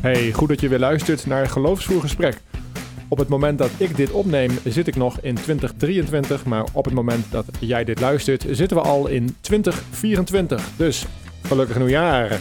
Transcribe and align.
Hey, 0.00 0.32
goed 0.32 0.48
dat 0.48 0.60
je 0.60 0.68
weer 0.68 0.78
luistert 0.78 1.26
naar 1.26 1.48
Geloofsvoer 1.48 2.00
Gesprek. 2.00 2.40
Op 3.08 3.18
het 3.18 3.28
moment 3.28 3.58
dat 3.58 3.70
ik 3.76 3.96
dit 3.96 4.10
opneem, 4.10 4.50
zit 4.64 4.86
ik 4.86 4.96
nog 4.96 5.20
in 5.20 5.34
2023. 5.34 6.44
Maar 6.44 6.64
op 6.72 6.84
het 6.84 6.94
moment 6.94 7.24
dat 7.30 7.44
jij 7.58 7.84
dit 7.84 8.00
luistert, 8.00 8.44
zitten 8.50 8.76
we 8.76 8.82
al 8.82 9.06
in 9.06 9.36
2024. 9.40 10.68
Dus 10.76 11.06
gelukkig 11.42 11.78
nieuwjaar. 11.78 12.40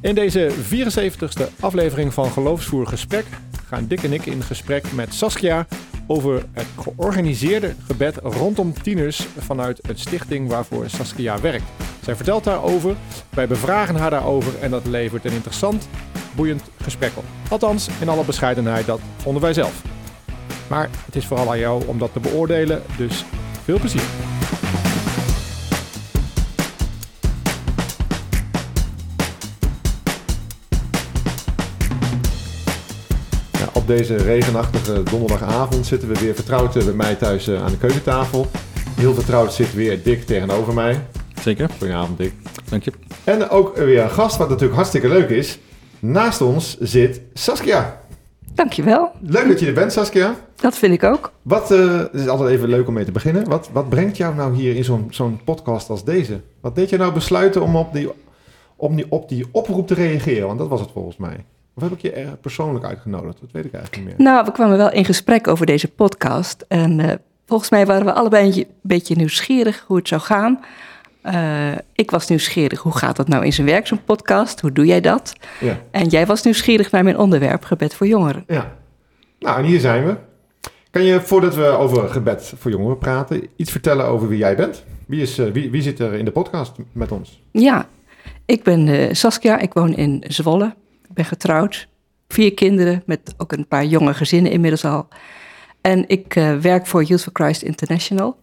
In 0.00 0.14
deze 0.14 0.50
74ste 0.74 1.60
aflevering 1.60 2.14
van 2.14 2.30
Geloofsvoer 2.30 2.86
Gesprek 2.86 3.24
gaan 3.66 3.86
Dick 3.86 4.02
en 4.02 4.12
ik 4.12 4.26
in 4.26 4.42
gesprek 4.42 4.92
met 4.92 5.14
Saskia 5.14 5.66
over 6.06 6.44
het 6.52 6.66
georganiseerde 6.78 7.74
gebed 7.86 8.16
rondom 8.22 8.72
tieners 8.82 9.26
vanuit 9.38 9.80
het 9.86 9.98
stichting 9.98 10.48
waarvoor 10.48 10.90
Saskia 10.90 11.40
werkt. 11.40 11.64
Zij 12.02 12.16
vertelt 12.16 12.44
daarover, 12.44 12.96
wij 13.30 13.46
bevragen 13.46 13.94
haar 13.94 14.10
daarover 14.10 14.52
en 14.60 14.70
dat 14.70 14.86
levert 14.86 15.24
een 15.24 15.32
interessant, 15.32 15.88
boeiend 16.36 16.62
gesprek 16.82 17.10
op. 17.14 17.24
Althans, 17.48 17.88
in 18.00 18.08
alle 18.08 18.24
bescheidenheid, 18.24 18.86
dat 18.86 19.00
vonden 19.16 19.42
wij 19.42 19.52
zelf. 19.52 19.82
Maar 20.68 20.90
het 21.06 21.16
is 21.16 21.26
vooral 21.26 21.50
aan 21.50 21.58
jou 21.58 21.82
om 21.86 21.98
dat 21.98 22.12
te 22.12 22.20
beoordelen, 22.20 22.82
dus 22.96 23.24
veel 23.64 23.78
plezier. 23.78 24.02
Ja, 33.52 33.68
op 33.72 33.86
deze 33.86 34.16
regenachtige 34.16 35.02
donderdagavond 35.02 35.86
zitten 35.86 36.08
we 36.08 36.20
weer 36.20 36.34
vertrouwd 36.34 36.76
eh, 36.76 36.84
bij 36.84 36.92
mij 36.94 37.14
thuis 37.14 37.48
eh, 37.48 37.62
aan 37.62 37.70
de 37.70 37.78
keukentafel. 37.78 38.46
Heel 38.94 39.14
vertrouwd 39.14 39.54
zit 39.54 39.74
weer 39.74 40.02
Dick 40.02 40.26
tegenover 40.26 40.74
mij. 40.74 41.06
Zeker, 41.40 41.68
Goedenavond 41.78 42.18
Dick. 42.18 42.32
dank 42.68 42.82
je. 42.82 42.92
En 43.24 43.48
ook 43.48 43.76
weer 43.76 44.02
een 44.02 44.10
gast, 44.10 44.36
wat 44.36 44.48
natuurlijk 44.48 44.74
hartstikke 44.74 45.08
leuk 45.08 45.28
is. 45.28 45.58
Naast 46.04 46.40
ons 46.40 46.76
zit 46.80 47.20
Saskia. 47.34 48.00
Dankjewel. 48.54 49.10
Leuk 49.20 49.48
dat 49.48 49.60
je 49.60 49.66
er 49.66 49.72
bent, 49.72 49.92
Saskia. 49.92 50.34
Dat 50.56 50.78
vind 50.78 50.92
ik 50.92 51.02
ook. 51.02 51.32
Wat, 51.42 51.70
eh, 51.70 51.98
het 51.98 52.14
is 52.14 52.28
altijd 52.28 52.50
even 52.50 52.68
leuk 52.68 52.88
om 52.88 52.94
mee 52.94 53.04
te 53.04 53.12
beginnen. 53.12 53.48
Wat, 53.48 53.70
wat 53.72 53.88
brengt 53.88 54.16
jou 54.16 54.34
nou 54.34 54.54
hier 54.54 54.76
in 54.76 54.84
zo'n 54.84 55.06
zo'n 55.10 55.40
podcast 55.44 55.90
als 55.90 56.04
deze? 56.04 56.40
Wat 56.60 56.74
deed 56.74 56.90
je 56.90 56.96
nou 56.96 57.12
besluiten 57.12 57.62
om 57.62 57.76
op 57.76 57.92
die, 57.92 58.10
om 58.76 58.96
die, 58.96 59.06
op 59.08 59.28
die 59.28 59.46
oproep 59.52 59.86
te 59.86 59.94
reageren? 59.94 60.46
Want 60.46 60.58
dat 60.58 60.68
was 60.68 60.80
het 60.80 60.90
volgens 60.90 61.16
mij. 61.16 61.44
Of 61.74 61.82
heb 61.82 61.92
ik 61.92 62.00
je 62.00 62.12
er 62.12 62.36
persoonlijk 62.36 62.84
uitgenodigd? 62.84 63.40
Dat 63.40 63.50
weet 63.52 63.64
ik 63.64 63.72
eigenlijk 63.72 64.06
niet 64.06 64.16
meer. 64.16 64.26
Nou, 64.26 64.44
we 64.44 64.52
kwamen 64.52 64.76
wel 64.76 64.92
in 64.92 65.04
gesprek 65.04 65.48
over 65.48 65.66
deze 65.66 65.88
podcast. 65.88 66.64
En 66.68 67.00
eh, 67.00 67.16
volgens 67.46 67.70
mij 67.70 67.86
waren 67.86 68.04
we 68.04 68.12
allebei 68.12 68.52
een 68.52 68.66
beetje 68.82 69.16
nieuwsgierig 69.16 69.84
hoe 69.86 69.96
het 69.96 70.08
zou 70.08 70.20
gaan. 70.20 70.60
Eh, 71.24 71.72
ik 71.92 72.10
was 72.10 72.28
nieuwsgierig, 72.28 72.80
hoe 72.80 72.96
gaat 72.96 73.16
dat 73.16 73.28
nou 73.28 73.44
in 73.44 73.52
zijn 73.52 73.66
werk, 73.66 73.86
zo'n 73.86 74.04
podcast? 74.04 74.60
Hoe 74.60 74.72
doe 74.72 74.86
jij 74.86 75.00
dat? 75.00 75.32
Ja. 75.60 75.80
En 75.90 76.08
jij 76.08 76.26
was 76.26 76.42
nieuwsgierig 76.42 76.90
naar 76.90 77.04
mijn 77.04 77.18
onderwerp, 77.18 77.64
gebed 77.64 77.94
voor 77.94 78.06
jongeren. 78.06 78.44
ja. 78.46 78.76
Nou, 79.38 79.58
en 79.58 79.64
hier 79.64 79.80
zijn 79.80 80.04
we. 80.04 80.16
Kan 80.90 81.02
je, 81.02 81.20
voordat 81.20 81.54
we 81.54 81.64
over 81.64 82.08
gebed 82.08 82.52
voor 82.58 82.70
jongeren 82.70 82.98
praten, 82.98 83.48
iets 83.56 83.70
vertellen 83.70 84.06
over 84.06 84.28
wie 84.28 84.38
jij 84.38 84.56
bent? 84.56 84.84
Wie, 85.06 85.20
is, 85.20 85.38
eh, 85.38 85.50
wie, 85.52 85.70
wie 85.70 85.82
zit 85.82 85.98
er 85.98 86.14
in 86.14 86.24
de 86.24 86.30
podcast 86.30 86.72
met 86.92 87.12
ons? 87.12 87.42
Ja, 87.50 87.88
ik 88.44 88.62
ben 88.62 88.88
eh, 88.88 89.14
Saskia, 89.14 89.58
ik 89.58 89.72
woon 89.72 89.94
in 89.94 90.24
Zwolle. 90.28 90.74
Ik 91.08 91.14
ben 91.14 91.24
getrouwd, 91.24 91.88
vier 92.28 92.54
kinderen 92.54 93.02
met 93.06 93.34
ook 93.36 93.52
een 93.52 93.66
paar 93.66 93.84
jonge 93.84 94.14
gezinnen 94.14 94.52
inmiddels 94.52 94.84
al. 94.84 95.08
En 95.80 96.08
ik 96.08 96.34
werk 96.60 96.86
voor 96.86 97.02
Youth 97.02 97.22
for 97.22 97.32
Christ 97.32 97.62
International. 97.62 98.36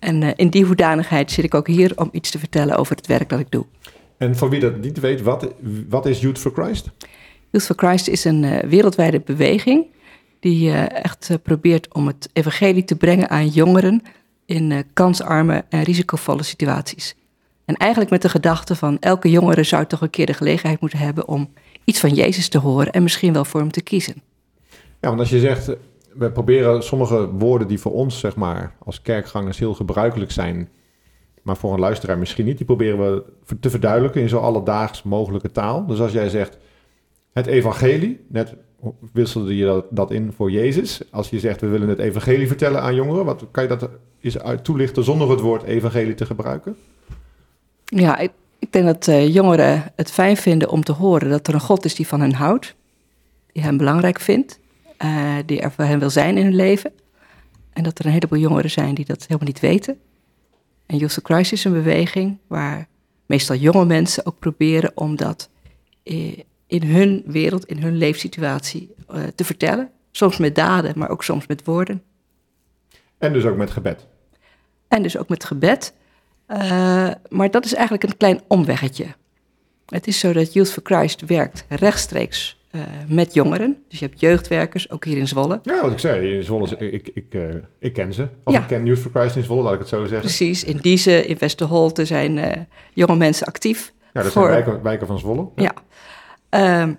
En 0.00 0.22
eh, 0.22 0.30
in 0.36 0.48
die 0.48 0.64
hoedanigheid 0.64 1.30
zit 1.30 1.44
ik 1.44 1.54
ook 1.54 1.66
hier 1.66 1.92
om 1.96 2.08
iets 2.12 2.30
te 2.30 2.38
vertellen 2.38 2.76
over 2.76 2.96
het 2.96 3.06
werk 3.06 3.28
dat 3.28 3.40
ik 3.40 3.50
doe. 3.50 3.64
En 4.16 4.36
voor 4.36 4.50
wie 4.50 4.60
dat 4.60 4.80
niet 4.80 5.00
weet, 5.00 5.22
wat, 5.22 5.52
wat 5.88 6.06
is 6.06 6.20
Youth 6.20 6.38
for 6.38 6.52
Christ? 6.52 6.90
Youth 7.50 7.64
for 7.64 7.76
Christ 7.76 8.08
is 8.08 8.24
een 8.24 8.44
eh, 8.44 8.68
wereldwijde 8.68 9.20
beweging 9.20 9.86
die 10.40 10.70
eh, 10.70 11.04
echt 11.04 11.38
probeert 11.42 11.94
om 11.94 12.06
het 12.06 12.28
evangelie 12.32 12.84
te 12.84 12.96
brengen 12.96 13.30
aan 13.30 13.48
jongeren 13.48 14.02
in 14.46 14.84
kansarme 14.92 15.64
en 15.68 15.82
risicovolle 15.82 16.42
situaties. 16.42 17.14
En 17.64 17.76
eigenlijk 17.76 18.10
met 18.10 18.22
de 18.22 18.28
gedachte 18.28 18.76
van 18.76 18.98
elke 18.98 19.30
jongere 19.30 19.62
zou 19.62 19.86
toch 19.86 20.00
een 20.00 20.10
keer 20.10 20.26
de 20.26 20.34
gelegenheid 20.34 20.80
moeten 20.80 20.98
hebben 20.98 21.28
om 21.28 21.52
iets 21.84 22.00
van 22.00 22.14
Jezus 22.14 22.48
te 22.48 22.58
horen 22.58 22.92
en 22.92 23.02
misschien 23.02 23.32
wel 23.32 23.44
voor 23.44 23.60
hem 23.60 23.70
te 23.70 23.82
kiezen. 23.82 24.22
Ja, 25.00 25.08
want 25.08 25.20
als 25.20 25.30
je 25.30 25.38
zegt, 25.40 25.70
we 26.14 26.30
proberen 26.30 26.82
sommige 26.82 27.28
woorden 27.30 27.68
die 27.68 27.80
voor 27.80 27.92
ons, 27.92 28.18
zeg 28.18 28.36
maar, 28.36 28.74
als 28.84 29.02
kerkgangers 29.02 29.58
heel 29.58 29.74
gebruikelijk 29.74 30.30
zijn, 30.30 30.68
maar 31.42 31.56
voor 31.56 31.72
een 31.72 31.80
luisteraar 31.80 32.18
misschien 32.18 32.44
niet, 32.44 32.56
die 32.56 32.66
proberen 32.66 32.98
we 32.98 33.24
te 33.60 33.70
verduidelijken 33.70 34.20
in 34.20 34.28
zo 34.28 34.38
alledaags 34.38 35.02
mogelijke 35.02 35.52
taal. 35.52 35.86
Dus 35.86 36.00
als 36.00 36.12
jij 36.12 36.28
zegt, 36.28 36.58
het 37.32 37.46
evangelie, 37.46 38.20
net 38.28 38.54
wisselde 39.12 39.56
je 39.56 39.84
dat, 39.90 40.10
in 40.10 40.32
voor 40.32 40.50
Jezus. 40.50 41.00
Als 41.10 41.30
je 41.30 41.38
zegt, 41.38 41.60
we 41.60 41.66
willen 41.66 41.88
het 41.88 41.98
evangelie 41.98 42.46
vertellen 42.46 42.82
aan 42.82 42.94
jongeren, 42.94 43.24
wat 43.24 43.44
kan 43.50 43.62
je 43.62 43.68
dat 43.68 43.88
eens 44.20 44.36
toelichten 44.62 45.04
zonder 45.04 45.30
het 45.30 45.40
woord 45.40 45.62
evangelie 45.62 46.14
te 46.14 46.26
gebruiken? 46.26 46.76
Ja, 47.84 48.18
ik, 48.18 48.30
ik 48.58 48.72
denk 48.72 48.84
dat 48.84 49.08
eh, 49.08 49.34
jongeren 49.34 49.92
het 49.96 50.10
fijn 50.10 50.36
vinden 50.36 50.68
om 50.68 50.82
te 50.82 50.92
horen 50.92 51.30
dat 51.30 51.46
er 51.46 51.54
een 51.54 51.60
God 51.60 51.84
is 51.84 51.94
die 51.94 52.06
van 52.06 52.20
hen 52.20 52.32
houdt, 52.32 52.74
die 53.52 53.62
hen 53.62 53.76
belangrijk 53.76 54.20
vindt, 54.20 54.59
eh, 55.00 55.36
die 55.46 55.60
er 55.60 55.72
voor 55.72 55.84
hen 55.84 55.98
wil 55.98 56.10
zijn 56.10 56.36
in 56.36 56.44
hun 56.44 56.54
leven. 56.54 56.92
En 57.72 57.82
dat 57.82 57.98
er 57.98 58.06
een 58.06 58.12
heleboel 58.12 58.38
jongeren 58.38 58.70
zijn 58.70 58.94
die 58.94 59.04
dat 59.04 59.20
helemaal 59.20 59.46
niet 59.46 59.60
weten. 59.60 59.98
En 60.86 60.96
Youth 60.96 61.12
for 61.12 61.22
Christ 61.22 61.52
is 61.52 61.64
een 61.64 61.72
beweging 61.72 62.38
waar 62.46 62.88
meestal 63.26 63.56
jonge 63.56 63.84
mensen 63.84 64.26
ook 64.26 64.38
proberen 64.38 64.92
om 64.94 65.16
dat 65.16 65.50
eh, 66.02 66.38
in 66.66 66.82
hun 66.82 67.22
wereld, 67.26 67.64
in 67.64 67.82
hun 67.82 67.96
leefsituatie 67.96 68.94
eh, 69.08 69.22
te 69.34 69.44
vertellen. 69.44 69.90
Soms 70.10 70.36
met 70.36 70.54
daden, 70.54 70.98
maar 70.98 71.10
ook 71.10 71.24
soms 71.24 71.46
met 71.46 71.64
woorden. 71.64 72.02
En 73.18 73.32
dus 73.32 73.44
ook 73.44 73.56
met 73.56 73.70
gebed. 73.70 74.06
En 74.88 75.02
dus 75.02 75.16
ook 75.16 75.28
met 75.28 75.44
gebed. 75.44 75.94
Maar 77.28 77.50
dat 77.50 77.64
is 77.64 77.74
eigenlijk 77.74 78.02
een 78.02 78.16
klein 78.16 78.40
omweggetje. 78.48 79.06
Het 79.86 80.06
is 80.06 80.18
zo 80.18 80.32
dat 80.32 80.52
Youth 80.52 80.72
for 80.72 80.82
Christ 80.82 81.26
werkt 81.26 81.64
rechtstreeks 81.68 82.59
eh, 82.70 82.80
met 83.08 83.34
jongeren. 83.34 83.82
Dus 83.88 83.98
je 83.98 84.04
hebt 84.06 84.20
jeugdwerkers, 84.20 84.90
ook 84.90 85.04
hier 85.04 85.16
in 85.16 85.28
Zwolle. 85.28 85.60
Ja, 85.62 85.82
wat 85.82 85.92
ik 85.92 85.98
zei, 85.98 86.34
in 86.36 86.42
Zwolle, 86.44 86.76
ik, 86.76 87.10
ik, 87.14 87.34
eh, 87.34 87.42
ik 87.78 87.92
ken 87.92 88.12
ze. 88.12 88.28
Of 88.44 88.54
Ja. 88.54 88.60
ik 88.60 88.66
ken 88.66 88.86
Youth 88.86 88.98
for 88.98 89.10
Christ 89.10 89.36
in 89.36 89.42
Zwolle, 89.42 89.62
laat 89.62 89.72
ik 89.72 89.78
het 89.78 89.88
zo 89.88 90.00
zeggen. 90.00 90.20
Precies, 90.20 90.64
in 90.64 90.76
Diezen, 90.76 91.26
in 91.28 91.36
Westerholte 91.38 92.04
zijn 92.04 92.38
eh, 92.38 92.62
jonge 92.94 93.16
mensen 93.16 93.46
actief. 93.46 93.92
Ja, 94.12 94.22
dat 94.22 94.32
voor- 94.32 94.42
zijn 94.42 94.54
wijken, 94.64 94.82
wijken 94.82 95.06
van 95.06 95.18
Zwolle. 95.18 95.48
Ja. 95.56 95.72
Ehm, 96.48 96.94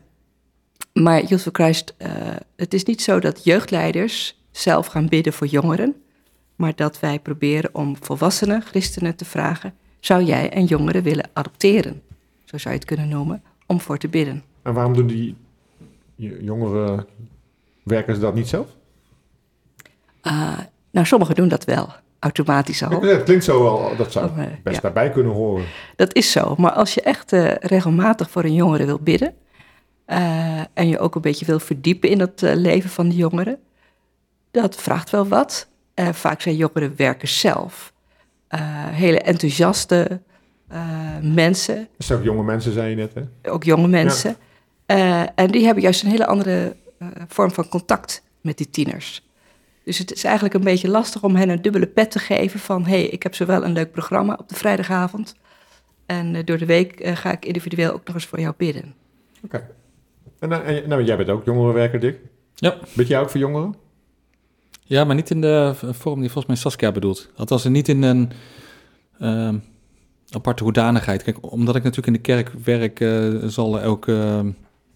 maar 0.94 1.24
Youth 1.24 1.42
for 1.42 1.52
Christ, 1.52 1.96
het 2.56 2.74
is 2.74 2.84
niet 2.84 3.02
zo 3.02 3.20
dat 3.20 3.44
jeugdleiders 3.44 4.42
zelf 4.52 4.88
gaan 4.88 5.08
bidden 5.08 5.34
voor 5.34 5.48
jongeren, 5.48 5.96
maar 6.56 6.76
dat 6.76 7.00
wij 7.00 7.20
proberen 7.20 7.70
om 7.76 7.96
volwassenen, 8.00 8.62
christenen 8.62 9.16
te 9.16 9.26
vragen, 9.26 9.74
zou 10.00 10.24
jij 10.24 10.56
een 10.58 10.66
jongere 10.66 11.02
willen 11.02 11.30
adopteren? 11.34 12.02
Zo 12.46 12.58
zou 12.58 12.74
je 12.74 12.80
het 12.80 12.88
kunnen 12.90 13.08
noemen, 13.08 13.44
om 13.68 13.82
voor 13.82 13.98
te 13.98 14.08
bidden. 14.08 14.44
En 14.62 14.74
waarom 14.74 14.94
doen 14.94 15.08
die 15.08 15.36
j- 16.22 16.38
jongere 16.46 17.06
werkers 17.84 18.20
dat 18.20 18.34
niet 18.34 18.48
zelf? 18.48 18.68
Ah, 20.22 20.58
nou, 20.92 21.06
sommigen 21.06 21.36
doen 21.36 21.48
dat 21.48 21.64
wel, 21.66 21.90
automatisch 22.20 22.84
al. 22.84 23.06
Ja, 23.06 23.12
Het 23.14 23.24
klinkt 23.24 23.44
zo 23.44 23.64
wel, 23.64 23.96
dat 23.98 24.12
zou 24.12 24.30
Oh, 24.30 24.40
eh, 24.40 24.48
best 24.64 24.76
ja. 24.76 24.82
daarbij 24.82 25.10
kunnen 25.12 25.32
horen. 25.34 25.66
Dat 25.96 26.16
is 26.16 26.32
zo. 26.32 26.56
Maar 26.58 26.72
als 26.72 26.94
je 26.94 27.02
echt 27.02 27.34
eh, 27.34 27.52
regelmatig 27.56 28.30
voor 28.30 28.44
een 28.44 28.54
jongere 28.54 28.86
wil 28.86 29.00
bidden. 29.00 29.34
eh, 30.06 30.60
en 30.74 30.88
je 30.88 31.00
ook 31.00 31.16
een 31.16 31.22
beetje 31.22 31.46
wil 31.46 31.60
verdiepen 31.60 32.10
in 32.10 32.20
het 32.20 32.44
eh, 32.44 32.56
leven 32.56 32.90
van 32.90 33.10
de 33.10 33.16
jongeren. 33.16 33.60
Dat 34.52 34.76
vraagt 34.76 35.10
wel 35.10 35.28
wat. 35.28 35.68
Eh, 35.94 36.10
vaak 36.10 36.42
zijn 36.42 36.56
jongeren 36.56 36.94
werkers 36.96 37.40
zelf. 37.40 37.94
eh, 38.48 38.60
hele 38.88 39.20
enthousiaste 39.20 40.22
eh, 40.68 40.82
mensen. 41.22 41.76
Dat 41.98 42.06
zijn 42.08 42.20
ook 42.20 42.26
jonge 42.26 42.44
mensen, 42.44 42.72
zei 42.74 42.90
je 42.90 42.96
net, 42.96 43.14
hè? 43.14 43.52
Ook 43.52 43.64
jonge 43.64 43.88
mensen. 43.88 44.36
Eh, 44.86 45.24
en 45.36 45.48
die 45.48 45.66
hebben 45.66 45.84
juist 45.84 46.04
een 46.04 46.10
hele 46.10 46.26
andere 46.26 46.76
eh, 46.98 47.08
vorm 47.28 47.52
van 47.52 47.70
contact 47.70 48.24
met 48.42 48.58
die 48.58 48.70
tieners. 48.70 49.30
Dus 49.84 49.98
het 49.98 50.12
is 50.12 50.24
eigenlijk 50.24 50.56
een 50.56 50.64
beetje 50.64 50.90
lastig 50.90 51.24
om 51.24 51.36
hen 51.36 51.50
een 51.50 51.62
dubbele 51.62 51.88
pet 51.88 52.12
te 52.12 52.20
geven 52.20 52.60
van... 52.60 52.84
hé, 52.84 52.90
hey, 52.90 53.06
ik 53.06 53.24
heb 53.24 53.36
zowel 53.36 53.64
een 53.64 53.74
leuk 53.74 53.92
programma 53.92 54.38
op 54.40 54.50
de 54.50 54.56
vrijdagavond... 54.56 55.36
en 56.06 56.36
eh, 56.36 56.46
door 56.46 56.58
de 56.58 56.66
week 56.66 57.02
ga 57.04 57.32
ik 57.32 57.46
individueel 57.46 57.94
ook 57.94 58.06
nog 58.06 58.16
eens 58.16 58.26
voor 58.26 58.40
jou 58.40 58.54
bidden. 58.58 58.94
Oké. 59.44 59.68
En, 60.40 60.66
en, 60.66 60.90
nou, 60.90 61.04
jij 61.04 61.18
bent 61.18 61.30
ook 61.30 61.46
jongerenwerker, 61.46 62.00
Dick. 62.00 62.20
Ja. 62.56 62.78
Bid 62.96 63.08
jij 63.08 63.20
ook 63.20 63.30
voor 63.30 63.40
jongeren? 63.40 63.76
Ja, 64.84 65.04
maar 65.04 65.16
niet 65.16 65.30
in 65.30 65.42
de 65.42 65.74
vorm 65.76 66.20
die 66.20 66.32
volgens 66.32 66.46
mij 66.46 66.56
Saskia 66.56 66.92
bedoelt. 66.92 67.30
Althans, 67.36 67.64
niet 67.64 67.88
in 67.88 68.04
een 68.04 68.32
ehm, 69.20 69.58
aparte 70.30 70.64
hoedanigheid. 70.64 71.24
Kijk, 71.24 71.52
omdat 71.52 71.76
ik 71.76 71.84
natuurlijk 71.84 72.08
in 72.08 72.22
de 72.24 72.44
kerk 72.44 72.52
werk, 72.64 73.04
zal 73.52 73.80
elke, 73.80 74.44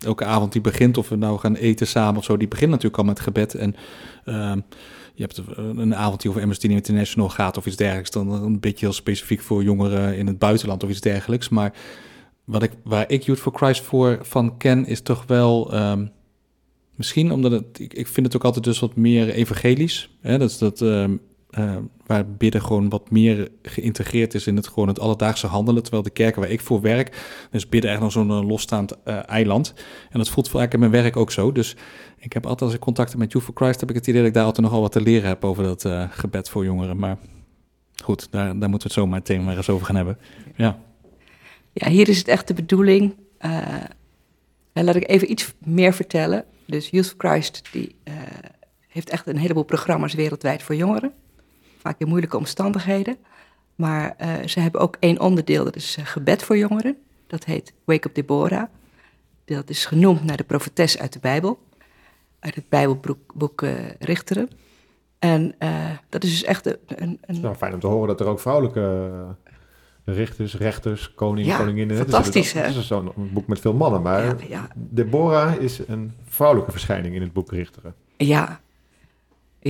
elke 0.06 0.26
avond 0.26 0.52
die 0.52 0.62
begint, 0.62 0.98
of 0.98 1.10
we 1.10 1.16
nou 1.16 1.40
gaan 1.40 1.56
eten 1.56 1.88
samen 1.88 2.18
of 2.18 2.24
zo, 2.24 2.38
die 2.38 2.48
begint 2.48 2.70
natuurlijk 2.70 2.98
al 2.98 3.04
met 3.04 3.20
gebed. 3.20 3.54
En 3.54 3.76
ehm, 4.26 4.60
je 5.14 5.22
hebt 5.22 5.42
een 5.58 5.96
avond 5.96 6.22
die 6.22 6.30
over 6.30 6.42
Amnesty 6.42 6.68
International 6.68 7.30
gaat 7.30 7.58
of 7.58 7.66
iets 7.66 7.76
dergelijks, 7.76 8.12
dan 8.12 8.32
een 8.32 8.60
beetje 8.60 8.86
heel 8.86 8.96
specifiek 8.96 9.42
voor 9.42 9.64
jongeren 9.64 10.18
in 10.18 10.28
het 10.28 10.40
buitenland 10.40 10.84
of 10.84 10.90
iets 10.90 11.02
dergelijks. 11.02 11.50
Maar 11.50 11.74
wat 12.44 12.64
ik, 12.64 12.72
waar 12.84 13.12
ik 13.12 13.24
Youth 13.24 13.40
for 13.40 13.54
Christ 13.56 13.82
voor 13.82 14.20
van 14.22 14.58
ken, 14.58 14.86
is 14.86 15.02
toch 15.02 15.24
wel... 15.28 15.74
ehm, 15.74 16.06
misschien 16.96 17.32
omdat 17.32 17.52
het... 17.52 17.80
Ik, 17.80 17.94
ik 17.94 18.08
vind 18.08 18.26
het 18.26 18.36
ook 18.36 18.44
altijd 18.44 18.64
dus 18.64 18.80
wat 18.80 18.96
meer 18.96 19.30
evangelisch. 19.30 20.10
Hè? 20.22 20.38
Dat 20.38 20.56
dat... 20.60 20.82
ehm, 20.82 21.16
eh, 21.56 21.76
waar 22.06 22.28
bidden 22.28 22.62
gewoon 22.62 22.90
wat 22.90 23.12
meer 23.12 23.50
geïntegreerd 23.62 24.34
is 24.34 24.48
in 24.48 24.56
het 24.56 24.68
gewoon 24.68 24.88
het 24.88 25.00
alledaagse 25.00 25.48
handelen. 25.48 25.82
Terwijl 25.82 26.04
de 26.04 26.10
kerken 26.10 26.42
waar 26.42 26.50
ik 26.50 26.62
voor 26.62 26.82
werk, 26.82 27.18
dus 27.52 27.70
bidden 27.70 27.92
echt 27.92 28.00
nog 28.00 28.12
zo'n 28.12 28.30
eh, 28.30 28.48
losstaand 28.48 29.04
eh, 29.04 29.30
eiland. 29.30 29.74
En 30.10 30.18
dat 30.20 30.30
voelt 30.30 30.50
vaak 30.50 30.74
in 30.74 30.80
mijn 30.80 30.92
werk 30.92 31.18
ook 31.18 31.32
zo. 31.32 31.52
Dus 31.52 31.76
ik 32.18 32.34
heb 32.34 32.44
altijd 32.44 32.62
als 32.62 32.74
ik 32.74 32.80
contacten 32.80 33.20
met 33.20 33.32
Youth 33.32 33.46
for 33.46 33.54
Christ, 33.56 33.80
heb 33.80 33.90
ik 33.90 33.96
het 33.96 34.08
idee 34.08 34.20
dat 34.20 34.30
ik 34.30 34.36
daar 34.36 34.46
altijd 34.46 34.66
nogal 34.66 34.82
wat 34.82 34.92
te 34.92 35.02
leren 35.02 35.28
heb 35.28 35.46
over 35.46 35.64
dat 35.64 35.86
eh, 35.86 36.06
gebed 36.10 36.50
voor 36.50 36.66
jongeren. 36.66 36.98
Maar 36.98 37.18
goed, 38.04 38.28
daar, 38.32 38.60
daar 38.60 38.70
moeten 38.70 38.72
we 38.72 38.84
het 38.84 38.94
zo 38.94 39.06
maar 39.06 39.20
meteen 39.20 39.44
maar 39.44 39.58
eens 39.58 39.70
over 39.70 39.86
gaan 39.86 39.96
hebben. 39.96 40.18
Ja. 40.56 40.80
Ja, 41.74 41.90
hier 41.90 42.10
is 42.10 42.18
het 42.18 42.28
echt 42.28 42.48
de 42.48 42.54
bedoeling. 42.54 43.16
en 44.74 44.84
laat 44.84 44.96
ik 44.96 45.10
even 45.10 45.32
iets 45.32 45.54
meer 45.60 45.94
vertellen. 45.94 46.46
Dus 46.66 46.90
Youth 46.90 47.08
for 47.08 47.16
Christ 47.18 47.62
die, 47.72 47.96
heeft 48.88 49.10
echt 49.10 49.28
een 49.28 49.38
heleboel 49.38 49.64
programma's 49.64 50.14
wereldwijd 50.14 50.64
voor 50.64 50.76
jongeren. 50.76 51.14
Vaak 51.86 52.00
in 52.00 52.08
moeilijke 52.08 52.38
omstandigheden. 52.38 53.18
Maar 53.76 54.16
eh, 54.18 54.48
ze 54.48 54.60
hebben 54.60 54.82
ook 54.82 54.98
één 55.00 55.20
onderdeel, 55.20 55.64
dat 55.64 55.76
is 55.76 55.96
eh, 55.98 56.06
gebed 56.06 56.44
voor 56.44 56.58
jongeren. 56.58 56.98
Dat 57.28 57.44
heet 57.44 57.74
Wake 57.84 58.08
Up 58.08 58.16
Deborah. 58.16 58.64
Dat 59.46 59.70
is 59.70 59.86
genoemd 59.86 60.24
naar 60.24 60.38
de 60.38 60.44
profetes 60.44 61.00
uit 61.00 61.14
de 61.14 61.20
Bijbel. 61.20 61.60
Uit 62.40 62.56
het 62.56 62.70
Bijbelboek 62.70 63.34
boek, 63.34 63.62
eh, 63.62 63.72
Richteren. 64.00 64.50
En 65.20 65.56
dat 66.10 66.24
is 66.24 66.30
dus 66.30 66.44
echt 66.44 66.66
een... 66.66 66.78
een, 66.88 67.20
een 67.22 67.42
wel 67.42 67.56
fijn 67.56 67.74
om 67.74 67.80
te 67.80 67.88
horen 67.88 68.08
dat 68.08 68.20
er 68.20 68.28
ook 68.28 68.40
vrouwelijke 68.40 69.12
richters, 70.06 70.58
rechters, 70.58 71.14
koning, 71.14 71.48
Ja, 71.48 71.58
koninginnen... 71.58 71.98
Fantastisch, 71.98 72.52
hè? 72.52 72.62
Het 72.62 72.76
is 72.76 72.88
zo'n 72.88 73.12
boek 73.16 73.48
met 73.48 73.60
veel 73.60 73.74
mannen, 73.74 74.02
maar 74.02 74.24
ja, 74.24 74.36
ja, 74.48 74.68
Deborah 74.76 75.62
is 75.62 75.80
een 75.88 76.14
vrouwelijke 76.28 76.72
verschijning 76.72 77.16
in 77.16 77.22
het 77.22 77.34
boek 77.34 77.52
Richteren. 77.52 77.96
Ja. 78.18 78.64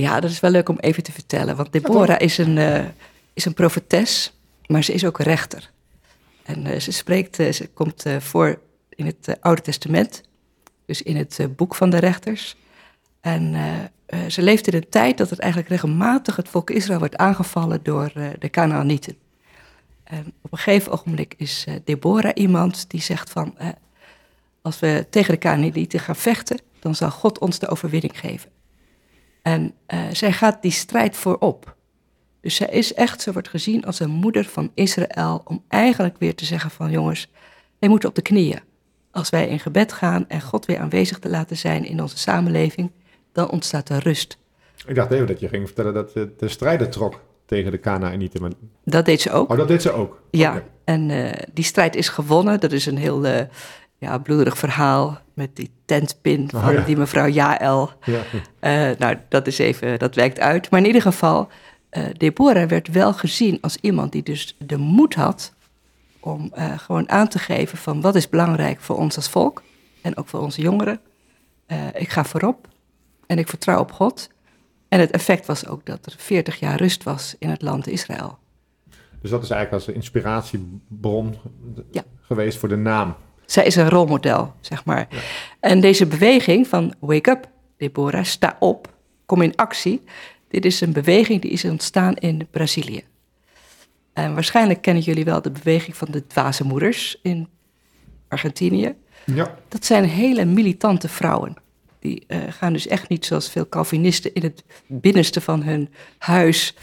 Ja, 0.00 0.20
dat 0.20 0.30
is 0.30 0.40
wel 0.40 0.50
leuk 0.50 0.68
om 0.68 0.78
even 0.78 1.02
te 1.02 1.12
vertellen. 1.12 1.56
Want 1.56 1.72
Deborah 1.72 2.20
is, 2.20 2.38
een, 2.38 2.58
eh, 2.58 2.84
is 3.34 3.44
een 3.44 3.54
profetes, 3.54 4.32
maar 4.66 4.84
ze 4.84 4.92
is 4.92 5.04
ook 5.04 5.18
een 5.18 5.24
rechter. 5.24 5.70
En 6.42 6.66
eh, 6.66 6.80
ze 6.80 6.92
spreekt, 6.92 7.38
eh, 7.38 7.52
ze 7.52 7.68
komt 7.68 8.04
voor 8.18 8.60
in 8.88 9.06
het 9.06 9.36
Oude 9.40 9.62
Testament, 9.62 10.22
dus 10.86 11.02
in 11.02 11.16
het 11.16 11.48
boek 11.56 11.74
van 11.74 11.90
de 11.90 11.98
rechters. 11.98 12.56
En 13.20 13.54
ze 14.28 14.42
leeft 14.42 14.66
in 14.66 14.74
een 14.74 14.88
tijd 14.88 15.18
dat 15.18 15.30
het 15.30 15.38
eigenlijk 15.38 15.70
regelmatig 15.70 16.36
het 16.36 16.48
volk 16.48 16.70
Israël 16.70 16.98
wordt 16.98 17.16
aangevallen 17.16 17.80
door 17.82 18.12
de 18.38 18.50
Canaanieten. 18.50 19.16
En 20.04 20.32
op 20.42 20.52
een 20.52 20.58
gegeven 20.58 20.92
ogenblik 20.92 21.34
is 21.36 21.66
Deborah 21.84 22.30
iemand 22.34 22.90
die 22.90 23.00
zegt 23.00 23.30
van, 23.30 23.54
als 24.62 24.78
we 24.78 25.06
tegen 25.10 25.32
de 25.32 25.38
Canaanieten 25.38 26.00
gaan 26.00 26.16
vechten, 26.16 26.60
dan 26.78 26.94
zal 26.94 27.10
God 27.10 27.38
ons 27.38 27.58
de 27.58 27.68
overwinning 27.68 28.20
geven. 28.20 28.50
En 29.46 29.74
eh, 29.86 30.00
zij 30.12 30.32
gaat 30.32 30.62
die 30.62 30.70
strijd 30.70 31.16
voorop. 31.16 31.76
Dus 32.40 32.54
zij 32.54 32.66
is 32.66 32.94
echt, 32.94 33.22
ze 33.22 33.32
wordt 33.32 33.48
gezien 33.48 33.84
als 33.84 34.00
een 34.00 34.10
moeder 34.10 34.44
van 34.44 34.70
Israël, 34.74 35.40
om 35.44 35.64
eigenlijk 35.68 36.16
weer 36.18 36.34
te 36.34 36.44
zeggen 36.44 36.70
van 36.70 36.90
jongens, 36.90 37.30
wij 37.78 37.88
moeten 37.88 38.08
op 38.08 38.14
de 38.14 38.22
knieën. 38.22 38.60
Als 39.10 39.30
wij 39.30 39.48
in 39.48 39.60
gebed 39.60 39.92
gaan 39.92 40.28
en 40.28 40.40
God 40.40 40.66
weer 40.66 40.78
aanwezig 40.78 41.18
te 41.18 41.28
laten 41.28 41.56
zijn 41.56 41.84
in 41.84 42.02
onze 42.02 42.18
samenleving, 42.18 42.90
dan 43.32 43.50
ontstaat 43.50 43.88
er 43.88 44.02
rust. 44.02 44.38
Ik 44.86 44.94
dacht 44.94 45.10
even 45.10 45.26
dat 45.26 45.40
je 45.40 45.48
ging 45.48 45.66
vertellen 45.66 45.94
dat 45.94 46.12
de, 46.12 46.34
de 46.36 46.48
strijder 46.48 46.88
trok 46.88 47.20
tegen 47.44 47.70
de 47.70 47.80
Canaanieten. 47.80 48.40
Maar... 48.40 48.50
Dat 48.84 49.04
deed 49.04 49.20
ze 49.20 49.30
ook. 49.30 49.50
Oh, 49.50 49.56
dat 49.56 49.68
deed 49.68 49.82
ze 49.82 49.92
ook? 49.92 50.22
Ja, 50.30 50.62
en 50.84 51.10
eh, 51.10 51.42
die 51.52 51.64
strijd 51.64 51.96
is 51.96 52.08
gewonnen. 52.08 52.60
Dat 52.60 52.72
is 52.72 52.86
een 52.86 52.98
heel 52.98 53.26
eh, 53.26 53.46
ja, 53.98 54.18
bloederig 54.18 54.58
verhaal 54.58 55.18
met 55.34 55.56
die 55.56 55.70
tentpin 55.84 56.50
Oh, 56.54 56.62
van 56.64 56.72
ja. 56.72 56.80
die 56.84 56.96
mevrouw 56.96 57.26
Jaël. 57.28 57.90
Ja. 58.04 58.20
Eh, 58.60 58.98
nou, 58.98 59.16
dat 59.28 59.46
is 59.46 59.58
even, 59.58 59.98
dat 59.98 60.14
werkt 60.14 60.40
uit. 60.40 60.70
Maar 60.70 60.80
in 60.80 60.86
ieder 60.86 61.02
geval, 61.02 61.48
eh 61.90 62.04
Deborah 62.16 62.68
werd 62.68 62.88
wel 62.88 63.12
gezien 63.12 63.58
als 63.60 63.76
iemand 63.80 64.12
die 64.12 64.22
dus 64.22 64.56
de 64.58 64.76
moed 64.76 65.14
had 65.14 65.54
om 66.20 66.50
eh, 66.54 66.78
gewoon 66.78 67.10
aan 67.10 67.28
te 67.28 67.38
geven 67.38 67.78
van 67.78 68.00
wat 68.00 68.14
is 68.14 68.28
belangrijk 68.28 68.80
voor 68.80 68.96
ons 68.96 69.16
als 69.16 69.28
volk 69.28 69.62
en 70.02 70.16
ook 70.16 70.28
voor 70.28 70.40
onze 70.40 70.60
jongeren. 70.60 71.00
Ik 71.94 72.08
ga 72.10 72.24
voorop 72.24 72.68
en 73.26 73.38
ik 73.38 73.48
vertrouw 73.48 73.80
op 73.80 73.92
God. 73.92 74.28
En 74.88 75.00
het 75.00 75.10
effect 75.10 75.46
was 75.46 75.66
ook 75.66 75.86
dat 75.86 76.06
er 76.06 76.14
40 76.16 76.58
jaar 76.60 76.76
rust 76.76 77.02
was 77.02 77.34
in 77.38 77.50
het 77.50 77.62
land 77.62 77.86
Israël. 77.88 78.38
Dus 79.20 79.30
dat 79.30 79.42
is 79.42 79.50
eigenlijk 79.50 79.86
als 79.86 79.94
inspiratiebron 79.94 81.34
Ja. 81.90 82.02
geweest 82.20 82.58
voor 82.58 82.68
de 82.68 82.76
naam. 82.76 83.14
Zij 83.46 83.64
is 83.64 83.76
een 83.76 83.88
rolmodel, 83.88 84.54
zeg 84.60 84.84
maar. 84.84 85.08
En 85.60 85.80
deze 85.80 86.06
beweging 86.06 86.66
van 86.66 86.94
wake 87.00 87.30
up, 87.30 87.48
Deborah, 87.76 88.24
sta 88.24 88.56
op, 88.58 88.94
kom 89.26 89.42
in 89.42 89.56
actie. 89.56 90.02
Dit 90.48 90.64
is 90.64 90.80
een 90.80 90.92
beweging 90.92 91.40
die 91.40 91.50
is 91.50 91.64
ontstaan 91.64 92.14
in 92.14 92.48
Brazilië. 92.50 93.04
En 94.12 94.34
waarschijnlijk 94.34 94.82
kennen 94.82 95.02
jullie 95.02 95.24
wel 95.24 95.42
de 95.42 95.50
beweging 95.50 95.96
van 95.96 96.08
de 96.10 96.26
dwaze 96.26 96.64
moeders 96.64 97.18
in 97.22 97.48
Argentinië. 98.28 98.94
Ja. 99.24 99.54
Dat 99.68 99.84
zijn 99.84 100.04
hele 100.04 100.44
militante 100.44 101.08
vrouwen. 101.08 101.56
Die 101.98 102.24
eh, 102.26 102.38
gaan 102.48 102.72
dus 102.72 102.86
echt 102.86 103.08
niet 103.08 103.26
zoals 103.26 103.50
veel 103.50 103.68
Calvinisten 103.68 104.34
in 104.34 104.42
het 104.42 104.64
binnenste 104.86 105.40
van 105.40 105.62
hun 105.62 105.88
huis 106.18 106.74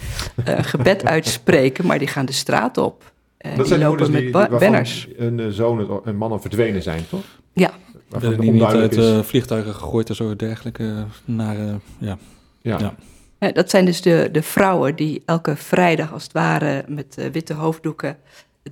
eh, 0.44 0.58
gebed 0.62 1.04
uitspreken, 1.16 1.86
maar 1.86 1.98
die 1.98 2.08
gaan 2.08 2.26
de 2.26 2.32
straat 2.32 2.78
op. 2.78 3.12
Eh, 3.44 3.50
Dat 3.56 3.66
die 3.66 3.66
zijn 3.66 3.80
lopen 3.80 4.10
moeders 4.10 4.32
met 4.32 4.58
banners. 4.60 5.08
een 5.16 5.40
eh, 5.40 5.46
zoon 5.48 6.00
en 6.04 6.16
mannen 6.16 6.40
verdwenen 6.40 6.82
zijn, 6.82 7.08
toch? 7.08 7.24
Ja, 7.52 7.70
Waarvan 8.08 8.36
die 8.40 8.50
niet 8.50 8.62
uit 8.62 8.96
is. 8.96 9.10
eh, 9.10 9.22
vliegtuigen 9.22 9.74
gegooid 9.74 10.08
en 10.08 10.14
zo 10.14 10.36
dergelijke 10.36 11.04
naar... 11.24 11.56
eh, 11.58 11.74
ja. 11.98 12.18
ja. 12.62 12.94
ja. 13.38 13.52
Dat 13.52 13.70
zijn 13.70 13.84
dus 13.84 14.00
de, 14.02 14.28
de 14.32 14.42
vrouwen 14.42 14.96
die 14.96 15.22
elke 15.26 15.56
vrijdag 15.56 16.12
als 16.12 16.22
het 16.22 16.32
ware 16.32 16.84
met 16.88 17.18
eh, 17.18 17.26
witte 17.32 17.52
hoofddoeken 17.54 18.16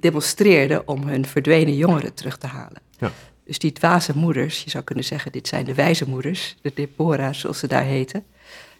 demonstreerden 0.00 0.88
om 0.88 1.02
hun 1.08 1.26
verdwenen 1.26 1.76
jongeren 1.76 2.14
terug 2.14 2.38
te 2.38 2.46
halen. 2.46 2.80
Ja. 2.98 3.10
Dus 3.44 3.58
die 3.58 3.72
dwaze 3.72 4.12
moeders, 4.18 4.64
je 4.64 4.70
zou 4.70 4.84
kunnen 4.84 5.04
zeggen, 5.04 5.32
dit 5.32 5.48
zijn 5.48 5.64
de 5.64 5.74
wijze 5.74 6.08
moeders, 6.08 6.56
de 6.62 6.72
Deborah 6.74 7.32
zoals 7.34 7.58
ze 7.58 7.66
daar 7.66 7.84
heten. 7.84 8.24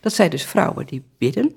Dat 0.01 0.13
zijn 0.13 0.31
dus 0.31 0.45
vrouwen 0.45 0.87
die 0.87 1.03
bidden. 1.19 1.55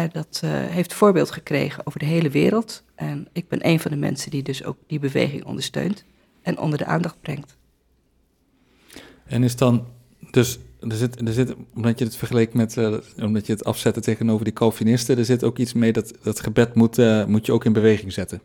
En 0.00 0.10
dat 0.12 0.40
eh, 0.44 0.50
heeft 0.50 0.94
voorbeeld 0.94 1.30
gekregen 1.30 1.86
over 1.86 1.98
de 1.98 2.06
hele 2.06 2.30
wereld. 2.30 2.84
En 2.94 3.28
ik 3.32 3.48
ben 3.48 3.66
een 3.66 3.80
van 3.80 3.90
de 3.90 3.96
mensen 3.96 4.30
die 4.30 4.42
dus 4.42 4.64
ook 4.64 4.76
die 4.86 4.98
beweging 4.98 5.44
ondersteunt 5.44 6.04
en 6.42 6.58
onder 6.58 6.78
de 6.78 6.84
aandacht 6.84 7.20
brengt. 7.20 7.56
En 9.24 9.42
is 9.42 9.56
dan, 9.56 9.86
dus 10.30 10.58
er 10.80 10.96
zit, 10.96 11.20
er 11.26 11.32
zit 11.32 11.54
omdat 11.74 11.98
je 11.98 12.04
het 12.04 12.16
vergeleek 12.16 12.54
met, 12.54 12.76
eh, 12.76 12.94
omdat 13.18 13.46
je 13.46 13.52
het 13.52 13.64
afzette 13.64 14.00
tegenover 14.00 14.44
die 14.44 14.54
Calvinisten, 14.54 15.18
er 15.18 15.24
zit 15.24 15.44
ook 15.44 15.58
iets 15.58 15.72
mee 15.72 15.92
dat 15.92 16.14
dat 16.22 16.40
gebed 16.40 16.74
moet, 16.74 16.98
eh, 16.98 17.24
moet 17.24 17.46
je 17.46 17.52
ook 17.52 17.64
in 17.64 17.72
beweging 17.72 18.12
zetten. 18.12 18.40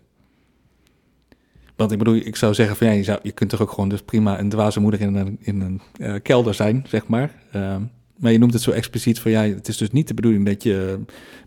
Want 1.75 1.91
ik 1.91 1.97
bedoel, 1.97 2.15
ik 2.15 2.35
zou 2.35 2.53
zeggen 2.53 2.75
van 2.75 2.87
ja, 2.87 2.93
je, 2.93 3.03
zou, 3.03 3.19
je 3.23 3.31
kunt 3.31 3.49
toch 3.49 3.61
ook 3.61 3.69
gewoon 3.71 3.89
dus 3.89 4.01
prima 4.01 4.39
een 4.39 4.49
dwaze 4.49 4.79
moeder 4.79 5.01
in 5.01 5.15
een, 5.15 5.37
in 5.39 5.61
een 5.61 5.81
eh, 5.97 6.21
kelder 6.21 6.53
zijn, 6.53 6.85
zeg 6.87 7.07
maar. 7.07 7.35
Ehm, 7.51 7.81
maar 8.17 8.31
je 8.31 8.37
noemt 8.37 8.53
het 8.53 8.61
zo 8.61 8.71
expliciet 8.71 9.19
van 9.19 9.31
ja, 9.31 9.41
het 9.41 9.67
is 9.67 9.77
dus 9.77 9.91
niet 9.91 10.07
de 10.07 10.13
bedoeling 10.13 10.45
dat 10.45 10.63
je 10.63 10.99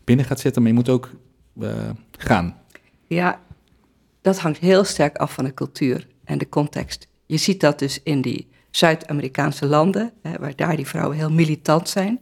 binnen 0.05 0.27
gaat 0.27 0.41
zitten, 0.41 0.63
maar 0.63 0.71
je 0.71 0.77
moet 0.77 0.89
ook 0.89 1.11
eh, 1.61 1.91
gaan. 2.19 2.57
Ja, 3.07 3.41
dat 4.21 4.39
hangt 4.39 4.59
heel 4.59 4.85
sterk 4.85 5.17
af 5.17 5.33
van 5.33 5.45
de 5.45 5.55
cultuur 5.55 6.07
en 6.25 6.39
de 6.39 6.49
context. 6.49 7.09
Je 7.27 7.37
ziet 7.37 7.61
dat 7.61 7.79
dus 7.79 8.01
in 8.03 8.21
die 8.21 8.49
Zuid-Amerikaanse 8.71 9.67
landen, 9.67 10.13
hè, 10.23 10.39
waar 10.39 10.57
daar 10.57 10.77
die 10.77 10.87
vrouwen 10.87 11.17
heel 11.17 11.31
militant 11.31 11.89
zijn. 11.89 12.21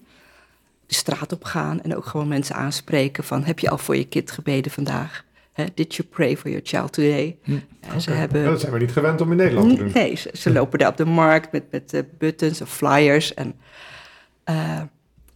De 0.87 0.95
straat 0.95 1.33
op 1.33 1.45
gaan 1.45 1.83
en 1.83 1.97
ook 1.97 2.07
gewoon 2.07 2.29
mensen 2.29 2.55
aanspreken 2.55 3.25
van... 3.25 3.45
heb 3.45 3.59
je 3.59 3.71
al 3.71 3.79
voor 3.79 3.97
je 3.97 4.09
kind 4.09 4.31
gebeden 4.31 4.73
vandaag? 4.73 5.25
Hè, 5.53 5.65
did 5.75 5.95
you 5.95 6.09
pray 6.09 6.37
for 6.37 6.51
your 6.51 6.67
child 6.67 6.93
today? 6.93 7.37
Hm, 7.43 7.99
Ze 7.99 8.11
hebben... 8.11 8.43
Ja, 8.43 8.49
dat 8.49 8.61
zijn 8.61 8.73
we 8.73 8.79
niet 8.79 8.93
gewend 8.93 9.21
om 9.21 9.31
in 9.31 9.37
Nederland 9.37 9.71
te 9.71 9.77
doen. 9.77 9.91
Nee, 9.95 10.15
ze, 10.15 10.31
ze 10.35 10.53
lopen 10.53 10.79
daar 10.79 10.89
op 10.89 10.97
de 10.97 11.05
markt 11.05 11.53
met, 11.53 11.65
met 11.71 11.93
eh, 11.93 12.01
buttons 12.19 12.61
of 12.61 12.75
flyers. 12.75 13.35
En, 13.35 13.55
eh, 14.47 14.83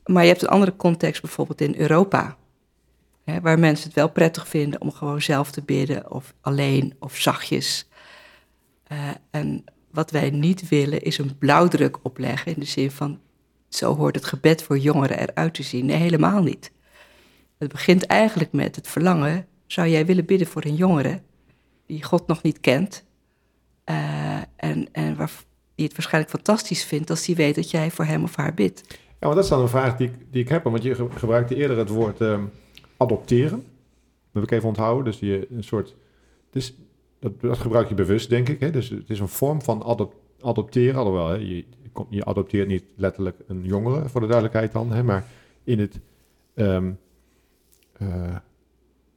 maar 0.05 0.23
je 0.23 0.29
hebt 0.29 0.43
een 0.43 0.49
andere 0.49 0.77
context, 0.77 1.23
bijvoorbeeld 1.23 1.61
in 1.61 1.75
Europa. 1.77 2.37
Hè, 3.25 3.41
waar 3.41 3.59
mensen 3.59 3.87
het 3.87 3.95
wel 3.95 4.11
prettig 4.11 4.49
vinden 4.49 4.81
om 4.81 4.93
gewoon 4.93 5.23
zelf 5.23 5.51
te 5.51 5.63
bidden, 5.63 6.11
of 6.11 6.35
alleen, 6.41 6.97
of 6.99 7.17
zachtjes. 7.17 7.89
Eh, 8.83 9.09
en 9.31 9.65
wat 9.91 10.11
wij 10.11 10.31
niet 10.31 10.69
willen, 10.69 11.03
is 11.03 11.19
een 11.19 11.39
blauwdruk 11.39 11.99
opleggen 12.03 12.55
in 12.55 12.61
de 12.61 12.67
zin 12.67 12.91
van, 12.91 13.21
zo 13.69 13.97
hoort 13.97 14.15
het 14.15 14.25
gebed 14.25 14.63
voor 14.63 14.79
jongeren 14.79 15.19
eruit 15.19 15.55
te 15.55 15.63
zien. 15.63 15.87
Nee, 15.87 15.97
helemaal 15.97 16.43
niet. 16.43 16.73
Het 17.59 17.73
begint 17.73 18.07
eigenlijk 18.07 18.53
met 18.53 18.77
het 18.77 18.89
verlangen, 18.89 19.47
zou 19.67 19.89
jij 19.89 20.07
willen 20.07 20.25
bidden 20.25 20.47
voor 20.47 20.65
een 20.65 20.75
jongere 20.75 21.23
die 21.87 22.03
God 22.03 22.27
nog 22.27 22.43
niet 22.43 22.61
kent, 22.61 23.05
eh, 23.85 24.37
en 24.57 24.89
en 24.93 25.17
die 25.81 25.89
het 25.89 25.99
waarschijnlijk 25.99 26.35
fantastisch 26.35 26.85
vindt 26.85 27.11
als 27.11 27.25
die 27.25 27.35
weet 27.37 27.55
dat 27.55 27.71
jij 27.71 27.91
voor 27.91 28.05
hem 28.05 28.23
of 28.23 28.37
haar 28.37 28.55
bidt. 28.55 28.83
Ja, 28.89 29.27
maar 29.27 29.35
dat 29.35 29.45
is 29.45 29.51
dan 29.51 29.61
een 29.61 29.69
vraag 29.69 29.97
die, 29.97 30.11
die 30.31 30.43
ik 30.43 30.49
heb. 30.49 30.65
Want 30.65 30.83
je 30.83 30.95
ge- 30.95 31.11
gebruikte 31.11 31.55
eerder 31.55 31.79
het 31.79 31.89
woord 31.89 32.21
ehm, 32.21 32.45
adopteren. 32.97 33.65
Dat 34.33 34.33
heb 34.33 34.43
ik 34.43 34.51
even 34.51 34.69
onthouden. 34.69 35.05
Dus 35.05 35.19
je 35.21 35.47
een 35.51 35.65
soort... 35.65 35.95
Dus 36.51 36.75
dat, 37.19 37.41
dat 37.41 37.59
gebruik 37.59 37.89
je 37.89 37.95
bewust, 37.95 38.29
denk 38.29 38.49
ik. 38.49 38.61
Hè? 38.61 38.71
Dus 38.71 38.89
het 38.89 39.11
is 39.11 39.21
een 39.21 39.29
vorm 39.29 39.63
van 39.63 39.85
adop 39.85 40.15
adopteren. 40.41 40.95
Alhoewel, 40.95 41.29
hè? 41.29 41.35
Je, 41.35 42.25
adopteert 42.25 42.69
niet 42.69 42.85
letterlijk 42.97 43.37
een 43.47 43.65
jongere, 43.65 44.09
voor 44.09 44.21
de 44.21 44.27
duidelijkheid 44.27 44.73
dan. 44.73 44.93
Hè? 44.93 45.03
Maar 45.03 45.27
in 45.65 45.79
het 45.79 46.01
um, 46.55 46.99
uh, 48.03 48.37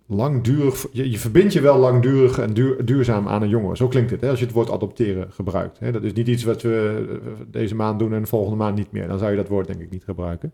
langdurig... 0.05 0.85
Je, 0.91 1.11
je, 1.11 1.19
verbindt 1.19 1.53
je 1.53 1.61
wel 1.61 1.77
langdurig 1.77 2.39
en 2.39 2.53
duur, 2.53 2.85
duurzaam 2.85 3.27
aan 3.27 3.41
een 3.41 3.49
jongere. 3.49 3.75
Zo 3.75 3.87
klinkt 3.87 4.11
het, 4.11 4.21
hè? 4.21 4.29
als 4.29 4.39
je 4.39 4.45
het 4.45 4.53
woord 4.53 4.71
adopteren 4.71 5.31
gebruikt. 5.31 5.79
Hè? 5.79 5.91
Dat 5.91 6.03
is 6.03 6.13
niet 6.13 6.27
iets 6.27 6.43
wat 6.43 6.61
we 6.61 7.05
eh, 7.23 7.31
deze 7.47 7.75
maand 7.75 7.99
doen 7.99 8.13
en 8.13 8.21
de 8.21 8.27
volgende 8.27 8.57
maand 8.57 8.75
niet 8.75 8.91
meer. 8.91 9.07
Dan 9.07 9.19
zou 9.19 9.31
je 9.31 9.37
dat 9.37 9.47
woord 9.47 9.67
denk 9.67 9.79
ik 9.79 9.89
niet 9.89 10.03
gebruiken. 10.03 10.53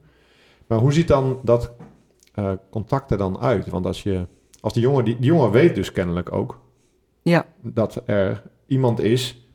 Maar 0.67 0.79
hoe 0.79 0.93
ziet 0.93 1.07
dan 1.07 1.39
dat 1.43 1.71
uh, 2.35 2.51
contact 2.69 3.11
er 3.11 3.17
dan 3.17 3.39
uit? 3.39 3.69
Want 3.69 3.85
als 3.85 4.03
je... 4.03 4.27
Als 4.61 4.73
die 4.73 4.81
jongen, 4.81 5.05
die, 5.05 5.15
die 5.15 5.25
jongen 5.25 5.51
weet 5.51 5.75
dus 5.75 5.91
kennelijk 5.91 6.31
ook 6.31 6.59
ja. 7.21 7.45
dat 7.61 8.01
er 8.05 8.43
iemand 8.67 8.99
is, 8.99 9.47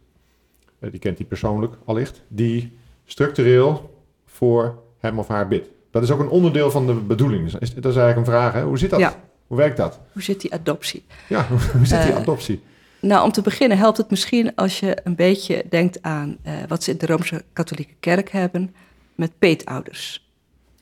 eh, 0.78 0.90
die 0.90 1.00
kent 1.00 1.18
hij 1.18 1.26
persoonlijk 1.26 1.74
allicht, 1.84 2.22
die 2.28 2.78
structureel 3.04 4.00
voor 4.26 4.78
hem 4.98 5.18
of 5.18 5.28
haar 5.28 5.48
bidt. 5.48 5.68
Dat 5.90 6.02
is 6.02 6.10
ook 6.10 6.20
een 6.20 6.28
onderdeel 6.28 6.70
van 6.70 6.86
de 6.86 6.94
bedoeling. 6.94 7.50
Dat 7.50 7.62
is, 7.62 7.74
eigenlijk 7.74 8.16
een 8.16 8.24
vraag. 8.24 8.52
Hè? 8.52 8.62
Hoe 8.62 8.78
zit 8.78 8.90
dat? 8.90 9.00
Ja. 9.00 9.14
Hoe 9.46 9.56
werkt 9.56 9.76
dat? 9.76 10.00
Hoe 10.12 10.22
zit 10.22 10.40
die 10.40 10.52
adoptie? 10.52 11.04
Ja, 11.28 11.46
hoe 11.72 11.86
zit 11.86 12.02
die 12.02 12.10
uh, 12.10 12.16
adoptie? 12.16 12.62
Nou, 13.00 13.24
om 13.24 13.32
te 13.32 13.42
beginnen 13.42 13.78
helpt 13.78 13.96
het 13.96 14.10
misschien 14.10 14.54
als 14.54 14.80
je 14.80 14.96
een 15.04 15.14
beetje 15.14 15.64
denkt 15.68 16.02
aan 16.02 16.36
uh, 16.46 16.52
wat 16.68 16.82
ze 16.82 16.90
in 16.90 16.98
de 16.98 17.06
Rooms-Katholieke 17.06 17.94
Kerk 18.00 18.30
hebben 18.30 18.74
met 19.14 19.38
peetouders. 19.38 20.28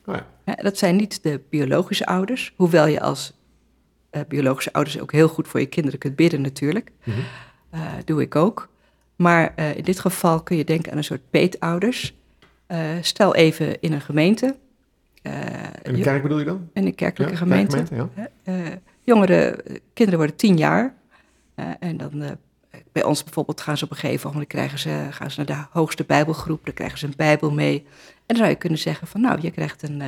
Oh 0.05 0.15
ja. 0.45 0.55
Dat 0.55 0.77
zijn 0.77 0.95
niet 0.95 1.23
de 1.23 1.41
biologische 1.49 2.05
ouders, 2.05 2.53
hoewel 2.55 2.85
je 2.85 3.01
als 3.01 3.33
uh, 4.11 4.21
biologische 4.27 4.73
ouders 4.73 4.99
ook 4.99 5.11
heel 5.11 5.27
goed 5.27 5.47
voor 5.47 5.59
je 5.59 5.65
kinderen 5.65 5.99
kunt 5.99 6.15
bidden 6.15 6.41
natuurlijk. 6.41 6.91
Mm 7.03 7.13
-hmm. 7.13 7.23
uh, 7.79 7.81
doe 8.05 8.21
ik 8.21 8.35
ook. 8.35 8.69
Maar 9.15 9.53
in 9.75 9.83
dit 9.83 9.99
geval 9.99 10.43
kun 10.43 10.57
je 10.57 10.63
denken 10.63 10.91
aan 10.91 10.97
een 10.97 11.03
soort 11.03 11.29
peetouders. 11.29 12.13
stel 13.01 13.35
even 13.35 13.81
in 13.81 13.93
een 13.93 14.01
gemeente. 14.01 14.55
In 15.81 15.93
een 15.93 16.01
kerk 16.01 16.21
bedoel 16.21 16.39
je 16.39 16.45
dan? 16.45 16.69
In 16.73 16.85
een 16.85 16.95
kerkelijke 16.95 17.33
ja, 17.33 17.39
gemeente. 17.39 17.85
gemeente 17.85 18.29
ja. 18.43 18.79
jongeren, 18.99 19.61
kinderen 19.93 20.19
worden 20.19 20.37
tien 20.37 20.57
jaar. 20.57 20.95
en 21.79 21.97
dan 21.97 22.37
bij 22.91 23.03
ons 23.03 23.23
bijvoorbeeld 23.23 23.61
gaan 23.61 23.77
ze 23.77 23.83
op 23.83 23.91
een 23.91 23.97
gegeven 23.97 24.29
moment 24.29 24.47
krijgen 24.47 24.79
ze, 24.79 25.07
gaan 25.09 25.31
ze 25.31 25.37
naar 25.43 25.57
de 25.57 25.65
hoogste 25.79 26.03
bijbelgroep. 26.03 26.65
Dan 26.65 26.73
krijgen 26.73 26.97
ze 26.97 27.05
een 27.05 27.13
bijbel 27.17 27.51
mee. 27.51 27.79
En 27.79 28.23
dan 28.25 28.37
zou 28.37 28.49
je 28.49 28.55
kunnen 28.55 28.79
zeggen 28.79 29.07
van 29.07 29.21
nou, 29.21 29.41
je 29.41 29.51
krijgt 29.51 29.81
een, 29.81 30.03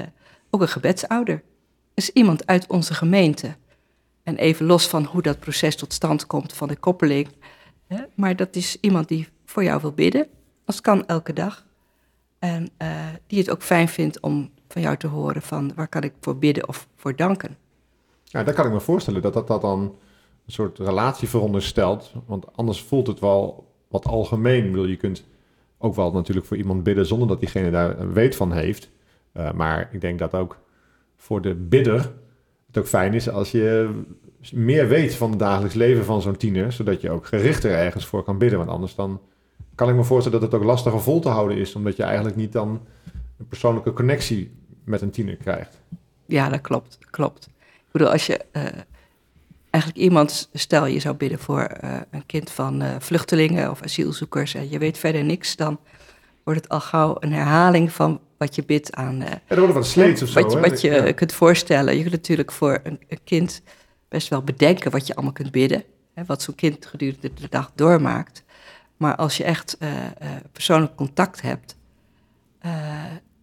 ook 0.49 0.61
een 0.61 0.67
gebedsouder. 0.67 1.35
Dat 1.93 2.03
is 2.03 2.09
iemand 2.09 2.45
uit 2.45 2.67
onze 2.67 2.93
gemeente. 2.93 3.55
En 4.23 4.37
even 4.37 4.65
los 4.65 4.87
van 4.87 5.03
hoe 5.03 5.21
dat 5.21 5.39
proces 5.39 5.75
tot 5.75 5.93
stand 5.93 6.27
komt 6.27 6.53
van 6.53 6.67
de 6.67 6.75
koppeling. 6.75 7.27
Hè, 7.87 8.03
maar 8.15 8.35
dat 8.35 8.55
is 8.55 8.77
iemand 8.81 9.07
die 9.07 9.27
voor 9.45 9.63
jou 9.63 9.81
wil 9.81 9.91
bidden. 9.91 10.27
Dat 10.65 10.81
kan 10.81 11.05
elke 11.05 11.33
dag. 11.33 11.65
En 12.39 12.69
uh, 12.81 12.89
die 13.27 13.39
het 13.39 13.49
ook 13.49 13.63
fijn 13.63 13.87
vindt 13.87 14.19
om 14.19 14.51
van 14.75 14.83
jou 14.83 14.97
te 14.97 15.07
horen 15.07 15.41
van 15.41 15.71
waar 15.75 15.87
kan 15.87 16.01
ik 16.01 16.13
voor 16.19 16.37
bidden 16.37 16.67
of 16.67 16.87
voor 16.95 17.15
danken. 17.15 17.57
Ja, 18.23 18.43
daar 18.43 18.53
kan 18.53 18.65
ik 18.65 18.71
me 18.71 18.79
voorstellen 18.79 19.21
dat 19.21 19.33
dat, 19.33 19.47
dat 19.47 19.61
dan 19.61 19.79
een 20.45 20.51
soort 20.51 20.79
relatie 20.79 21.29
veronderstelt. 21.29 22.13
Want 22.25 22.45
anders 22.55 22.81
voelt 22.81 23.07
het 23.07 23.19
wel 23.19 23.71
wat 23.87 24.05
algemeen. 24.05 24.71
Bedoel, 24.71 24.85
je 24.85 24.95
kunt 24.95 25.23
ook 25.77 25.95
wel 25.95 26.11
natuurlijk 26.11 26.45
voor 26.45 26.57
iemand 26.57 26.83
bidden 26.83 27.05
zonder 27.05 27.27
dat 27.27 27.39
diegene 27.39 27.71
daar 27.71 28.13
weet 28.13 28.35
van 28.35 28.51
heeft. 28.51 28.89
Uh, 29.33 29.51
maar 29.51 29.89
ik 29.91 30.01
denk 30.01 30.19
dat 30.19 30.33
ook 30.33 30.57
voor 31.15 31.41
de 31.41 31.55
bidder 31.55 32.11
het 32.67 32.77
ook 32.77 32.87
fijn 32.87 33.13
is 33.13 33.29
als 33.29 33.51
je 33.51 33.89
meer 34.53 34.87
weet 34.87 35.15
van 35.15 35.29
het 35.29 35.39
dagelijks 35.39 35.75
leven 35.75 36.05
van 36.05 36.21
zo'n 36.21 36.37
tiener, 36.37 36.71
zodat 36.71 37.01
je 37.01 37.11
ook 37.11 37.25
gerichter 37.25 37.71
ergens 37.71 38.05
voor 38.05 38.23
kan 38.23 38.37
bidden. 38.37 38.57
Want 38.57 38.69
anders 38.69 38.95
dan 38.95 39.21
kan 39.75 39.89
ik 39.89 39.95
me 39.95 40.03
voorstellen 40.03 40.39
dat 40.39 40.51
het 40.51 40.61
ook 40.61 40.67
lastiger 40.67 41.01
vol 41.01 41.19
te 41.19 41.29
houden 41.29 41.57
is, 41.57 41.75
omdat 41.75 41.95
je 41.95 42.03
eigenlijk 42.03 42.35
niet 42.35 42.51
dan 42.51 42.81
een 43.37 43.47
persoonlijke 43.47 43.93
connectie 43.93 44.51
met 44.85 45.01
een 45.01 45.11
tiener 45.11 45.35
krijgt. 45.35 45.77
Ja, 46.25 46.49
dat 46.49 46.61
klopt. 46.61 46.97
klopt. 47.09 47.45
Ik 47.59 47.91
bedoel, 47.91 48.11
als 48.11 48.25
je 48.25 48.45
uh, 48.53 48.63
eigenlijk 49.69 50.03
iemand, 50.03 50.49
stel 50.53 50.85
je 50.85 50.99
zou 50.99 51.15
bidden 51.15 51.39
voor 51.39 51.71
uh, 51.83 51.97
een 52.11 52.25
kind 52.25 52.51
van 52.51 52.83
uh, 52.83 52.95
vluchtelingen 52.99 53.71
of 53.71 53.83
asielzoekers 53.83 54.53
en 54.53 54.69
je 54.69 54.77
weet 54.77 54.97
verder 54.97 55.23
niks, 55.23 55.55
dan 55.55 55.79
wordt 56.43 56.61
het 56.61 56.69
al 56.69 56.79
gauw 56.79 57.15
een 57.19 57.33
herhaling 57.33 57.91
van 57.91 58.19
wat 58.37 58.55
je 58.55 58.63
bidt 58.65 58.93
aan. 58.93 59.17
ja, 59.17 59.41
er 59.47 59.59
wordt 59.59 59.73
wat 59.73 59.85
sleets 59.85 60.21
of 60.21 60.29
zo. 60.29 60.41
Wat, 60.41 60.51
je, 60.51 60.59
wat 60.59 60.81
je 60.81 60.91
ja. 60.91 61.11
kunt 61.11 61.33
voorstellen. 61.33 61.95
Je 61.95 62.01
kunt 62.01 62.13
natuurlijk 62.13 62.51
voor 62.51 62.79
een, 62.83 62.99
een, 63.07 63.23
kind 63.23 63.61
best 64.07 64.27
wel 64.27 64.41
bedenken 64.41 64.91
wat 64.91 65.07
je 65.07 65.15
allemaal 65.15 65.33
kunt 65.33 65.51
bidden. 65.51 65.83
Hè, 66.13 66.25
wat 66.25 66.41
zo'n 66.41 66.55
kind 66.55 66.85
gedurende 66.85 67.33
de 67.33 67.47
dag 67.49 67.71
doormaakt. 67.75 68.43
Maar 68.97 69.15
als 69.15 69.37
je 69.37 69.43
echt 69.43 69.77
persoonlijk 70.51 70.95
contact 70.95 71.41
hebt, 71.41 71.75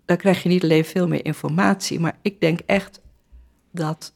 dan 0.05 0.17
krijg 0.17 0.43
je 0.43 0.49
niet 0.49 0.63
alleen 0.63 0.85
veel 0.85 1.09
meer 1.09 1.25
informatie. 1.25 2.01
Maar 2.01 2.19
ik 2.23 2.41
denk 2.41 2.61
echt 2.67 3.01
dat, 3.71 4.15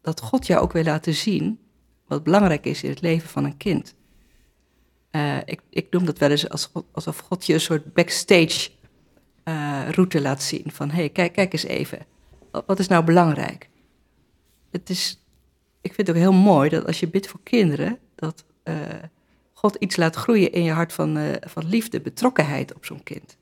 dat 0.00 0.20
God 0.20 0.46
jou 0.46 0.62
ook 0.62 0.72
wil 0.72 0.84
laten 0.84 1.14
zien 1.14 1.60
wat 2.06 2.22
belangrijk 2.22 2.66
is 2.66 2.82
in 2.82 2.90
het 2.90 3.00
leven 3.00 3.28
van 3.28 3.44
een 3.44 3.56
kind. 3.56 3.94
ik, 5.44 5.60
ik 5.70 5.86
noem 5.90 6.04
dat 6.04 6.18
wel 6.18 6.30
eens 6.30 6.48
alsof 6.92 7.18
God 7.18 7.46
je 7.46 7.54
een 7.54 7.60
soort 7.60 7.92
backstage 7.92 8.70
uh, 9.44 9.88
route 9.90 10.20
laat 10.20 10.42
zien. 10.42 10.64
Van 10.66 10.90
hé, 10.90 10.96
hey, 10.96 11.08
kijk, 11.08 11.32
kijk 11.32 11.52
eens 11.52 11.64
even. 11.64 11.98
Wat 12.66 12.78
is 12.78 12.88
nou 12.88 13.04
belangrijk? 13.04 13.68
Het 14.70 14.90
is, 14.90 15.24
ik 15.80 15.94
vind 15.94 16.06
het 16.06 16.16
ook 16.16 16.22
heel 16.22 16.32
mooi 16.32 16.68
dat 16.68 16.86
als 16.86 17.00
je 17.00 17.08
bidt 17.08 17.28
voor 17.28 17.40
kinderen, 17.42 17.98
dat 18.14 18.44
God 19.52 19.74
iets 19.74 19.96
laat 19.96 20.16
groeien 20.16 20.52
in 20.52 20.62
je 20.62 20.72
hart 20.72 20.92
van, 20.92 21.18
van 21.40 21.68
liefde, 21.68 22.00
betrokkenheid 22.00 22.74
op 22.74 22.84
zo'n 22.84 23.02
kind. 23.02 23.36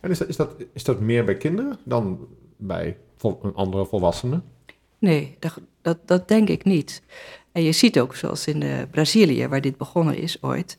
En 0.00 0.10
is 0.10 0.18
dat, 0.18 0.28
is, 0.28 0.36
dat, 0.36 0.54
is 0.72 0.84
dat 0.84 1.00
meer 1.00 1.24
bij 1.24 1.36
kinderen 1.36 1.78
dan 1.84 2.28
bij 2.56 2.96
vol, 3.16 3.40
andere 3.54 3.86
volwassenen? 3.86 4.44
Nee, 4.98 5.36
dat, 5.38 5.60
dat, 5.82 5.98
dat 6.04 6.28
denk 6.28 6.48
ik 6.48 6.64
niet. 6.64 7.02
En 7.52 7.62
je 7.62 7.72
ziet 7.72 8.00
ook, 8.00 8.14
zoals 8.14 8.46
in 8.46 8.88
Brazilië, 8.90 9.48
waar 9.48 9.60
dit 9.60 9.76
begonnen 9.76 10.16
is 10.16 10.42
ooit, 10.42 10.78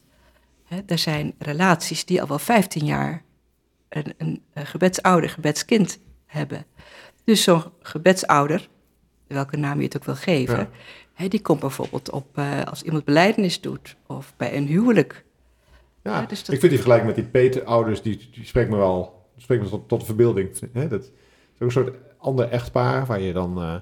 hè, 0.64 0.80
er 0.86 0.98
zijn 0.98 1.34
relaties 1.38 2.06
die 2.06 2.22
al 2.22 2.28
wel 2.28 2.40
15 2.40 2.86
jaar 2.86 3.24
een, 3.90 4.14
een, 4.18 4.42
een 4.54 4.66
gebedsouder, 4.66 5.30
gebedskind 5.30 6.00
hebben. 6.26 6.66
Dus 7.24 7.44
zo'n 7.44 7.64
gebedsouder, 7.82 8.70
welke 9.28 9.58
naam 9.58 9.78
je 9.78 9.84
het 9.84 9.98
ook 9.98 10.04
wil 10.04 10.16
geven, 10.16 10.58
ja. 10.58 10.70
hè, 11.14 11.28
die 11.28 11.42
komt 11.42 11.60
bijvoorbeeld 11.60 12.12
op 12.12 12.38
uh, 12.38 12.64
als 12.64 12.82
iemand 12.82 13.06
beleidenis 13.06 13.62
doet 13.62 13.96
of 14.08 14.34
bij 14.38 14.56
een 14.56 14.68
huwelijk. 14.68 15.26
Ja, 16.04 16.22
dus 16.22 16.44
dat... 16.44 16.54
ik 16.54 16.60
vind 16.60 16.62
die 16.62 16.82
vergelijking 16.82 17.08
met 17.08 17.16
die 17.16 17.32
peterouders, 17.32 18.02
die, 18.02 18.30
die 18.32 18.46
spreekt 18.46 18.70
me 18.70 18.78
wel 18.78 19.20
spreekt 19.42 19.64
me 19.64 19.70
tot, 19.70 19.88
tot 19.88 20.00
de 20.00 20.06
verbeelding. 20.06 20.50
Hè? 20.74 20.88
Dat 20.88 21.02
is 21.02 21.10
ook 21.54 21.60
een 21.60 21.72
soort 21.72 21.96
ander 22.18 22.50
echtpaar 22.50 23.06
waar 23.06 23.20
je 23.20 23.34
dan 23.34 23.62
uh, 23.62 23.76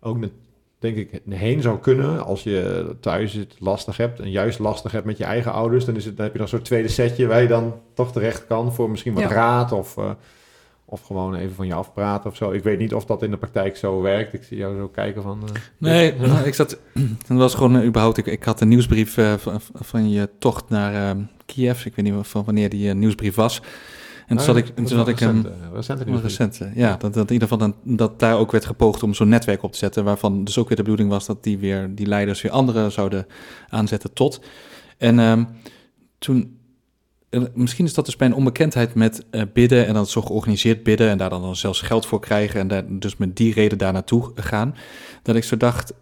ook 0.00 0.16
met, 0.16 0.32
denk 0.78 0.96
ik, 0.96 1.22
heen 1.28 1.62
zou 1.62 1.78
kunnen 1.78 2.24
als 2.24 2.42
je 2.42 2.96
thuis 3.00 3.32
het 3.32 3.54
lastig 3.58 3.96
hebt 3.96 4.20
en 4.20 4.30
juist 4.30 4.58
lastig 4.58 4.92
hebt 4.92 5.06
met 5.06 5.18
je 5.18 5.24
eigen 5.24 5.52
ouders. 5.52 5.84
Dan, 5.84 5.96
is 5.96 6.04
het, 6.04 6.16
dan 6.16 6.24
heb 6.24 6.32
je 6.32 6.38
dan 6.38 6.46
een 6.46 6.54
soort 6.54 6.64
tweede 6.64 6.88
setje 6.88 7.26
waar 7.26 7.42
je 7.42 7.48
dan 7.48 7.80
toch 7.94 8.12
terecht 8.12 8.46
kan 8.46 8.74
voor 8.74 8.90
misschien 8.90 9.14
wat 9.14 9.22
ja. 9.22 9.28
raad 9.28 9.72
of, 9.72 9.96
uh, 9.96 10.10
of 10.92 11.02
gewoon 11.02 11.34
even 11.34 11.54
van 11.54 11.66
je 11.66 11.74
afpraten 11.74 12.30
of 12.30 12.36
zo. 12.36 12.50
Ik 12.50 12.62
weet 12.62 12.78
niet 12.78 12.94
of 12.94 13.04
dat 13.04 13.22
in 13.22 13.30
de 13.30 13.36
praktijk 13.36 13.76
zo 13.76 14.00
werkt. 14.00 14.32
Ik 14.32 14.42
zie 14.42 14.56
jou 14.56 14.76
zo 14.76 14.88
kijken 14.88 15.22
van... 15.22 15.40
Uh, 15.42 15.50
nee, 15.78 16.14
nou, 16.14 16.46
ik 16.46 16.54
zat... 16.54 16.78
Het 17.28 17.38
was 17.38 17.54
gewoon 17.54 17.76
uh, 17.76 17.84
überhaupt... 17.86 18.16
Ik, 18.16 18.26
ik 18.26 18.42
had 18.42 18.60
een 18.60 18.68
nieuwsbrief 18.68 19.14
van, 19.36 19.60
van 19.74 20.10
je 20.10 20.28
tocht 20.38 20.68
naar 20.68 21.16
Kiev. 21.46 21.84
Ik 21.84 21.96
weet 21.96 22.04
niet 22.04 22.26
van 22.26 22.44
wanneer 22.44 22.68
die 22.68 22.94
nieuwsbrief 22.94 23.34
was. 23.34 23.62
En 24.26 24.36
toen 24.36 24.46
zat 24.46 24.56
ik, 24.56 24.74
toen 24.74 24.88
zat 24.88 25.08
ik 25.08 25.18
recente, 25.18 25.48
een 25.48 25.74
recente, 25.74 26.06
een 26.06 26.22
recente 26.22 26.70
ja, 26.74 26.96
dat, 26.96 27.14
dat 27.14 27.26
in 27.26 27.32
ieder 27.32 27.48
geval 27.48 27.58
dan, 27.58 27.96
dat 27.96 28.18
daar 28.18 28.38
ook 28.38 28.52
werd 28.52 28.64
gepoogd 28.64 29.02
om 29.02 29.14
zo'n 29.14 29.28
netwerk 29.28 29.62
op 29.62 29.72
te 29.72 29.78
zetten, 29.78 30.04
waarvan 30.04 30.44
dus 30.44 30.58
ook 30.58 30.68
weer 30.68 30.76
de 30.76 30.82
bedoeling 30.82 31.10
was 31.10 31.26
dat 31.26 31.42
die 31.42 31.58
weer 31.58 31.94
die 31.94 32.06
leiders 32.06 32.42
weer 32.42 32.52
anderen 32.52 32.92
zouden 32.92 33.26
aanzetten 33.68 34.12
tot. 34.12 34.40
En 34.98 35.18
um, 35.18 35.48
toen, 36.18 36.58
misschien 37.54 37.84
is 37.84 37.94
dat 37.94 38.04
dus 38.04 38.16
bij 38.16 38.26
een 38.26 38.34
onbekendheid 38.34 38.94
met 38.94 39.24
uh, 39.30 39.42
bidden 39.52 39.86
en 39.86 39.94
dan 39.94 40.06
zo 40.06 40.22
georganiseerd 40.22 40.82
bidden 40.82 41.08
en 41.08 41.18
daar 41.18 41.30
dan, 41.30 41.42
dan 41.42 41.56
zelfs 41.56 41.80
geld 41.80 42.06
voor 42.06 42.20
krijgen 42.20 42.60
en 42.60 42.68
daar, 42.68 42.84
dus 42.88 43.16
met 43.16 43.36
die 43.36 43.52
reden 43.52 43.78
daar 43.78 43.92
naartoe 43.92 44.30
gaan, 44.34 44.74
dat 45.22 45.36
ik 45.36 45.44
zo 45.44 45.56
dacht, 45.56 45.92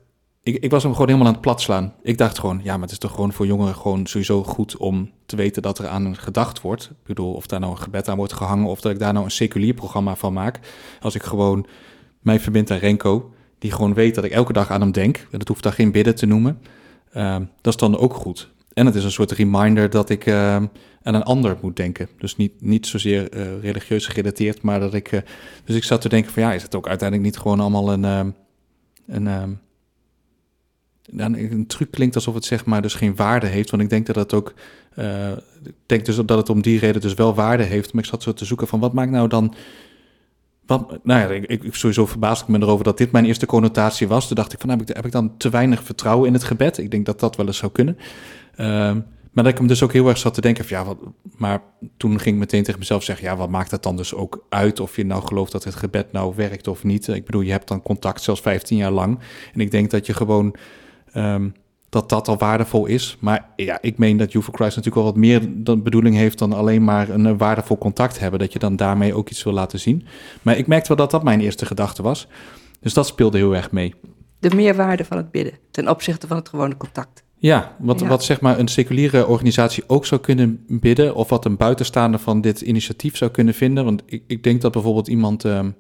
ik, 0.43 0.57
ik, 0.57 0.71
was 0.71 0.83
hem 0.83 0.93
gewoon 0.93 1.07
helemaal 1.07 1.29
aan 1.29 1.33
het 1.33 1.43
plat 1.43 1.61
slaan. 1.61 1.95
Ik 2.03 2.19
dacht 2.19 2.39
gewoon, 2.39 2.61
ja, 2.63 2.73
maar 2.73 2.83
het 2.83 2.91
is 2.91 2.99
toch 2.99 3.15
gewoon 3.15 3.33
voor 3.33 3.47
jongeren 3.47 3.75
gewoon 3.75 4.07
sowieso 4.07 4.45
goed 4.45 4.77
om 4.77 5.11
te 5.27 5.37
weten 5.37 5.63
dat 5.63 5.79
er 5.79 5.89
aan 5.89 6.17
gedacht 6.17 6.61
wordt. 6.61 6.85
Ik 6.85 7.07
bedoel, 7.07 7.33
of 7.33 7.47
daar 7.47 7.61
nou 7.61 7.73
een 7.73 7.79
gebed 7.79 8.09
aan 8.09 8.17
wordt 8.17 8.33
gehangen 8.33 8.67
of 8.67 8.81
dat 8.81 8.93
ik 8.93 8.99
daar 8.99 9.13
nou 9.13 9.25
een 9.25 9.31
seculier 9.31 9.75
programma 9.75 10.17
van 10.17 10.33
maak. 10.33 10.61
Als 11.01 11.15
ik 11.15 11.23
gewoon 11.23 11.67
mij 12.21 12.41
verbind 12.41 12.71
aan 12.71 12.79
Renko, 12.79 13.33
die 13.59 13.73
gewoon 13.73 13.95
weet 13.95 14.15
dat 14.15 14.25
ik 14.25 14.33
elke 14.33 14.53
dag 14.53 14.71
aan 14.71 14.81
hem 14.81 14.93
denk. 14.93 15.17
En 15.17 15.39
dat 15.39 15.49
hoeft 15.49 15.63
daar 15.63 15.73
geen 15.73 15.93
bidden 15.93 16.15
te 16.15 16.27
noemen. 16.27 16.61
Uh, 17.15 17.37
dat 17.61 17.73
is 17.73 17.77
dan 17.77 17.99
ook 17.99 18.15
goed. 18.15 18.51
En 18.73 18.87
het 18.87 18.95
is 18.95 19.05
een 19.05 19.11
soort 19.11 19.31
reminder 19.31 19.91
dat 19.91 20.11
ik 20.11 20.27
uh, 20.27 20.55
aan 21.03 21.15
een 21.15 21.23
ander 21.23 21.57
moet 21.63 21.77
denken. 21.77 22.09
Dus 22.19 22.37
niet, 22.37 22.53
niet 22.63 22.87
zozeer 22.87 23.37
uh, 23.37 23.63
religieus 23.63 24.07
gerelateerd, 24.07 24.63
maar 24.63 24.81
dat 24.81 24.95
ik... 24.95 25.23
dus 25.65 25.77
ik 25.77 25.85
zat 25.85 26.01
te 26.01 26.09
denken 26.09 26.33
van 26.33 26.43
ja, 26.43 26.53
is 26.53 26.63
het 26.63 26.75
ook 26.75 26.89
uiteindelijk 26.89 27.29
niet 27.29 27.39
gewoon 27.39 27.61
allemaal 27.61 27.93
een... 27.93 28.35
een 29.07 29.59
dan 31.13 31.37
een 31.37 31.67
truc 31.67 31.91
klinkt 31.91 32.15
alsof 32.15 32.35
het 32.35 32.45
zeg 32.45 32.65
maar 32.65 32.83
dus 32.83 32.95
geen 32.95 33.17
waarde 33.17 33.47
heeft. 33.47 33.71
Want 33.71 33.83
ik 33.83 33.91
denk 33.91 34.07
dat 34.07 34.15
dat 34.15 34.35
ook, 34.35 34.55
uh, 34.99 35.31
ik 35.65 35.75
denk 35.87 36.05
dus 36.05 36.17
dat 36.17 36.29
het 36.29 36.49
om 36.49 36.63
die 36.63 36.79
reden 36.79 37.01
dus 37.01 37.15
wel 37.15 37.35
waarde 37.35 37.63
heeft. 37.63 37.93
Maar 37.93 38.03
ik 38.03 38.09
zat 38.09 38.23
zo 38.23 38.33
te 38.33 38.45
zoeken 38.45 38.67
van 38.67 38.81
wat 38.81 38.93
maakt 38.93 39.11
nou 39.11 39.29
dan, 39.29 39.55
wat, 40.67 40.99
nou 41.05 41.21
ja, 41.21 41.29
ik, 41.29 41.65
ik 41.65 41.75
sowieso 41.75 42.07
verbaasd 42.07 42.43
ik 42.43 42.49
me 42.49 42.59
erover 42.59 42.85
dat 42.85 42.99
dit 42.99 43.13
mijn 43.13 43.25
eerste 43.25 43.47
connotatie 43.47 44.09
was. 44.09 44.27
Toen 44.27 44.37
dacht 44.37 44.53
ik 44.53 44.61
van, 44.61 44.69
heb 44.69 44.81
ik, 44.81 44.89
heb 44.89 45.07
ik 45.07 45.13
dan 45.13 45.37
te 45.37 45.49
weinig 45.49 45.83
vertrouwen 45.83 46.27
in 46.27 46.33
het 46.33 46.45
gebed? 46.45 46.79
Ik 46.79 46.91
denk 46.91 47.07
dat 47.07 47.21
dat 47.21 47.37
wel 47.37 47.47
eens 47.47 47.57
zou 47.57 47.73
kunnen. 47.73 47.99
Uh, 48.61 48.97
maar 49.33 49.45
dat 49.45 49.53
ik 49.53 49.59
hem 49.59 49.67
dus 49.67 49.83
ook 49.83 49.93
heel 49.93 50.09
erg 50.09 50.19
zat 50.19 50.35
te 50.35 50.41
denken 50.41 50.65
van 50.65 50.77
ja, 50.77 50.85
wat, 50.85 50.99
maar 51.37 51.63
toen 51.97 52.21
ging 52.21 52.35
ik 52.35 52.41
meteen 52.41 52.63
tegen 52.63 52.79
mezelf 52.79 53.03
zeggen, 53.03 53.25
ja, 53.25 53.37
wat 53.37 53.49
maakt 53.49 53.71
dat 53.71 53.83
dan 53.83 53.97
dus 53.97 54.15
ook 54.15 54.47
uit 54.49 54.81
of 54.81 54.97
je 54.97 55.05
nou 55.05 55.23
gelooft 55.23 55.53
dat 55.53 55.65
het 55.65 55.75
gebed 55.75 56.13
nou 56.13 56.33
werkt 56.37 56.69
of 56.69 56.85
niet? 56.85 57.09
Ik 57.09 57.25
bedoel, 57.25 57.41
je 57.41 57.51
hebt 57.51 57.69
dan 57.69 57.83
contact 57.83 58.23
zelfs 58.23 58.41
15 58.41 58.77
jaar 58.77 58.91
lang. 58.91 59.19
En 59.55 59.61
ik 59.61 59.71
denk 59.71 59.91
dat 59.91 60.07
je 60.07 60.15
gewoon 60.15 60.55
um, 61.15 61.53
dat 61.91 62.09
dat 62.09 62.29
al 62.29 62.37
waardevol 62.37 62.87
is. 62.87 63.17
Maar 63.21 63.49
ja, 63.57 63.79
ik 63.81 63.99
meen 63.99 64.17
dat 64.17 64.33
You 64.33 64.45
for 64.45 64.55
Christ 64.55 64.77
natuurlijk 64.77 65.05
wel 65.05 65.13
wat 65.13 65.23
meer 65.23 65.43
dan 65.65 65.83
bedoeling 65.83 66.17
heeft 66.17 66.39
dan 66.39 66.53
alleen 66.53 66.85
maar 66.85 67.09
een 67.09 67.39
waardevol 67.39 67.79
contact 67.79 68.19
hebben. 68.19 68.39
Dat 68.39 68.53
je 68.53 68.59
dan 68.59 68.77
daarmee 68.77 69.15
ook 69.15 69.31
iets 69.31 69.43
wil 69.43 69.53
laten 69.53 69.81
zien. 69.81 70.07
Maar 70.43 70.57
ik 70.57 70.67
merkte 70.67 70.89
wel 70.89 70.97
dat 70.97 71.11
dat 71.11 71.23
mijn 71.23 71.41
eerste 71.41 71.67
gedachte 71.67 72.03
was. 72.03 72.27
Dus 72.81 72.95
dat 72.95 73.07
speelde 73.07 73.39
heel 73.39 73.57
erg 73.57 73.71
mee. 73.71 73.95
De 74.39 74.55
meerwaarde 74.55 75.05
van 75.05 75.17
het 75.17 75.31
bidden 75.31 75.59
ten 75.71 75.89
opzichte 75.89 76.27
van 76.27 76.37
het 76.37 76.49
gewone 76.49 76.77
contact. 76.77 77.23
Ja, 77.43 77.77
wat, 77.79 78.01
wat 78.01 78.25
zeg 78.25 78.41
maar 78.41 78.59
een 78.59 78.69
seculiere 78.69 79.27
organisatie 79.27 79.85
ook 79.87 80.07
zou 80.07 80.21
kunnen 80.21 80.65
bidden, 80.69 81.15
of 81.15 81.29
wat 81.29 81.45
een 81.45 81.57
buitenstaander 81.57 82.21
van 82.21 82.41
dit 82.41 82.61
initiatief 82.61 83.17
zou 83.17 83.31
kunnen 83.31 83.55
vinden. 83.55 83.85
Want 83.85 84.03
ik, 84.07 84.23
ik 84.27 84.43
denk 84.43 84.61
dat 84.61 84.73
bijvoorbeeld 84.73 85.09
iemand, 85.09 85.45
um, 85.45 85.75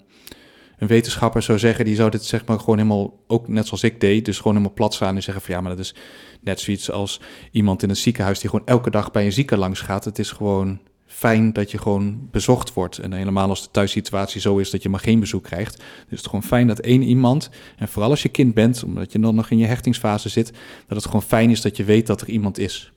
een 0.78 0.88
wetenschapper 0.88 1.42
zou 1.42 1.58
zeggen, 1.58 1.84
die 1.84 1.94
zou 1.94 2.10
dit 2.10 2.24
zeg 2.24 2.46
maar 2.46 2.58
gewoon 2.58 2.76
helemaal, 2.76 3.24
ook 3.26 3.48
net 3.48 3.66
zoals 3.66 3.82
ik 3.82 4.00
deed, 4.00 4.24
dus 4.24 4.36
gewoon 4.36 4.52
helemaal 4.52 4.74
plat 4.74 4.94
staan 4.94 5.16
en 5.16 5.22
zeggen 5.22 5.42
van 5.42 5.54
ja, 5.54 5.60
maar 5.60 5.70
dat 5.70 5.84
is 5.84 5.94
net 6.40 6.60
zoiets 6.60 6.90
als 6.90 7.20
iemand 7.50 7.82
in 7.82 7.90
een 7.90 7.96
ziekenhuis 7.96 8.40
die 8.40 8.50
gewoon 8.50 8.66
elke 8.66 8.90
dag 8.90 9.10
bij 9.10 9.24
een 9.24 9.32
zieke 9.32 9.56
langs 9.56 9.80
gaat. 9.80 10.04
Het 10.04 10.18
is 10.18 10.30
gewoon 10.30 10.78
fijn 11.12 11.52
dat 11.52 11.70
je 11.70 11.78
gewoon 11.78 12.28
bezocht 12.30 12.72
wordt. 12.72 12.98
En 12.98 13.12
helemaal 13.12 13.48
als 13.48 13.62
de 13.62 13.70
thuissituatie 13.70 14.40
zo 14.40 14.56
is 14.56 14.70
dat 14.70 14.82
je 14.82 14.88
maar 14.88 15.00
geen 15.00 15.20
bezoek 15.20 15.44
krijgt. 15.44 15.76
Dus 15.76 15.86
het 16.08 16.18
is 16.18 16.24
gewoon 16.24 16.42
fijn 16.42 16.66
dat 16.66 16.78
één 16.78 17.02
iemand, 17.02 17.50
en 17.76 17.88
vooral 17.88 18.10
als 18.10 18.22
je 18.22 18.28
kind 18.28 18.54
bent, 18.54 18.84
omdat 18.84 19.12
je 19.12 19.18
dan 19.18 19.34
nog 19.34 19.50
in 19.50 19.58
je 19.58 19.66
hechtingsfase 19.66 20.28
zit, 20.28 20.52
dat 20.86 20.96
het 20.96 21.04
gewoon 21.04 21.22
fijn 21.22 21.50
is 21.50 21.60
dat 21.60 21.76
je 21.76 21.84
weet 21.84 22.06
dat 22.06 22.20
er 22.20 22.28
iemand 22.28 22.58
is. 22.58 22.92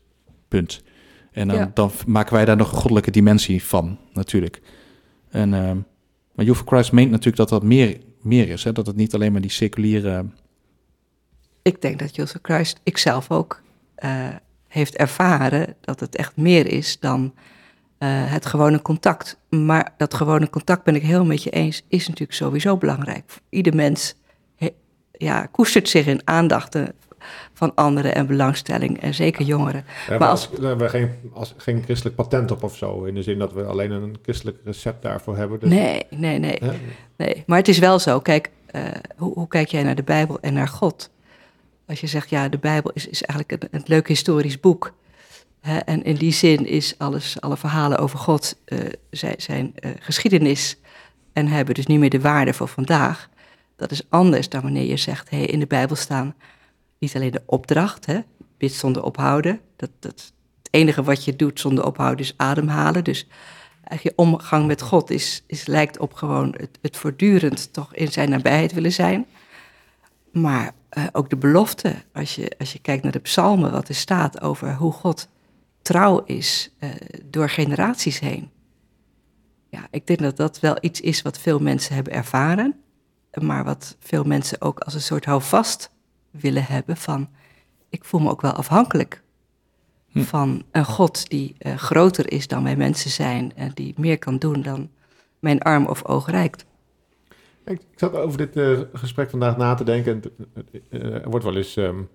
Punt. 0.47 0.83
En 1.31 1.47
dan, 1.47 1.71
dan 1.73 1.91
maken 2.07 2.33
wij 2.33 2.45
daar 2.45 2.57
nog 2.57 2.71
een 2.71 2.77
goddelijke 2.77 3.11
dimensie 3.11 3.63
van, 3.63 3.97
natuurlijk. 4.13 4.61
En, 5.29 5.53
uh, 5.53 5.71
maar 6.35 6.45
You 6.45 6.55
for 6.55 6.67
Christ 6.67 6.91
meent 6.91 7.09
natuurlijk 7.09 7.37
dat 7.37 7.49
dat 7.49 7.63
meer, 7.63 7.97
meer 8.21 8.49
is. 8.49 8.63
Hè? 8.63 8.71
Dat 8.71 8.85
het 8.85 8.95
niet 8.95 9.13
alleen 9.13 9.31
maar 9.31 9.41
die 9.41 9.51
seculiere... 9.51 10.25
Ik 11.61 11.81
denk 11.81 11.99
dat 11.99 12.15
You 12.15 12.27
for 12.27 12.39
Christ, 12.41 12.79
ikzelf 12.83 13.31
ook, 13.31 13.61
uh, 14.03 14.27
heeft 14.67 14.95
ervaren 14.95 15.75
dat 15.81 15.99
het 15.99 16.15
echt 16.15 16.35
meer 16.35 16.67
is 16.67 16.99
dan 16.99 17.33
het 18.05 18.45
gewone 18.45 18.81
contact. 18.81 19.37
Maar 19.49 19.93
dat 19.97 20.13
gewone 20.13 20.49
contact, 20.49 20.83
ben 20.83 20.95
ik 20.95 21.01
heel 21.01 21.25
met 21.25 21.43
je 21.43 21.49
eens, 21.49 21.83
is 21.87 22.07
natuurlijk 22.07 22.37
sowieso 22.37 22.77
belangrijk. 22.77 23.23
Ieder 23.49 23.75
mens 23.75 24.15
ja, 25.11 25.45
koestert 25.45 25.89
zich 25.89 26.05
in 26.05 26.21
aandachten 26.23 26.93
van 27.53 27.75
anderen 27.75 28.15
en 28.15 28.27
belangstelling, 28.27 29.01
en 29.01 29.13
zeker 29.13 29.45
jongeren. 29.45 29.85
Ja, 30.09 30.17
maar 30.17 30.27
als, 30.27 30.49
we 30.49 30.65
hebben 30.65 30.89
geen, 30.89 31.11
als, 31.33 31.53
geen 31.57 31.83
christelijk 31.83 32.15
patent 32.15 32.51
op 32.51 32.63
of 32.63 32.77
zo, 32.77 33.03
in 33.03 33.15
de 33.15 33.23
zin 33.23 33.39
dat 33.39 33.53
we 33.53 33.63
alleen 33.63 33.91
een 33.91 34.17
christelijk 34.21 34.57
recept 34.63 35.01
daarvoor 35.01 35.37
hebben. 35.37 35.59
Dus, 35.59 35.69
nee, 35.69 36.05
nee, 36.09 36.39
nee, 36.39 36.59
nee. 37.17 37.43
Maar 37.47 37.57
het 37.57 37.67
is 37.67 37.79
wel 37.79 37.99
zo, 37.99 38.19
kijk, 38.19 38.49
uh, 38.75 38.81
hoe, 39.17 39.33
hoe, 39.33 39.47
kijk 39.47 39.67
jij 39.67 39.83
naar 39.83 39.95
de 39.95 40.03
Bijbel 40.03 40.39
en 40.39 40.53
naar 40.53 40.67
God? 40.67 41.09
Als 41.87 42.01
je 42.01 42.07
zegt, 42.07 42.29
ja, 42.29 42.49
de 42.49 42.57
Bijbel 42.57 42.91
is, 42.93 43.07
is 43.07 43.23
eigenlijk 43.23 43.63
een, 43.63 43.69
een 43.79 43.83
leuk 43.85 44.07
historisch 44.07 44.59
boek 44.59 44.93
en 45.63 46.03
in 46.03 46.15
die 46.15 46.31
zin 46.31 46.65
is 46.65 46.97
alles, 46.97 47.41
alle 47.41 47.57
verhalen 47.57 47.97
over 47.97 48.19
God 48.19 48.57
uh, 48.65 48.79
zijn, 49.09 49.35
zijn 49.37 49.73
uh, 49.79 49.91
geschiedenis 49.99 50.77
en 51.33 51.47
hebben 51.47 51.75
dus 51.75 51.85
niet 51.85 51.99
meer 51.99 52.09
de 52.09 52.21
waarde 52.21 52.53
voor 52.53 52.67
vandaag. 52.67 53.29
Dat 53.75 53.91
is 53.91 54.01
anders 54.09 54.49
dan 54.49 54.61
wanneer 54.61 54.85
je 54.85 54.97
zegt, 54.97 55.29
hey, 55.29 55.45
in 55.45 55.59
de 55.59 55.67
Bijbel 55.67 55.95
staan 55.95 56.35
niet 56.99 57.15
alleen 57.15 57.31
de 57.31 57.43
opdracht, 57.45 58.05
hè, 58.05 58.19
bid 58.57 58.73
zonder 58.73 59.03
ophouden. 59.03 59.59
Dat, 59.75 59.89
dat, 59.99 60.33
het 60.57 60.67
enige 60.71 61.03
wat 61.03 61.25
je 61.25 61.35
doet 61.35 61.59
zonder 61.59 61.85
ophouden 61.85 62.25
is 62.25 62.33
ademhalen. 62.37 63.03
Dus 63.03 63.27
je 64.01 64.13
omgang 64.15 64.67
met 64.67 64.81
God 64.81 65.09
is, 65.09 65.43
is, 65.47 65.65
lijkt 65.65 65.99
op 65.99 66.13
gewoon 66.13 66.55
het, 66.57 66.77
het 66.81 66.97
voortdurend 66.97 67.73
toch 67.73 67.95
in 67.95 68.11
zijn 68.11 68.29
nabijheid 68.29 68.73
willen 68.73 68.91
zijn. 68.91 69.25
Maar 70.31 70.73
uh, 70.97 71.03
ook 71.11 71.29
de 71.29 71.37
belofte, 71.37 71.95
als 72.13 72.35
je, 72.35 72.51
als 72.59 72.73
je 72.73 72.79
kijkt 72.79 73.03
naar 73.03 73.11
de 73.11 73.19
psalmen, 73.19 73.71
wat 73.71 73.87
er 73.87 73.95
staat 73.95 74.41
over 74.41 74.75
hoe 74.75 74.91
God 74.91 75.27
trouw 75.83 76.23
is 76.25 76.73
uh, 76.79 76.89
door 77.25 77.49
generaties 77.49 78.19
heen. 78.19 78.51
Ja, 79.69 79.87
ik 79.91 80.07
denk 80.07 80.19
dat 80.19 80.37
dat 80.37 80.59
wel 80.59 80.77
iets 80.81 81.01
is 81.01 81.21
wat 81.21 81.39
veel 81.39 81.59
mensen 81.59 81.95
hebben 81.95 82.13
ervaren, 82.13 82.75
maar 83.41 83.63
wat 83.63 83.97
veel 83.99 84.23
mensen 84.23 84.61
ook 84.61 84.79
als 84.79 84.93
een 84.93 85.01
soort 85.01 85.25
houvast 85.25 85.91
willen 86.31 86.65
hebben 86.65 86.97
van, 86.97 87.29
ik 87.89 88.05
voel 88.05 88.19
me 88.19 88.29
ook 88.29 88.41
wel 88.41 88.51
afhankelijk 88.51 89.23
hm. 90.07 90.21
van 90.21 90.63
een 90.71 90.85
God 90.85 91.29
die 91.29 91.55
uh, 91.59 91.75
groter 91.75 92.31
is 92.31 92.47
dan 92.47 92.63
wij 92.63 92.75
mensen 92.75 93.11
zijn 93.11 93.55
en 93.55 93.71
die 93.73 93.93
meer 93.97 94.17
kan 94.17 94.37
doen 94.37 94.61
dan 94.61 94.89
mijn 95.39 95.61
arm 95.61 95.85
of 95.85 96.05
oog 96.05 96.29
reikt. 96.29 96.65
Ik, 97.65 97.81
ik 97.91 97.99
zat 97.99 98.13
over 98.13 98.37
dit 98.37 98.55
uh, 98.55 98.79
gesprek 98.93 99.29
vandaag 99.29 99.57
na 99.57 99.73
te 99.73 99.83
denken. 99.83 100.21
er 100.89 101.29
wordt 101.29 101.45
wel 101.45 101.55
eens 101.55 101.75
um, 101.75 102.09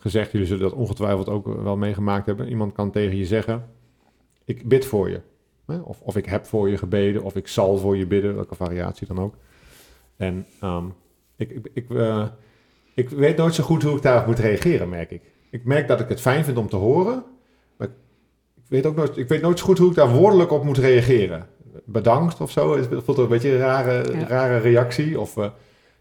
gezegd, 0.00 0.32
jullie 0.32 0.46
zullen 0.46 0.62
dat 0.62 0.72
ongetwijfeld 0.72 1.28
ook 1.28 1.46
wel 1.62 1.76
meegemaakt 1.76 2.26
hebben. 2.26 2.48
Iemand 2.48 2.72
kan 2.72 2.90
tegen 2.90 3.16
je 3.16 3.26
zeggen, 3.26 3.68
ik 4.44 4.68
bid 4.68 4.86
voor 4.86 5.10
je. 5.10 5.20
Of, 5.84 6.00
of 6.00 6.16
ik 6.16 6.26
heb 6.26 6.46
voor 6.46 6.68
je 6.68 6.78
gebeden, 6.78 7.22
of 7.22 7.36
ik 7.36 7.48
zal 7.48 7.76
voor 7.76 7.96
je 7.96 8.06
bidden, 8.06 8.34
welke 8.34 8.54
variatie 8.54 9.06
dan 9.06 9.18
ook. 9.18 9.34
En 10.16 10.46
um, 10.62 10.94
ik, 11.36 11.50
ik, 11.50 11.70
ik, 11.72 11.90
uh, 11.90 12.26
ik, 12.94 13.08
weet 13.08 13.36
nooit 13.36 13.54
zo 13.54 13.64
goed 13.64 13.82
hoe 13.82 13.96
ik 13.96 14.02
daarop 14.02 14.26
moet 14.26 14.38
reageren, 14.38 14.88
merk 14.88 15.10
ik. 15.10 15.22
Ik 15.50 15.64
merk 15.64 15.88
dat 15.88 16.00
ik 16.00 16.08
het 16.08 16.20
fijn 16.20 16.44
vind 16.44 16.56
om 16.56 16.68
te 16.68 16.76
horen, 16.76 17.24
maar 17.76 17.88
ik 18.54 18.62
weet 18.68 18.86
ook 18.86 18.96
nooit, 18.96 19.16
ik 19.16 19.28
weet 19.28 19.42
nooit 19.42 19.58
zo 19.58 19.64
goed 19.64 19.78
hoe 19.78 19.90
ik 19.90 19.96
daar 19.96 20.14
woordelijk 20.14 20.50
op 20.50 20.64
moet 20.64 20.78
reageren. 20.78 21.48
Bedankt 21.84 22.40
of 22.40 22.50
zo, 22.50 22.76
het 22.76 22.88
voelt 23.04 23.18
een 23.18 23.28
beetje 23.28 23.52
een 23.52 23.58
rare, 23.58 24.02
rare 24.02 24.58
reactie. 24.58 25.20
Of, 25.20 25.36
uh, 25.36 25.48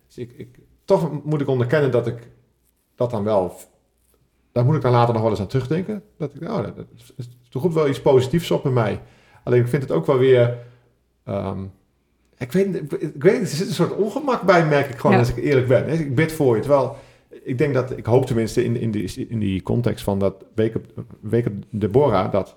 dus 0.05 0.17
ik, 0.17 0.31
ik, 0.37 0.59
toch 0.85 1.23
moet 1.23 1.41
ik 1.41 1.47
onderkennen 1.47 1.91
dat 1.91 2.07
ik 2.07 2.27
dat 2.95 3.11
dan 3.11 3.23
wel 3.23 3.55
daar 4.55 4.65
moet 4.65 4.75
ik 4.75 4.81
dan 4.81 4.91
later 4.91 5.13
nog 5.13 5.21
wel 5.21 5.31
eens 5.31 5.39
aan 5.39 5.47
terugdenken. 5.47 6.03
Dat 6.17 6.35
ik, 6.35 6.49
oh, 6.49 6.63
dat 6.63 7.67
is 7.67 7.73
wel 7.73 7.89
iets 7.89 8.01
positiefs 8.01 8.51
op 8.51 8.65
in 8.65 8.73
mij. 8.73 9.01
Alleen 9.43 9.61
ik 9.61 9.67
vind 9.67 9.81
het 9.81 9.91
ook 9.91 10.05
wel 10.05 10.17
weer. 10.17 10.57
Um, 11.29 11.71
ik, 12.37 12.51
weet, 12.51 12.75
ik 12.99 13.23
weet 13.23 13.41
er 13.41 13.47
zit 13.47 13.67
een 13.67 13.73
soort 13.73 13.95
ongemak 13.95 14.41
bij, 14.41 14.65
merk 14.65 14.89
ik 14.89 14.97
gewoon, 14.97 15.17
als 15.17 15.29
ik 15.29 15.43
eerlijk 15.43 15.67
ben. 15.67 15.89
Ik 15.89 16.15
bid 16.15 16.31
voor 16.31 16.55
je. 16.55 16.61
Terwijl 16.61 16.95
ik 17.43 17.57
denk 17.57 17.73
dat, 17.73 17.97
ik 17.97 18.05
hoop 18.05 18.25
tenminste 18.25 18.63
in, 18.63 18.79
in, 18.79 18.91
die, 18.91 19.27
in 19.27 19.39
die 19.39 19.61
context 19.61 20.03
van 20.03 20.19
dat 20.19 20.45
week 20.53 20.75
op, 20.75 20.85
week 21.21 21.45
op 21.45 21.53
Deborah, 21.69 22.31
dat 22.31 22.55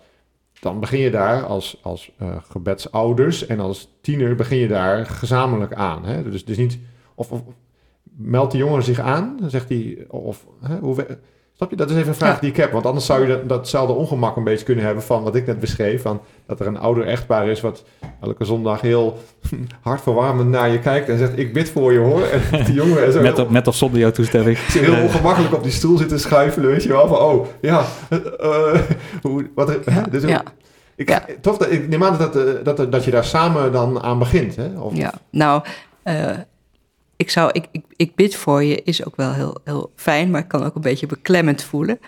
dan 0.60 0.80
begin 0.80 1.00
je 1.00 1.10
daar 1.10 1.42
als, 1.42 1.78
als 1.82 2.12
uh, 2.22 2.36
gebedsouders 2.42 3.46
en 3.46 3.60
als 3.60 3.98
tiener 4.00 4.34
begin 4.34 4.58
je 4.58 4.68
daar 4.68 5.06
gezamenlijk 5.06 5.74
aan. 5.74 6.04
Hè? 6.04 6.22
Dus, 6.22 6.44
dus 6.44 6.56
niet, 6.56 6.78
of, 7.14 7.32
of 7.32 7.42
meldt 8.02 8.52
de 8.52 8.58
jongen 8.58 8.82
zich 8.82 9.00
aan, 9.00 9.36
dan 9.40 9.50
zegt 9.50 9.68
hij, 9.68 10.04
of 10.08 10.46
hè, 10.60 10.78
hoe, 10.78 11.06
Snap 11.58 11.70
je? 11.70 11.76
Dat 11.76 11.90
is 11.90 11.96
even 11.96 12.08
een 12.08 12.14
vraag 12.14 12.38
die 12.38 12.50
ik 12.50 12.56
heb. 12.56 12.72
Want 12.72 12.86
anders 12.86 13.06
zou 13.06 13.20
je 13.20 13.26
dat, 13.26 13.48
datzelfde 13.48 13.92
ongemak 13.92 14.36
een 14.36 14.44
beetje 14.44 14.64
kunnen 14.64 14.84
hebben 14.84 15.02
van 15.02 15.22
wat 15.22 15.34
ik 15.34 15.46
net 15.46 15.60
beschreef. 15.60 16.02
Van 16.02 16.20
dat 16.46 16.60
er 16.60 16.66
een 16.66 16.78
ouder 16.78 17.06
echtpaar 17.06 17.48
is 17.48 17.60
wat 17.60 17.84
elke 18.20 18.44
zondag 18.44 18.80
heel 18.80 19.18
hartverwarmend 19.80 20.48
naar 20.48 20.68
je 20.68 20.78
kijkt 20.78 21.08
en 21.08 21.18
zegt 21.18 21.38
ik 21.38 21.52
bid 21.52 21.70
voor 21.70 21.92
je 21.92 21.98
hoor. 21.98 22.22
En 22.22 22.64
die 22.64 22.74
jongen 22.74 23.06
is 23.06 23.14
met, 23.20 23.38
of, 23.38 23.48
met 23.48 23.66
of 23.66 23.74
zonder 23.74 24.00
jouw 24.00 24.10
toestemming. 24.10 24.58
heel 24.72 25.02
ongemakkelijk 25.02 25.54
op 25.54 25.62
die 25.62 25.72
stoel 25.72 25.96
zitten 25.96 26.20
schuifelen, 26.20 26.70
weet 26.70 26.82
je 26.82 26.88
wel. 26.88 27.08
Van 27.08 27.18
oh, 27.18 27.46
ja. 27.60 27.84
Uh, 28.10 28.80
hoe, 29.22 29.50
wat, 29.54 29.78
dus 30.10 30.22
ja. 30.22 30.42
Ik, 30.96 31.08
ja. 31.08 31.24
Toch, 31.40 31.66
ik 31.66 31.88
neem 31.88 32.04
aan 32.04 32.18
dat, 32.18 32.32
dat, 32.64 32.76
dat, 32.76 32.92
dat 32.92 33.04
je 33.04 33.10
daar 33.10 33.24
samen 33.24 33.72
dan 33.72 34.02
aan 34.02 34.18
begint. 34.18 34.56
Hè? 34.56 34.80
Of, 34.80 34.96
ja, 34.96 35.12
nou... 35.30 35.62
Uh, 36.04 36.30
ik, 37.18 37.30
zou, 37.30 37.50
ik, 37.52 37.68
ik, 37.70 37.84
ik 37.96 38.14
bid 38.14 38.36
voor 38.36 38.64
je 38.64 38.82
is 38.82 39.04
ook 39.04 39.16
wel 39.16 39.32
heel, 39.32 39.60
heel 39.64 39.92
fijn, 39.94 40.30
maar 40.30 40.40
ik 40.40 40.48
kan 40.48 40.64
ook 40.64 40.74
een 40.74 40.80
beetje 40.80 41.06
beklemmend 41.06 41.62
voelen, 41.62 42.00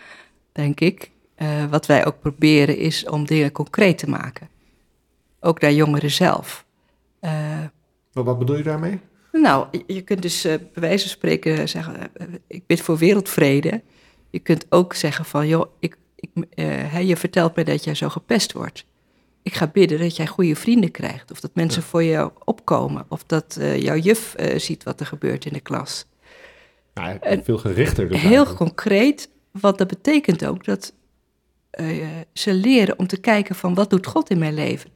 denk 0.53 0.81
ik. 0.81 1.11
Uh, 1.39 1.65
wat 1.71 1.87
wij 1.87 2.07
ook 2.07 2.21
proberen 2.21 2.77
is 2.77 3.09
om 3.09 3.27
dingen 3.27 3.53
concreet 3.53 3.99
te 3.99 4.09
maken. 4.09 4.49
Ook 5.41 5.61
naar 5.61 5.73
jongeren 5.73 6.11
zelf. 6.11 6.65
Uh, 7.21 7.65
wat 8.13 8.39
bedoel 8.39 8.57
je 8.57 8.63
daarmee? 8.63 9.01
Nou, 9.33 9.67
je 9.87 10.03
kunt 10.03 10.23
dus 10.23 10.47
uh, 10.47 10.53
bij 10.53 10.83
wijze 10.83 11.03
van 11.03 11.17
spreken 11.17 11.69
zeggen, 11.69 12.11
ik 12.47 12.67
bid 12.67 12.81
voor 12.81 12.97
wereldvrede. 12.97 13.83
Je 14.31 14.39
kunt 14.39 14.67
ook 14.69 14.95
zeggen 14.95 15.25
van, 15.25 15.49
joh, 15.49 15.67
ik, 15.79 15.97
ik, 16.17 16.31
je 17.03 17.17
vertelt 17.17 17.57
me 17.57 17.65
dat 17.65 17.85
jij 17.85 17.95
zo 17.95 18.09
gepest 18.09 18.53
wordt 18.53 18.85
ik 19.43 19.55
ga 19.55 19.67
bidden 19.67 19.99
dat 19.99 20.17
jij 20.17 20.27
goede 20.27 20.57
vrienden 20.57 20.91
krijgt. 20.91 21.31
Of 21.31 21.41
dat 21.41 21.55
mensen 21.55 21.83
voor 21.83 22.05
jou 22.05 22.31
opkomen. 22.45 23.05
Of 23.09 23.25
dat 23.25 23.57
uh, 23.61 23.81
jouw 23.81 23.97
juf 23.97 24.35
uh, 24.41 24.59
ziet 24.59 24.83
wat 24.83 25.01
er 25.01 25.07
gebeurt 25.07 25.45
in 25.45 25.53
de 25.53 25.61
klas. 25.61 26.07
Ja, 26.95 27.19
veel 27.43 27.59
gerichter. 27.59 28.09
Dus 28.09 28.21
heel 28.21 28.55
concreet, 28.55 29.31
want 29.51 29.79
dat 29.79 29.87
betekent 29.87 30.45
ook 30.45 30.65
dat 30.65 30.93
uh, 31.81 32.07
ze 32.33 32.55
leren 32.55 32.99
om 32.99 33.07
te 33.07 33.21
kijken 33.21 33.55
van 33.55 33.75
wat 33.75 33.91
doet 33.91 34.07
God 34.07 34.31
in 34.31 34.39
mijn 34.39 34.55
leven. 34.55 34.91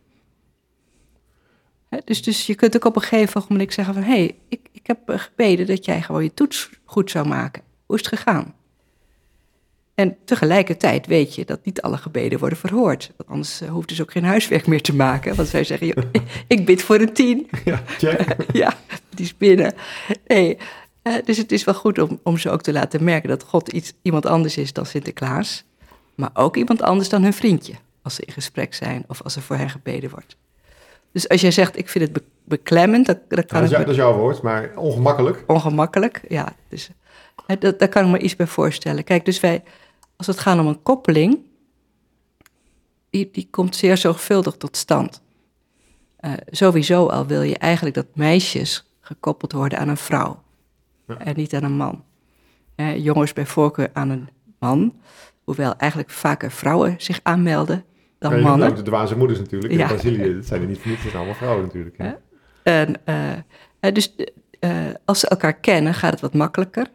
Hè, 1.88 1.98
dus, 2.04 2.22
dus 2.22 2.46
je 2.46 2.54
kunt 2.54 2.76
ook 2.76 2.84
op 2.84 2.96
een 2.96 3.02
gegeven 3.02 3.44
moment 3.48 3.72
zeggen 3.72 3.94
van... 3.94 4.02
hé, 4.02 4.10
hey, 4.10 4.36
ik, 4.48 4.68
ik 4.72 4.86
heb 4.86 4.98
gebeden 5.06 5.66
dat 5.66 5.84
jij 5.84 6.02
gewoon 6.02 6.22
je 6.22 6.34
toets 6.34 6.70
goed 6.84 7.10
zou 7.10 7.28
maken. 7.28 7.62
Hoe 7.86 7.96
is 7.96 8.04
het 8.04 8.18
gegaan? 8.18 8.54
En 9.94 10.16
tegelijkertijd 10.24 11.06
weet 11.06 11.34
je 11.34 11.44
dat 11.44 11.64
niet 11.64 11.82
alle 11.82 11.96
gebeden 11.96 12.38
worden 12.38 12.58
verhoord. 12.58 13.12
Want 13.16 13.28
anders 13.30 13.62
uh, 13.62 13.68
hoeft 13.68 13.88
dus 13.88 14.02
ook 14.02 14.12
geen 14.12 14.24
huiswerk 14.24 14.66
meer 14.66 14.82
te 14.82 14.94
maken. 14.94 15.34
Want 15.34 15.48
zij 15.48 15.64
zeggen, 15.64 15.86
joh, 15.86 16.04
ik 16.46 16.66
bid 16.66 16.82
voor 16.82 17.00
een 17.00 17.12
tien. 17.12 17.50
Ja, 17.64 17.82
check. 17.86 18.36
ja 18.52 18.74
die 19.14 19.24
is 19.24 19.36
binnen. 19.36 19.74
Nee, 20.26 20.58
uh, 21.02 21.14
dus 21.24 21.36
het 21.36 21.52
is 21.52 21.64
wel 21.64 21.74
goed 21.74 21.98
om, 21.98 22.20
om 22.22 22.38
ze 22.38 22.50
ook 22.50 22.62
te 22.62 22.72
laten 22.72 23.04
merken 23.04 23.28
dat 23.28 23.42
God 23.42 23.68
iets, 23.72 23.92
iemand 24.02 24.26
anders 24.26 24.56
is 24.56 24.72
dan 24.72 24.86
Sinterklaas. 24.86 25.64
Maar 26.14 26.30
ook 26.34 26.56
iemand 26.56 26.82
anders 26.82 27.08
dan 27.08 27.22
hun 27.22 27.32
vriendje. 27.32 27.74
Als 28.02 28.14
ze 28.14 28.22
in 28.22 28.32
gesprek 28.32 28.74
zijn 28.74 29.04
of 29.08 29.22
als 29.22 29.36
er 29.36 29.42
voor 29.42 29.56
hen 29.56 29.70
gebeden 29.70 30.10
wordt. 30.10 30.36
Dus 31.12 31.28
als 31.28 31.40
jij 31.40 31.50
zegt, 31.50 31.78
ik 31.78 31.88
vind 31.88 32.04
het 32.04 32.12
be 32.12 32.22
beklemmend, 32.44 33.06
dat, 33.06 33.18
dat 33.28 33.46
kan 33.46 33.62
ja, 33.62 33.68
dat, 33.68 33.78
is, 33.78 33.84
dat 33.84 33.88
is 33.88 33.96
jouw 33.96 34.16
woord, 34.16 34.42
maar 34.42 34.70
ongemakkelijk. 34.76 35.44
Ongemakkelijk, 35.46 36.20
ja. 36.28 36.56
Dus, 36.68 36.90
dat, 37.58 37.78
daar 37.78 37.88
kan 37.88 38.04
ik 38.04 38.10
me 38.10 38.18
iets 38.18 38.36
bij 38.36 38.46
voorstellen. 38.46 39.04
Kijk, 39.04 39.24
dus 39.24 39.40
wij, 39.40 39.62
als 40.16 40.26
het 40.26 40.38
gaat 40.38 40.58
om 40.58 40.66
een 40.66 40.82
koppeling, 40.82 41.38
die, 43.10 43.28
die 43.32 43.48
komt 43.50 43.76
zeer 43.76 43.96
zorgvuldig 43.96 44.56
tot 44.56 44.76
stand. 44.76 45.22
Uh, 46.20 46.32
sowieso 46.46 47.06
al 47.06 47.26
wil 47.26 47.42
je 47.42 47.58
eigenlijk 47.58 47.94
dat 47.94 48.06
meisjes 48.14 48.90
gekoppeld 49.00 49.52
worden 49.52 49.78
aan 49.78 49.88
een 49.88 49.96
vrouw 49.96 50.42
ja. 51.06 51.18
en 51.18 51.36
niet 51.36 51.54
aan 51.54 51.62
een 51.62 51.76
man. 51.76 52.04
Uh, 52.76 52.96
jongens 52.96 53.32
bij 53.32 53.46
voorkeur 53.46 53.90
aan 53.92 54.10
een 54.10 54.28
man, 54.58 54.94
hoewel 55.44 55.76
eigenlijk 55.76 56.10
vaker 56.10 56.50
vrouwen 56.50 56.94
zich 56.98 57.20
aanmelden 57.22 57.84
dan 58.18 58.36
ja, 58.36 58.42
mannen. 58.42 58.68
Ook 58.68 58.76
de 58.76 58.82
dwaze 58.82 59.16
moeders 59.16 59.38
natuurlijk. 59.38 59.72
In 59.72 59.86
Brazilië 59.86 60.34
dat 60.34 60.46
zijn 60.46 60.60
er 60.60 60.66
niet 60.66 60.78
voor 60.78 60.90
niets, 60.90 61.02
het 61.02 61.10
zijn 61.10 61.22
allemaal 61.22 61.40
vrouwen 61.40 61.64
natuurlijk. 61.64 61.96
Ja. 61.98 62.18
En, 62.62 62.94
uh, 63.80 63.92
dus 63.92 64.14
als 65.04 65.20
ze 65.20 65.28
elkaar 65.28 65.54
kennen, 65.54 65.94
gaat 65.94 66.10
het 66.10 66.20
wat 66.20 66.34
makkelijker. 66.34 66.86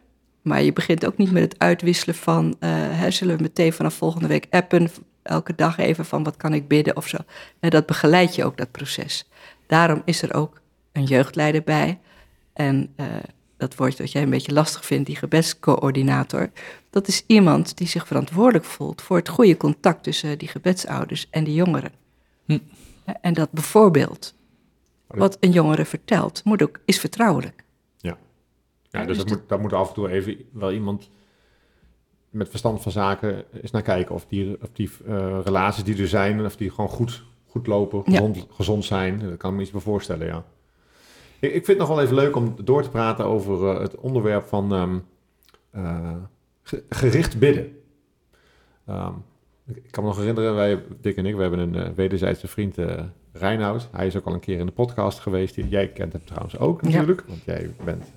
Maar 0.42 0.62
je 0.62 0.72
begint 0.72 1.06
ook 1.06 1.16
niet 1.16 1.30
met 1.30 1.42
het 1.42 1.58
uitwisselen 1.58 2.14
van, 2.14 2.46
uh, 2.46 2.70
hè, 2.72 3.10
zullen 3.10 3.36
we 3.36 3.42
meteen 3.42 3.72
vanaf 3.72 3.94
volgende 3.94 4.28
week 4.28 4.46
appen, 4.50 4.90
elke 5.22 5.54
dag 5.54 5.78
even 5.78 6.04
van 6.04 6.22
wat 6.22 6.36
kan 6.36 6.54
ik 6.54 6.68
bidden 6.68 6.96
of 6.96 7.08
zo. 7.08 7.16
En 7.60 7.70
dat 7.70 7.86
begeleid 7.86 8.34
je 8.34 8.44
ook, 8.44 8.56
dat 8.56 8.70
proces. 8.70 9.28
Daarom 9.66 10.02
is 10.04 10.22
er 10.22 10.34
ook 10.34 10.60
een 10.92 11.04
jeugdleider 11.04 11.62
bij. 11.62 11.98
En 12.52 12.92
uh, 12.96 13.06
dat 13.56 13.74
woord 13.74 13.96
dat 13.96 14.12
jij 14.12 14.22
een 14.22 14.30
beetje 14.30 14.52
lastig 14.52 14.84
vindt, 14.84 15.06
die 15.06 15.16
gebedscoördinator, 15.16 16.50
dat 16.90 17.08
is 17.08 17.24
iemand 17.26 17.76
die 17.76 17.88
zich 17.88 18.06
verantwoordelijk 18.06 18.64
voelt 18.64 19.02
voor 19.02 19.16
het 19.16 19.28
goede 19.28 19.56
contact 19.56 20.02
tussen 20.02 20.38
die 20.38 20.48
gebedsouders 20.48 21.26
en 21.30 21.44
die 21.44 21.54
jongeren. 21.54 21.92
Hm. 22.44 22.58
En 23.20 23.34
dat 23.34 23.50
bijvoorbeeld 23.50 24.34
wat 25.06 25.36
een 25.40 25.52
jongere 25.52 25.84
vertelt, 25.84 26.44
moet 26.44 26.62
ook, 26.62 26.80
is 26.84 27.00
vertrouwelijk. 27.00 27.59
Ja, 28.90 29.04
dus, 29.04 29.16
dat, 29.16 29.28
moet, 29.28 29.40
dat 29.46 29.60
moet 29.60 29.72
af 29.72 29.88
en 29.88 29.94
toe 29.94 30.08
even 30.08 30.36
wel 30.52 30.72
iemand 30.72 31.10
met 32.30 32.48
verstand 32.48 32.82
van 32.82 32.92
zaken 32.92 33.44
eens 33.62 33.70
naar 33.70 33.82
kijken. 33.82 34.14
Of 34.14 34.26
die, 34.26 34.62
of 34.62 34.68
die 34.72 34.90
uh, 35.06 35.38
relaties 35.44 35.84
die 35.84 36.00
er 36.00 36.08
zijn, 36.08 36.44
of 36.44 36.56
die 36.56 36.70
gewoon 36.70 36.90
goed, 36.90 37.24
goed 37.46 37.66
lopen, 37.66 38.04
gezond, 38.04 38.36
ja. 38.36 38.42
gezond 38.50 38.84
zijn. 38.84 39.18
Dat 39.18 39.36
kan 39.36 39.50
ik 39.50 39.56
me 39.56 39.62
iets 39.62 39.70
bij 39.70 39.80
voorstellen, 39.80 40.26
ja. 40.26 40.44
Ik, 41.38 41.52
ik 41.52 41.64
vind 41.64 41.66
het 41.66 41.78
nog 41.78 41.88
wel 41.88 42.02
even 42.02 42.14
leuk 42.14 42.36
om 42.36 42.54
door 42.64 42.82
te 42.82 42.90
praten 42.90 43.24
over 43.24 43.74
uh, 43.74 43.80
het 43.80 43.96
onderwerp 43.96 44.46
van 44.46 44.72
um, 44.72 45.04
uh, 45.74 46.16
gericht 46.88 47.38
bidden. 47.38 47.78
Um, 48.88 49.24
ik 49.66 49.90
kan 49.90 50.02
me 50.02 50.08
nog 50.08 50.18
herinneren, 50.18 50.54
wij, 50.54 50.82
Dick 51.00 51.16
en 51.16 51.26
ik, 51.26 51.34
we 51.34 51.40
hebben 51.40 51.74
een 51.74 51.94
wederzijdse 51.94 52.48
vriend, 52.48 52.76
Reinoud. 53.32 53.88
Hij 53.92 54.06
is 54.06 54.16
ook 54.16 54.24
al 54.24 54.32
een 54.32 54.40
keer 54.40 54.58
in 54.58 54.66
de 54.66 54.72
podcast 54.72 55.18
geweest. 55.18 55.54
Jij 55.54 55.88
kent 55.88 56.12
hem 56.12 56.24
trouwens 56.24 56.58
ook 56.58 56.82
natuurlijk, 56.82 57.20
ja. 57.20 57.26
want 57.28 57.44
jij 57.44 57.70
bent 57.84 58.12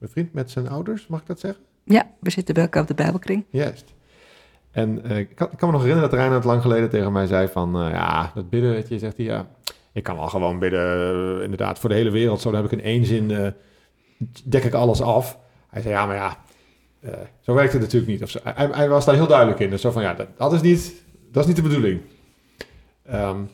bevriend 0.00 0.32
met 0.32 0.50
zijn 0.50 0.68
ouders, 0.68 1.06
mag 1.06 1.20
ik 1.20 1.26
dat 1.26 1.40
zeggen? 1.40 1.64
Ja, 1.84 2.10
we 2.20 2.30
zitten 2.30 2.54
bij 2.54 2.62
elkaar 2.62 2.82
op 2.82 2.88
de 2.88 2.94
Bijbelkring. 2.94 3.44
Juist. 3.50 3.94
En 4.70 5.00
uh, 5.06 5.18
ik, 5.18 5.34
kan, 5.34 5.48
ik, 5.52 5.58
kan, 5.58 5.68
me 5.68 5.74
nog 5.74 5.82
herinneren 5.82 6.10
dat 6.10 6.18
Reinhard 6.18 6.44
lang 6.44 6.62
geleden 6.62 6.90
tegen 6.90 7.12
mij 7.12 7.26
zei 7.26 7.48
van... 7.48 7.84
Uh, 7.84 7.90
ja, 7.90 8.32
dat 8.34 8.50
bidden, 8.50 8.70
weet 8.70 8.88
je, 8.88 8.98
zegt 8.98 9.16
hij, 9.16 9.26
ja... 9.26 9.48
Ik 9.92 10.02
kan 10.02 10.16
wel 10.16 10.26
gewoon 10.26 10.58
bidden, 10.58 11.36
uh, 11.36 11.42
inderdaad, 11.42 11.78
voor 11.78 11.88
de 11.88 11.94
hele 11.94 12.10
wereld. 12.10 12.40
Zo 12.40 12.50
dan 12.50 12.62
heb 12.62 12.72
ik 12.72 12.78
in 12.78 12.84
één 12.84 13.04
zin, 13.04 13.54
dek 14.44 14.64
ik 14.64 14.74
alles 14.74 15.02
af. 15.02 15.38
Hij 15.68 15.82
zei, 15.82 15.94
ja, 15.94 16.06
maar 16.06 16.16
ja, 16.16 16.36
zo 17.40 17.54
werkt 17.54 17.72
het 17.72 17.80
natuurlijk 17.82 18.10
niet. 18.10 18.22
Of 18.22 18.30
zo. 18.30 18.38
Hij, 18.42 18.68
hij, 18.72 18.88
was 18.88 19.04
daar 19.04 19.14
heel 19.14 19.26
duidelijk 19.26 19.60
in. 19.60 19.70
Dus 19.70 19.80
zo 19.80 19.90
van, 19.90 20.02
ja, 20.02 20.14
dat, 20.14 20.26
dat, 20.36 20.52
is, 20.52 20.60
niet, 20.60 21.02
dat 21.30 21.42
is 21.42 21.46
niet 21.46 21.56
de 21.56 21.62
bedoeling. 21.62 22.00
Um, 23.12 23.50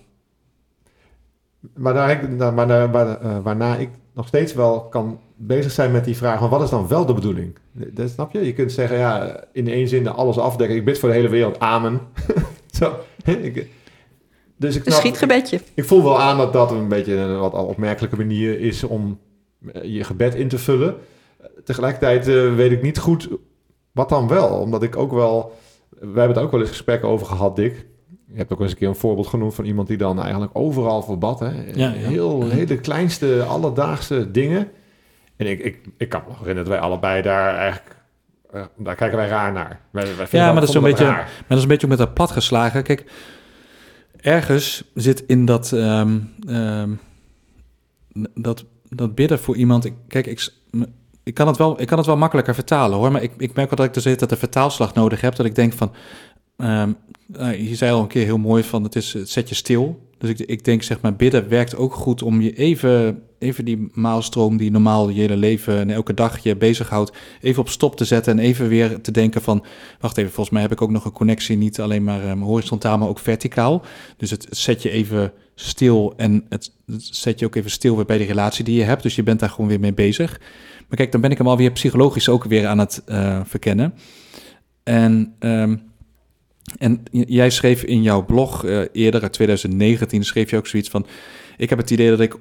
maar, 1.74 1.94
daar 1.94 2.10
ik, 2.10 2.28
maar, 2.38 2.90
waar, 2.90 3.42
waarna 3.42 3.76
ik 3.76 3.90
nog 4.14 4.26
steeds 4.26 4.54
wel 4.54 4.88
kan 4.88 5.20
bezig 5.36 5.72
zijn 5.72 5.92
met 5.92 6.04
die 6.04 6.16
vraag 6.16 6.38
van 6.38 6.50
wat 6.50 6.62
is 6.62 6.70
dan 6.70 6.88
wel 6.88 7.06
de 7.06 7.14
bedoeling? 7.14 7.58
Dat 7.72 8.10
snap 8.10 8.32
je? 8.32 8.44
Je 8.46 8.52
kunt 8.52 8.72
zeggen, 8.72 8.98
ja, 8.98 9.44
in 9.52 9.68
één 9.68 9.88
zin 9.88 10.08
alles 10.08 10.38
afdekken. 10.38 10.76
Ik 10.76 10.84
bid 10.84 10.98
voor 10.98 11.08
de 11.08 11.14
hele 11.14 11.28
wereld, 11.28 11.60
amen. 11.60 12.00
Zo, 12.78 12.94
ik, 13.24 13.68
dus 14.56 14.76
ik 14.76 14.82
snap, 14.82 14.94
een 14.94 15.00
schietgebedje. 15.00 15.56
Ik, 15.56 15.62
ik, 15.74 15.84
voel 15.84 16.02
wel 16.02 16.20
aan 16.20 16.36
dat 16.36 16.52
dat 16.52 16.70
een 16.70 16.88
beetje 16.88 17.14
een 17.14 17.38
wat 17.38 17.52
opmerkelijke 17.52 18.16
manier 18.16 18.60
is 18.60 18.84
om 18.84 19.18
eh, 19.72 19.94
je 19.94 20.04
gebed 20.04 20.34
in 20.34 20.48
te 20.48 20.58
vullen. 20.58 20.94
Tegelijkertijd 21.64 22.28
uh, 22.28 22.54
weet 22.54 22.72
ik 22.72 22.82
niet 22.82 22.98
goed 22.98 23.28
wat 23.92 24.08
dan 24.08 24.28
wel. 24.28 24.48
Omdat 24.48 24.82
ik 24.82 24.96
ook 24.96 25.12
wel... 25.12 25.52
We 25.88 26.18
hebben 26.18 26.28
het 26.28 26.38
ook 26.38 26.50
wel 26.50 26.60
eens 26.60 26.68
gesprekken 26.68 27.08
over 27.08 27.26
gehad, 27.26 27.56
Dick. 27.56 27.86
Je 28.26 28.36
hebt 28.36 28.52
ook 28.52 28.60
eens 28.60 28.70
een 28.70 28.76
keer 28.76 28.88
een 28.88 28.94
voorbeeld 28.94 29.26
genoemd 29.26 29.54
van 29.54 29.64
iemand 29.64 29.88
die 29.88 29.96
dan 29.96 30.20
eigenlijk 30.20 30.50
overal 30.54 31.02
voor 31.02 31.18
bad. 31.18 31.40
Hè? 31.40 31.50
Ja, 31.50 31.72
ja. 31.74 31.92
Heel, 31.92 32.48
hele 32.48 32.80
kleinste, 32.80 33.42
alledaagse 33.42 34.30
dingen. 34.30 34.68
En 35.36 35.46
ik, 35.46 35.60
ik, 35.60 35.78
ik 35.96 36.08
kan 36.08 36.20
me 36.22 36.28
nog 36.28 36.38
herinneren 36.38 36.70
dat 36.70 36.78
wij 36.78 36.88
allebei 36.88 37.22
daar 37.22 37.54
eigenlijk... 37.54 37.96
Uh, 38.54 38.62
daar 38.76 38.94
kijken 38.94 39.16
wij 39.16 39.28
raar 39.28 39.52
naar. 39.52 39.80
Wij, 39.90 40.16
wij 40.16 40.26
ja, 40.30 40.52
maar 40.52 40.60
dat, 40.60 40.68
is 40.68 40.74
een 40.74 40.82
beetje, 40.82 41.04
maar 41.04 41.44
dat 41.48 41.56
is 41.56 41.62
een 41.62 41.68
beetje 41.68 41.86
met 41.86 41.98
dat 41.98 42.14
plat 42.14 42.30
geslagen. 42.30 42.82
Kijk, 42.82 43.04
ergens 44.20 44.84
zit 44.94 45.24
in 45.26 45.44
dat... 45.44 45.72
Um, 45.72 46.34
um, 46.48 47.00
dat, 48.34 48.64
dat 48.88 49.14
bidden 49.14 49.38
voor 49.38 49.56
iemand... 49.56 49.84
Ik, 49.84 49.94
kijk, 50.08 50.26
ik, 50.26 50.48
ik, 51.22 51.34
kan 51.34 51.46
het 51.46 51.56
wel, 51.56 51.80
ik 51.80 51.86
kan 51.86 51.98
het 51.98 52.06
wel 52.06 52.16
makkelijker 52.16 52.54
vertalen 52.54 52.98
hoor. 52.98 53.12
Maar 53.12 53.22
ik, 53.22 53.32
ik 53.38 53.54
merk 53.54 53.68
wel 53.68 53.86
dat 53.86 53.96
ik 53.96 54.04
dus 54.04 54.18
dat 54.18 54.28
de 54.28 54.36
vertaalslag 54.36 54.94
nodig 54.94 55.20
heb. 55.20 55.36
Dat 55.36 55.46
ik 55.46 55.54
denk 55.54 55.72
van... 55.72 55.92
Um, 56.56 56.96
je 57.52 57.74
zei 57.74 57.92
al 57.92 58.00
een 58.00 58.06
keer 58.06 58.24
heel 58.24 58.38
mooi 58.38 58.62
van 58.62 58.82
het 58.82 58.96
is 58.96 59.12
het 59.12 59.30
zet 59.30 59.48
je 59.48 59.54
stil. 59.54 60.05
Dus 60.18 60.30
ik, 60.30 60.38
ik 60.38 60.64
denk 60.64 60.82
zeg 60.82 61.00
maar 61.00 61.16
bidden 61.16 61.48
werkt 61.48 61.76
ook 61.76 61.94
goed 61.94 62.22
om 62.22 62.40
je 62.40 62.52
even, 62.52 63.22
even 63.38 63.64
die 63.64 63.88
maalstroom 63.92 64.56
die 64.56 64.70
normaal 64.70 65.08
je 65.08 65.20
hele 65.20 65.36
leven 65.36 65.78
en 65.78 65.90
elke 65.90 66.14
dag 66.14 66.38
je 66.38 66.56
bezighoudt, 66.56 67.12
even 67.40 67.62
op 67.62 67.68
stop 67.68 67.96
te 67.96 68.04
zetten 68.04 68.38
en 68.38 68.44
even 68.44 68.68
weer 68.68 69.00
te 69.00 69.10
denken 69.10 69.42
van, 69.42 69.64
wacht 70.00 70.16
even, 70.16 70.32
volgens 70.32 70.54
mij 70.54 70.62
heb 70.62 70.72
ik 70.72 70.82
ook 70.82 70.90
nog 70.90 71.04
een 71.04 71.12
connectie, 71.12 71.56
niet 71.56 71.80
alleen 71.80 72.04
maar 72.04 72.30
um, 72.30 72.42
horizontaal, 72.42 72.98
maar 72.98 73.08
ook 73.08 73.18
verticaal. 73.18 73.82
Dus 74.16 74.30
het 74.30 74.46
zet 74.50 74.82
je 74.82 74.90
even 74.90 75.32
stil 75.54 76.14
en 76.16 76.44
het, 76.48 76.72
zet 76.96 77.38
je 77.38 77.46
ook 77.46 77.54
even 77.54 77.70
stil 77.70 77.96
weer 77.96 78.04
bij 78.04 78.18
de 78.18 78.24
relatie 78.24 78.64
die 78.64 78.76
je 78.76 78.84
hebt. 78.84 79.02
Dus 79.02 79.16
je 79.16 79.22
bent 79.22 79.40
daar 79.40 79.50
gewoon 79.50 79.68
weer 79.68 79.80
mee 79.80 79.94
bezig. 79.94 80.40
Maar 80.88 80.98
kijk, 80.98 81.12
dan 81.12 81.20
ben 81.20 81.30
ik 81.30 81.38
hem 81.38 81.48
alweer 81.48 81.72
psychologisch 81.72 82.28
ook 82.28 82.44
weer 82.44 82.66
aan 82.66 82.78
het 82.78 83.02
uh, 83.06 83.40
verkennen. 83.44 83.94
En 84.82 85.34
um, 85.38 85.82
en 86.78 87.02
jij 87.10 87.50
schreef 87.50 87.82
in 87.82 88.02
jouw 88.02 88.24
blog 88.24 88.64
uh, 88.64 88.80
eerder, 88.92 89.22
uit 89.22 89.32
2019, 89.32 90.24
schreef 90.24 90.50
je 90.50 90.56
ook 90.56 90.66
zoiets 90.66 90.88
van... 90.88 91.06
Ik 91.56 91.68
heb 91.68 91.78
het 91.78 91.90
idee 91.90 92.10
dat 92.10 92.20
ik 92.20 92.36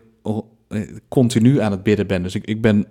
eh, 0.68 0.82
continu 1.08 1.60
aan 1.60 1.72
het 1.72 1.84
bidden 1.84 2.08
ben. 2.08 2.24
Dus 2.24 2.36
ik, 2.36 2.46
ik 2.46 2.62
ben, 2.62 2.86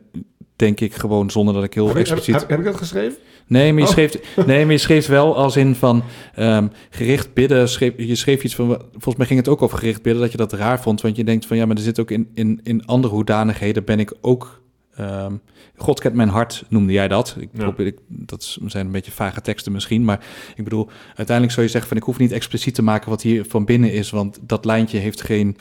denk 0.57 0.81
ik, 0.81 0.94
gewoon 0.94 1.31
zonder 1.31 1.55
dat 1.55 1.64
ik 1.64 1.75
heel 1.75 1.88
heb 1.88 1.97
expliciet... 1.97 2.35
Heb, 2.35 2.49
heb, 2.49 2.59
ik 2.59 2.64
dat 2.64 2.77
geschreven? 2.77 3.18
Nee, 3.47 3.73
maar 3.73 3.83
je, 3.83 3.87
oh. 3.87 3.92
schreef, 3.92 4.37
nee, 4.47 4.64
maar 4.64 4.73
je 4.73 4.79
schreef 4.79 5.07
wel 5.07 5.37
als 5.37 5.57
in 5.57 5.75
van 5.75 6.03
um, 6.38 6.70
gericht 6.90 7.35
bidden. 7.35 7.68
Schreef, 7.68 7.92
je 7.97 8.14
schreef 8.14 8.44
iets 8.44 8.55
van, 8.55 8.66
volgens 8.90 9.16
mij 9.16 9.27
ging 9.27 9.38
het 9.38 9.49
ook 9.49 9.62
over 9.62 9.79
gericht 9.79 10.03
bidden, 10.03 10.23
dat 10.23 10.31
je 10.31 10.37
dat 10.37 10.53
raar 10.53 10.81
vond. 10.81 11.01
Want 11.01 11.16
je 11.16 11.25
denkt 11.25 11.47
van, 11.47 11.57
ja, 11.57 11.66
maar 11.66 11.77
er 11.77 11.83
zit 11.83 12.01
ook 12.01 12.11
in, 12.11 12.31
in, 12.35 12.61
in 12.62 12.87
andere 12.87 13.14
hoedanigheden 13.14 13.85
ben 13.85 14.01
ik 14.01 14.14
ook... 14.20 14.62
Um, 15.01 15.41
God 15.77 16.01
kent 16.01 16.15
mijn 16.15 16.29
hart, 16.29 16.65
noemde 16.69 16.93
jij 16.93 17.09
dat. 17.09 17.37
Ik 17.39 17.53
probeer, 17.53 17.87
ik, 17.87 17.99
dat 18.07 18.59
zijn 18.67 18.87
een 18.87 18.93
beetje 18.93 19.13
vage 19.13 19.41
teksten 19.41 19.73
misschien, 19.73 20.05
maar 20.05 20.25
ik 20.57 20.65
bedoel, 20.65 20.89
uiteindelijk 21.07 21.53
zou 21.53 21.67
je 21.67 21.73
zeggen 21.73 21.89
van 21.89 21.99
ik 21.99 22.03
hoef 22.03 22.19
niet 22.19 22.33
expliciet 22.33 22.75
te 22.75 22.83
maken 22.83 23.11
wat 23.11 23.23
hier 23.23 23.45
van 23.45 23.65
binnen 23.65 23.93
is, 23.93 24.11
want 24.11 24.39
dat 24.43 24.65
lijntje 24.65 24.99
heeft 24.99 25.23
geen 25.23 25.57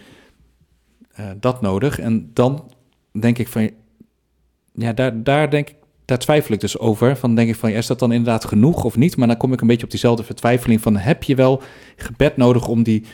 uh, 1.19 1.29
dat 1.39 1.61
nodig. 1.61 1.99
En 1.99 2.29
dan 2.33 2.71
denk 3.11 3.37
ik 3.37 3.47
van, 3.47 3.69
ja, 4.73 4.93
daar, 4.93 5.23
daar 5.23 5.49
denk 5.49 5.69
ik, 5.69 5.75
daar 6.05 6.17
twijfel 6.17 6.53
ik 6.53 6.59
dus 6.59 6.79
over. 6.79 7.17
Van 7.17 7.35
denk 7.35 7.49
ik 7.49 7.55
van, 7.55 7.71
ja, 7.71 7.77
is 7.77 7.87
dat 7.87 7.99
dan 7.99 8.11
inderdaad 8.11 8.45
genoeg 8.45 8.83
of 8.83 8.95
niet? 8.95 9.17
Maar 9.17 9.27
dan 9.27 9.37
kom 9.37 9.53
ik 9.53 9.61
een 9.61 9.67
beetje 9.67 9.83
op 9.83 9.91
diezelfde 9.91 10.23
vertwijfeling 10.23 10.81
van, 10.81 10.97
heb 10.97 11.23
je 11.23 11.35
wel 11.35 11.61
gebed 11.95 12.37
nodig 12.37 12.67
om 12.67 12.83
die 12.83 13.05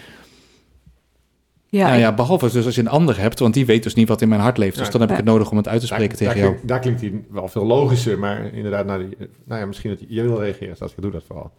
Ja, 1.71 1.87
nou 1.87 1.99
ja, 1.99 2.13
behalve 2.13 2.51
dus 2.51 2.65
als 2.65 2.75
je 2.75 2.81
een 2.81 2.87
ander 2.87 3.19
hebt, 3.19 3.39
want 3.39 3.53
die 3.53 3.65
weet 3.65 3.83
dus 3.83 3.93
niet 3.93 4.07
wat 4.07 4.21
in 4.21 4.29
mijn 4.29 4.41
hart 4.41 4.57
leeft. 4.57 4.77
Dus 4.77 4.89
dan 4.89 5.01
heb 5.01 5.09
ik 5.09 5.15
het 5.15 5.25
nodig 5.25 5.51
om 5.51 5.57
het 5.57 5.67
uit 5.67 5.79
te 5.79 5.85
spreken 5.85 6.07
daar, 6.07 6.17
tegen 6.17 6.37
jou. 6.37 6.49
klinkt, 6.49 6.67
daar 6.67 6.79
klinkt 6.79 7.01
hij 7.01 7.23
wel 7.29 7.47
veel 7.47 7.65
logischer, 7.65 8.19
maar 8.19 8.53
inderdaad, 8.53 8.85
naar 8.85 8.99
die, 8.99 9.17
nou 9.43 9.59
ja, 9.59 9.65
misschien 9.65 9.89
dat 9.89 9.99
je, 9.99 10.05
je 10.09 10.21
wil 10.21 10.39
reageren, 10.41 10.75
als 10.79 10.91
ik 10.91 11.01
doe 11.01 11.11
dat 11.11 11.23
vooral. 11.27 11.51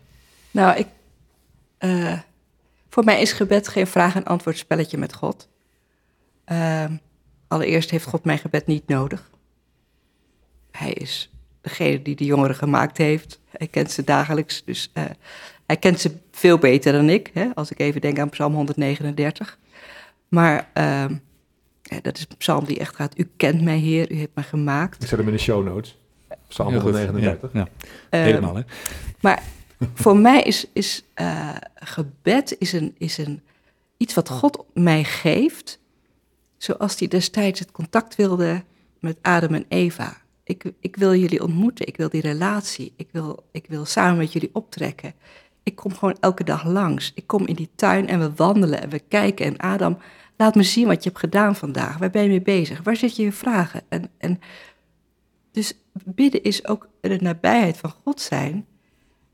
Nou, 0.51 0.79
ik, 0.79 0.87
eh, 1.79 2.19
voor 2.89 3.05
mij 3.05 3.21
is 3.21 3.33
gebed 3.33 3.69
geen 3.69 3.87
vraag- 3.87 4.15
en 4.15 4.25
antwoord 4.25 4.59
spelletje 4.59 4.99
met 4.99 5.15
God. 5.15 5.49
Ehm, 6.45 6.97
allereerst 7.49 7.91
heeft 7.91 8.07
God 8.07 8.25
mijn 8.25 8.39
gebed 8.39 8.67
niet 8.67 8.89
nodig. 8.89 9.31
Hij 10.71 10.93
is 10.93 11.31
degene 11.61 12.03
die 12.03 12.17
de 12.17 12.25
jongeren 12.25 12.57
gemaakt 12.57 12.97
heeft. 12.97 13.41
Hij 13.51 13.67
kent 13.67 13.91
ze 13.91 14.05
dagelijks, 14.05 14.65
dus 14.65 14.91
eh, 14.93 15.05
hij 15.67 15.77
kent 15.77 16.01
ze 16.01 16.17
veel 16.31 16.59
beter 16.59 16.93
dan 16.93 17.09
ik. 17.09 17.31
Hè, 17.35 17.49
als 17.55 17.71
ik 17.71 17.79
even 17.79 18.01
denk 18.01 18.19
aan 18.19 18.29
Psalm 18.29 18.55
139. 18.55 19.59
Maar 20.31 20.71
ehm, 20.73 21.15
ja, 21.83 22.01
dat 22.03 22.17
is 22.17 22.27
een 22.29 22.37
psalm 22.37 22.65
die 22.65 22.79
echt 22.79 22.95
gaat, 22.95 23.19
u 23.19 23.31
kent 23.37 23.63
mij 23.63 23.79
Heer, 23.79 24.13
u 24.13 24.15
heeft 24.15 24.35
mij 24.35 24.45
gemaakt. 24.45 25.03
Ik 25.03 25.09
zet 25.09 25.19
hem 25.19 25.29
in 25.29 25.35
de 25.35 25.41
show 25.41 25.65
notes. 25.65 25.99
Psalm 26.49 26.71
Heel 26.71 26.81
goed. 26.81 26.91
139. 26.91 27.53
Ja, 27.53 27.59
ja, 27.61 27.69
Ehm, 28.11 28.25
helemaal 28.25 28.55
hè. 28.55 28.63
Maar 29.21 29.43
voor 29.95 30.17
mij 30.29 30.43
is, 30.43 30.67
is 30.73 31.05
eh, 31.15 31.57
gebed 31.75 32.57
is 32.59 32.73
een, 32.73 32.95
is 32.99 33.19
een, 33.19 33.43
iets 33.97 34.15
wat 34.15 34.29
God 34.29 34.65
mij 34.75 35.05
geeft, 35.05 35.79
zoals 36.57 36.99
hij 36.99 37.09
destijds 37.09 37.61
het 37.61 37.71
contact 37.73 38.17
wilde 38.17 38.65
met 38.99 39.19
Adam 39.23 39.55
en 39.55 39.65
Eva. 39.69 40.17
Ik, 40.45 40.65
ik 40.81 40.97
wil 40.97 41.15
jullie 41.15 41.43
ontmoeten, 41.43 41.87
ik 41.87 41.97
wil 41.97 42.09
die 42.09 42.21
relatie, 42.21 42.93
ik 42.97 43.09
wil, 43.13 43.45
ik 43.53 43.67
wil 43.69 43.85
samen 43.85 44.19
met 44.19 44.33
jullie 44.33 44.51
optrekken. 44.53 45.15
Ik 45.63 45.77
kom 45.77 45.95
gewoon 45.95 46.17
elke 46.21 46.45
dag 46.45 46.65
langs. 46.65 47.13
Ik 47.15 47.27
kom 47.27 47.47
in 47.47 47.55
die 47.55 47.71
tuin 47.75 48.09
en 48.09 48.19
we 48.21 48.33
wandelen 48.37 48.83
en 48.83 48.89
we 48.89 48.99
kijken. 49.09 49.47
En 49.47 49.57
Adam, 49.59 49.99
laat 50.41 50.55
me 50.55 50.63
zien 50.63 50.87
wat 50.87 51.03
je 51.03 51.09
hebt 51.09 51.21
gedaan 51.21 51.57
vandaag. 51.57 51.99
Waar 51.99 52.11
ben 52.11 52.23
je 52.23 52.29
mee 52.29 52.43
bezig? 52.43 52.83
Waar 52.83 52.97
zit 52.97 53.17
je 53.17 53.23
je 53.23 53.33
vragen? 53.33 53.83
En, 53.89 54.11
en 54.19 54.41
dus 55.53 55.75
bidden 56.05 56.43
is 56.43 56.67
ook 56.67 56.89
de 57.01 57.19
nabijheid 57.21 57.77
van 57.77 57.91
God 58.05 58.21
zijn. 58.21 58.67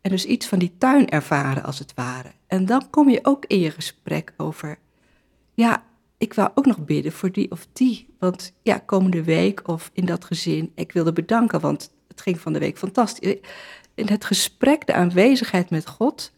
En 0.00 0.10
dus 0.10 0.24
iets 0.24 0.46
van 0.46 0.58
die 0.58 0.74
tuin 0.78 1.08
ervaren 1.08 1.62
als 1.62 1.78
het 1.78 1.94
ware. 1.94 2.32
En 2.46 2.66
dan 2.66 2.90
kom 2.90 3.08
je 3.08 3.18
ook 3.22 3.44
in 3.44 3.58
je 3.58 3.70
gesprek 3.70 4.34
over, 4.36 4.78
ja, 5.54 5.84
ik 6.18 6.34
wou 6.34 6.50
ook 6.54 6.66
nog 6.66 6.84
bidden 6.84 7.12
voor 7.12 7.32
die 7.32 7.50
of 7.50 7.66
die. 7.72 8.14
Want 8.18 8.52
ja, 8.62 8.78
komende 8.78 9.24
week 9.24 9.68
of 9.68 9.90
in 9.92 10.04
dat 10.04 10.24
gezin, 10.24 10.72
ik 10.74 10.92
wilde 10.92 11.12
bedanken, 11.12 11.60
want 11.60 11.90
het 12.08 12.20
ging 12.20 12.40
van 12.40 12.52
de 12.52 12.58
week 12.58 12.78
fantastisch. 12.78 13.36
In 13.94 14.06
het 14.06 14.24
gesprek, 14.24 14.86
de 14.86 14.94
aanwezigheid 14.94 15.70
met 15.70 15.86
God, 15.86 16.32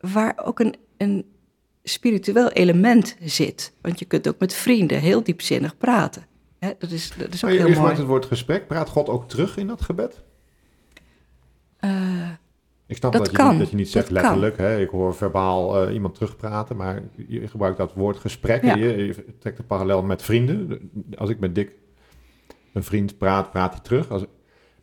waar 0.00 0.38
ook 0.44 0.60
een, 0.60 0.74
een 0.96 1.24
spiritueel 1.88 2.48
element 2.50 3.16
zit. 3.20 3.72
Want 3.80 3.98
je 3.98 4.04
kunt 4.04 4.28
ook 4.28 4.38
met 4.38 4.54
vrienden 4.54 5.00
heel 5.00 5.22
diepzinnig 5.22 5.76
praten. 5.76 6.26
Hè, 6.58 6.70
dat, 6.78 6.90
is, 6.90 7.12
dat 7.18 7.34
is 7.34 7.44
ook 7.44 7.50
Maar 7.50 7.58
heel 7.58 7.68
je 7.68 7.74
mooi. 7.74 7.86
maakt 7.86 7.98
het 7.98 8.06
woord 8.06 8.24
gesprek. 8.26 8.66
Praat 8.66 8.88
God 8.88 9.08
ook 9.08 9.28
terug 9.28 9.56
in 9.56 9.66
dat 9.66 9.80
gebed? 9.82 10.22
Eh, 11.76 11.90
Ik 12.86 12.96
snap 12.96 13.12
Dat 13.12 13.24
dat, 13.24 13.36
je, 13.36 13.42
niet, 13.50 13.58
dat 13.58 13.70
je 13.70 13.76
niet 13.76 13.90
zegt 13.90 14.04
Dat 14.04 14.14
letterlijk. 14.22 14.56
Hè? 14.56 14.80
Ik 14.80 14.88
hoor 14.88 15.14
verbaal 15.14 15.82
eh, 15.86 15.94
iemand 15.94 16.14
terugpraten, 16.14 16.76
maar 16.76 17.02
je 17.28 17.48
gebruikt 17.48 17.78
dat 17.78 17.92
woord 17.94 18.16
gesprek. 18.16 18.62
Ja. 18.64 18.74
Je, 18.76 18.96
je 19.06 19.24
trekt 19.38 19.58
een 19.58 19.66
parallel 19.66 20.02
met 20.02 20.22
vrienden. 20.22 20.90
Als 21.16 21.30
ik 21.30 21.38
met 21.38 21.54
Dick, 21.54 21.72
een 22.72 22.84
vriend, 22.84 23.18
praat, 23.18 23.50
praat 23.50 23.72
hij 23.72 23.82
terug. 23.82 24.10
Als, 24.10 24.24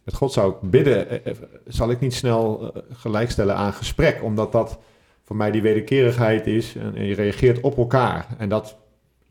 met 0.03 0.15
God 0.15 0.31
zou 0.31 0.51
ik 0.51 0.69
bidden, 0.69 1.25
eh, 1.25 1.33
zal 1.67 1.89
ik 1.91 1.99
niet 1.99 2.13
snel 2.13 2.73
gelijkstellen 2.91 3.55
aan 3.55 3.73
gesprek, 3.73 4.23
omdat 4.23 4.51
dat 4.51 4.79
voor 5.25 5.35
mij 5.35 5.51
die 5.51 5.61
wederkerigheid 5.61 6.47
is 6.47 6.75
en, 6.75 6.95
en 6.95 7.05
je 7.05 7.15
reageert 7.15 7.61
op 7.61 7.77
elkaar. 7.77 8.27
En 8.37 8.49
dat 8.49 8.77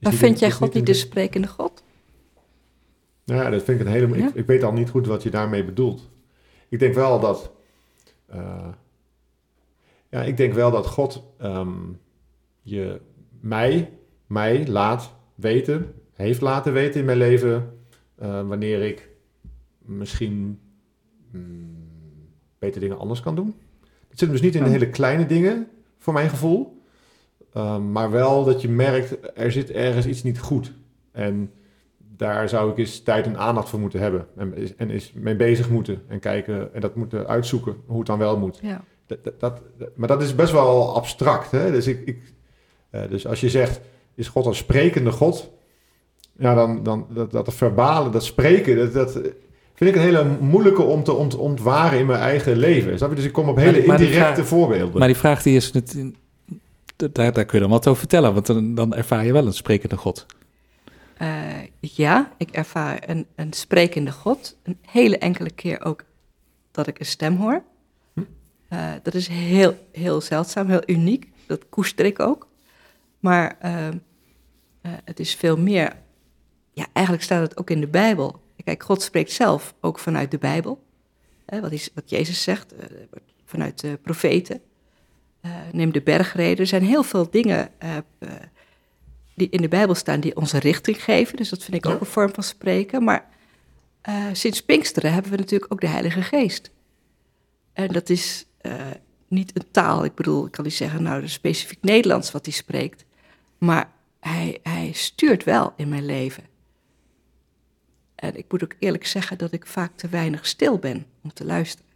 maar 0.00 0.12
vind 0.12 0.38
jij 0.38 0.50
God 0.50 0.68
een- 0.68 0.76
niet 0.76 0.86
de 0.86 0.94
sprekende 0.94 1.48
God? 1.48 1.82
ja, 3.24 3.50
dat 3.50 3.62
vind 3.62 3.80
ik 3.80 3.86
een 3.86 3.92
hele. 3.92 4.16
Ja? 4.18 4.28
Ik, 4.28 4.34
ik 4.34 4.46
weet 4.46 4.62
al 4.62 4.72
niet 4.72 4.90
goed 4.90 5.06
wat 5.06 5.22
je 5.22 5.30
daarmee 5.30 5.64
bedoelt. 5.64 6.10
Ik 6.68 6.78
denk 6.78 6.94
wel 6.94 7.20
dat. 7.20 7.50
eh, 8.26 8.68
ja, 10.10 10.22
ik 10.22 10.36
denk 10.36 10.52
wel 10.52 10.70
dat 10.70 10.86
God 10.86 11.22
ehm, 11.38 11.72
je 12.62 13.00
mij, 13.40 13.90
mij 14.26 14.66
laat 14.66 15.14
weten, 15.34 15.94
heeft 16.14 16.40
laten 16.40 16.72
weten 16.72 17.00
in 17.00 17.06
mijn 17.06 17.18
leven, 17.18 17.78
eh, 18.14 18.46
wanneer 18.48 18.82
ik 18.82 19.08
misschien 19.78 20.60
mm, 21.30 21.76
beter 22.58 22.80
dingen 22.80 22.98
anders 22.98 23.20
kan 23.20 23.34
doen. 23.34 23.54
Het 24.08 24.18
zit 24.18 24.20
hem 24.20 24.30
dus 24.30 24.40
niet 24.40 24.54
in 24.54 24.62
de 24.62 24.66
Ja. 24.70 24.72
hele 24.74 24.90
kleine 24.90 25.26
dingen, 25.26 25.68
voor 26.04 26.12
mijn 26.12 26.28
gevoel. 26.28 26.82
Ehm, 27.52 27.92
maar 27.92 28.10
wel 28.10 28.44
dat 28.44 28.60
je 28.62 28.68
merkt, 28.68 29.16
er 29.38 29.52
zit 29.52 29.70
ergens 29.70 30.06
iets 30.06 30.22
niet 30.22 30.38
goed. 30.40 30.72
En 31.12 31.50
daar 32.16 32.48
zou 32.48 32.70
ik 32.70 32.78
eens 32.78 33.00
tijd 33.02 33.26
en 33.26 33.36
aandacht 33.38 33.68
voor 33.68 33.80
moeten 33.80 34.00
hebben. 34.00 34.26
En, 34.36 34.56
is- 34.56 34.74
en 34.76 34.90
eens 34.90 35.12
mee 35.12 35.36
bezig 35.36 35.70
moeten. 35.70 36.02
En 36.08 36.18
kijken 36.20 36.74
en 36.74 36.80
dat 36.80 36.94
moeten 36.94 37.26
uitzoeken 37.26 37.76
hoe 37.86 37.98
het 37.98 38.06
dan 38.06 38.18
wel 38.18 38.38
moet. 38.38 38.58
Ja. 38.62 38.84
Dat, 39.06 39.18
dat, 39.24 39.40
dat- 39.40 39.60
maar 39.96 40.08
dat 40.08 40.22
is 40.22 40.34
best 40.34 40.52
wel 40.52 40.94
abstract. 40.96 41.50
Hè? 41.50 41.70
Dus, 41.70 41.86
ik, 41.86 42.00
ik, 42.06 42.32
eh, 42.90 43.02
dus 43.08 43.26
als 43.26 43.40
je 43.40 43.50
zegt, 43.50 43.80
is 44.14 44.28
God 44.28 44.46
een 44.46 44.54
sprekende 44.54 45.10
God? 45.12 45.50
Ja, 46.38 46.54
dan, 46.54 46.82
dan 46.82 47.06
dat, 47.10 47.30
dat 47.30 47.54
verbalen, 47.54 48.12
dat 48.12 48.24
spreken, 48.24 48.76
dat, 48.76 48.92
dat 48.92 49.20
vind 49.74 49.90
ik 49.90 49.96
een 49.96 50.02
hele 50.02 50.24
moeilijke 50.40 50.82
om 50.82 51.02
te 51.04 51.12
ont, 51.12 51.36
ontwaren 51.36 51.98
in 51.98 52.06
mijn 52.06 52.20
eigen 52.20 52.56
leven. 52.56 52.96
Snap 52.96 53.08
je? 53.10 53.16
Dus 53.16 53.24
ik 53.24 53.32
kom 53.32 53.48
op 53.48 53.56
hele 53.56 53.72
die- 53.72 53.82
indirecte 53.82 54.34
vraag- 54.34 54.46
voorbeelden. 54.46 54.98
Maar 54.98 55.08
die 55.08 55.16
vraag 55.16 55.42
die 55.42 55.56
is, 55.56 55.72
het, 55.72 55.96
daar, 56.96 57.32
daar 57.32 57.44
kun 57.44 57.54
je 57.58 57.60
dan 57.60 57.70
wat 57.70 57.86
over 57.86 57.98
vertellen, 57.98 58.34
want 58.34 58.46
dan, 58.46 58.74
dan 58.74 58.94
ervaar 58.94 59.24
je 59.24 59.32
wel 59.32 59.46
een 59.46 59.52
sprekende 59.52 59.96
God. 59.96 60.26
Eh, 61.16 61.28
ja, 61.80 62.32
ik 62.36 62.50
ervaar 62.50 63.02
een, 63.06 63.26
een 63.34 63.52
sprekende 63.52 64.12
God. 64.12 64.56
Een 64.62 64.78
hele 64.90 65.18
enkele 65.18 65.50
keer 65.50 65.84
ook 65.84 66.04
dat 66.70 66.86
ik 66.86 66.98
een 66.98 67.06
stem 67.06 67.36
hoor. 67.36 67.62
Hm. 68.14 68.20
Eh, 68.68 68.92
dat 69.02 69.14
is 69.14 69.28
heel, 69.28 69.76
heel 69.92 70.20
zeldzaam, 70.20 70.68
heel 70.68 70.82
uniek. 70.86 71.28
Dat 71.46 71.68
koester 71.68 72.04
ik 72.04 72.20
ook. 72.20 72.48
Maar 73.20 73.56
eh, 73.60 73.86
eh, 73.88 73.92
het 75.04 75.20
is 75.20 75.34
veel 75.34 75.56
meer. 75.58 75.92
Ja, 76.72 76.86
eigenlijk 76.92 77.24
staat 77.24 77.40
het 77.40 77.56
ook 77.58 77.70
in 77.70 77.80
de 77.80 77.86
Bijbel. 77.86 78.40
Kijk, 78.64 78.82
God 78.82 79.02
spreekt 79.02 79.32
zelf 79.32 79.74
ook 79.80 79.98
vanuit 79.98 80.30
de 80.30 80.38
Bijbel. 80.38 80.84
Hè, 81.46 81.60
wat, 81.60 81.72
is, 81.72 81.90
wat 81.94 82.10
Jezus 82.10 82.42
zegt, 82.42 82.74
eh, 82.74 82.86
vanuit 83.44 83.80
de 83.80 83.98
profeten. 84.02 84.60
Eh, 85.40 85.50
neem 85.72 85.92
de 85.92 86.02
bergreden. 86.02 86.58
Er 86.58 86.66
zijn 86.66 86.82
heel 86.84 87.02
veel 87.02 87.30
dingen 87.30 87.80
eh, 87.80 87.96
die 89.34 89.48
in 89.50 89.60
de 89.60 89.68
Bijbel 89.68 89.94
staan 89.94 90.20
die 90.20 90.36
onze 90.36 90.58
richting 90.58 91.04
geven. 91.04 91.36
Dus 91.36 91.48
dat 91.48 91.62
vind 91.62 91.76
ik 91.76 91.84
Ja. 91.84 91.92
ook 91.92 92.00
een 92.00 92.06
vorm 92.06 92.34
van 92.34 92.42
spreken. 92.42 93.04
Maar 93.04 93.32
sinds 94.32 94.62
Pinksteren 94.62 95.12
hebben 95.12 95.30
we 95.30 95.36
natuurlijk 95.36 95.72
ook 95.72 95.80
de 95.80 95.86
Heilige 95.86 96.22
Geest. 96.22 96.70
En 97.72 97.88
dat 97.88 98.08
is 98.08 98.46
niet 99.28 99.56
een 99.56 99.70
taal. 99.70 100.04
Ik 100.04 100.14
bedoel, 100.14 100.46
ik 100.46 100.52
kan 100.52 100.64
niet 100.64 100.74
zeggen, 100.74 101.02
nou, 101.02 101.14
dat 101.14 101.24
is 101.28 101.32
specifiek 101.32 101.78
Nederlands 101.82 102.30
wat 102.30 102.44
hij 102.44 102.54
spreekt. 102.54 103.04
Maar 103.58 103.90
hij, 104.20 104.58
hij 104.62 104.92
stuurt 104.92 105.44
wel 105.44 105.72
in 105.76 105.88
mijn 105.88 106.06
leven. 106.06 106.44
En 108.14 108.36
ik 108.36 108.44
moet 108.48 108.64
ook 108.64 108.74
eerlijk 108.78 109.06
zeggen 109.06 109.38
dat 109.38 109.52
ik 109.52 109.66
vaak 109.66 109.90
te 109.94 110.08
weinig 110.08 110.46
stil 110.46 110.78
ben 110.78 111.06
om 111.22 111.32
te 111.32 111.44
luisteren. 111.44 111.92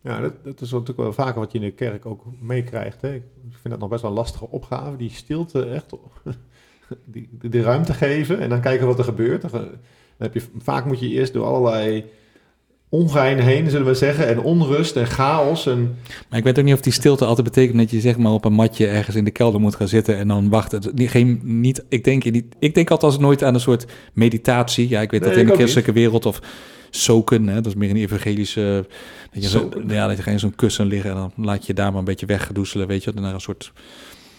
Ja, 0.00 0.20
dat, 0.20 0.44
dat 0.44 0.60
is 0.60 0.70
natuurlijk 0.70 0.98
wel 0.98 1.12
vaker 1.12 1.40
wat 1.40 1.52
je 1.52 1.58
in 1.58 1.64
de 1.64 1.70
kerk 1.70 2.06
ook 2.06 2.24
meekrijgt. 2.40 3.02
Ik 3.02 3.22
vind 3.50 3.70
dat 3.70 3.78
nog 3.78 3.88
best 3.88 4.02
wel 4.02 4.10
een 4.10 4.16
lastige 4.16 4.48
opgave, 4.48 4.96
die 4.96 5.10
stilte 5.10 5.64
echt, 5.64 5.92
die, 7.04 7.28
die 7.32 7.62
ruimte 7.62 7.94
geven 7.94 8.38
en 8.38 8.48
dan 8.48 8.60
kijken 8.60 8.86
wat 8.86 8.98
er 8.98 9.04
gebeurt. 9.04 9.42
Dan, 9.42 9.50
dan 9.50 9.78
heb 10.18 10.34
je, 10.34 10.42
vaak 10.58 10.84
moet 10.84 11.00
je 11.00 11.08
eerst 11.08 11.32
door 11.32 11.44
allerlei 11.44 12.04
ongein 12.90 13.38
heen, 13.38 13.70
zullen 13.70 13.86
we 13.86 13.94
zeggen, 13.94 14.28
en 14.28 14.40
onrust 14.40 14.96
en 14.96 15.06
chaos. 15.06 15.66
En, 15.66 15.96
Maar 16.28 16.38
ik 16.38 16.44
weet 16.44 16.58
ook 16.58 16.64
niet 16.64 16.74
of 16.74 16.80
die 16.80 16.92
stilte 16.92 17.24
altijd 17.24 17.46
betekent 17.46 17.78
dat 17.78 17.90
je 17.90 18.00
zeg 18.00 18.16
maar 18.16 18.32
op 18.32 18.44
een 18.44 18.52
matje 18.52 18.86
ergens 18.86 19.16
in 19.16 19.24
de 19.24 19.30
kelder 19.30 19.60
moet 19.60 19.74
gaan 19.74 19.88
zitten 19.88 20.16
en 20.16 20.28
dan 20.28 20.48
wachten. 20.48 20.82
Geen, 20.94 21.40
niet, 21.42 21.84
ik, 21.88 22.04
denk, 22.04 22.24
niet, 22.24 22.44
ik 22.58 22.74
denk 22.74 22.90
althans 22.90 23.18
nooit 23.18 23.42
aan 23.42 23.54
een 23.54 23.60
soort 23.60 23.86
meditatie. 24.12 24.88
Ja, 24.88 25.00
ik 25.00 25.10
weet 25.10 25.20
Nee, 25.20 25.30
dat 25.30 25.38
in 25.38 25.46
de 25.46 25.54
christelijke 25.54 25.92
wereld 25.92 26.26
of 26.26 26.40
soken, 26.90 27.46
hè, 27.48 27.54
dat 27.54 27.66
is 27.66 27.74
meer 27.74 27.90
een 27.90 27.96
evangelische... 27.96 28.86
Dat 29.32 29.42
je, 29.42 29.48
zo, 29.48 29.68
ja, 29.88 30.06
dat 30.06 30.16
je 30.16 30.22
geen 30.22 30.38
zo'n 30.38 30.54
kussen 30.54 30.86
liggen 30.86 31.10
en 31.10 31.16
dan 31.16 31.32
laat 31.36 31.66
je 31.66 31.74
daar 31.74 31.90
maar 31.90 31.98
een 31.98 32.04
beetje 32.04 32.26
weggedoezelen, 32.26 32.86
weet 32.86 33.04
je. 33.04 33.12
Naar 33.12 33.34
een 33.34 33.40
soort 33.40 33.72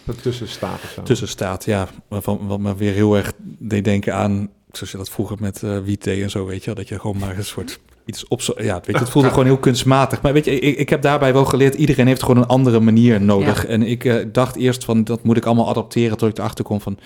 ertussen 0.06 0.48
staat 0.48 0.80
of 0.84 0.92
zo. 0.94 1.02
tussenstaat, 1.02 1.64
ja. 1.64 1.88
Waarvan, 2.08 2.46
wat 2.46 2.60
me 2.60 2.76
weer 2.76 2.92
heel 2.92 3.16
erg 3.16 3.32
deed 3.58 3.84
denken 3.84 4.14
aan, 4.14 4.48
zoals 4.72 4.90
je 4.90 4.96
dat 4.96 5.10
vroeger 5.10 5.36
met 5.40 5.62
eh 5.62 5.78
wietthee 5.78 6.22
en 6.22 6.30
zo, 6.30 6.46
weet 6.46 6.60
je. 6.60 6.66
wel, 6.66 6.74
Dat 6.74 6.88
je 6.88 7.00
gewoon 7.00 7.18
maar 7.18 7.36
een 7.36 7.44
soort 7.44 7.80
iets 8.04 8.28
op... 8.28 8.40
Ja, 8.40 8.74
weet 8.74 8.86
je, 8.86 8.98
het 8.98 9.08
voelde 9.10 9.28
gewoon 9.28 9.44
heel 9.44 9.58
kunstmatig. 9.58 10.22
Maar 10.22 10.32
weet 10.32 10.44
je, 10.44 10.58
ik, 10.58 10.76
ik 10.78 10.88
heb 10.88 11.02
daarbij 11.02 11.32
wel 11.32 11.44
geleerd, 11.44 11.74
iedereen 11.74 12.06
heeft 12.06 12.22
gewoon 12.22 12.36
een 12.42 12.48
andere 12.48 12.80
manier 12.80 13.20
nodig. 13.20 13.62
Ja. 13.62 13.68
En 13.68 13.82
ik 13.82 14.04
eh, 14.04 14.26
dacht 14.32 14.56
eerst 14.56 14.84
van, 14.84 15.04
dat 15.04 15.22
moet 15.24 15.36
ik 15.36 15.44
allemaal 15.46 15.68
adapteren 15.68 16.16
tot 16.16 16.28
ik 16.28 16.38
erachter 16.38 16.64
kom 16.64 16.80
van... 16.80 16.98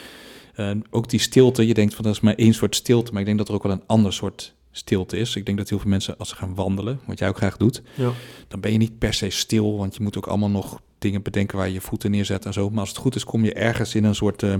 eh, 0.55 0.71
ook 0.91 1.09
die 1.09 1.21
stilte, 1.21 1.67
je 1.67 1.75
denkt 1.75 1.95
van 1.95 2.05
dat 2.05 2.15
is 2.15 2.21
maar 2.21 2.35
één 2.35 2.55
soort 2.55 2.75
stilte, 2.77 3.11
maar 3.13 3.21
ik 3.21 3.27
denk 3.27 3.39
dat 3.39 3.49
er 3.49 3.55
ook 3.55 3.63
wel 3.63 3.73
een 3.73 3.83
ander 3.87 4.13
soort 4.13 4.55
stilte 4.71 5.17
is. 5.17 5.37
Ik 5.37 5.47
denk 5.47 5.59
dat 5.59 5.69
heel 5.69 5.79
veel 5.79 5.91
mensen, 5.91 6.15
als 6.19 6.29
ze 6.29 6.35
gaan 6.37 6.55
wandelen, 6.55 7.01
wat 7.07 7.19
jij 7.19 7.29
ook 7.29 7.37
graag 7.37 7.57
doet, 7.57 7.83
Ja. 7.95 8.11
dan 8.49 8.61
ben 8.61 8.73
je 8.73 8.79
niet 8.79 8.99
per 8.99 9.15
se 9.15 9.31
stil, 9.31 9.77
want 9.77 9.97
je 9.97 10.03
moet 10.03 10.17
ook 10.17 10.27
allemaal 10.27 10.51
nog 10.51 10.81
dingen 10.99 11.23
bedenken 11.23 11.57
waar 11.57 11.67
je 11.67 11.73
je 11.73 11.81
voeten 11.81 12.11
neerzet 12.11 12.45
en 12.45 12.53
zo. 12.53 12.71
Maar 12.71 12.81
als 12.81 12.89
het 12.89 12.99
goed 12.99 13.15
is, 13.15 13.25
kom 13.25 13.45
je 13.45 13.53
ergens 13.53 13.95
in 13.95 14.05
een 14.05 14.15
soort, 14.15 14.43
eh, 14.43 14.55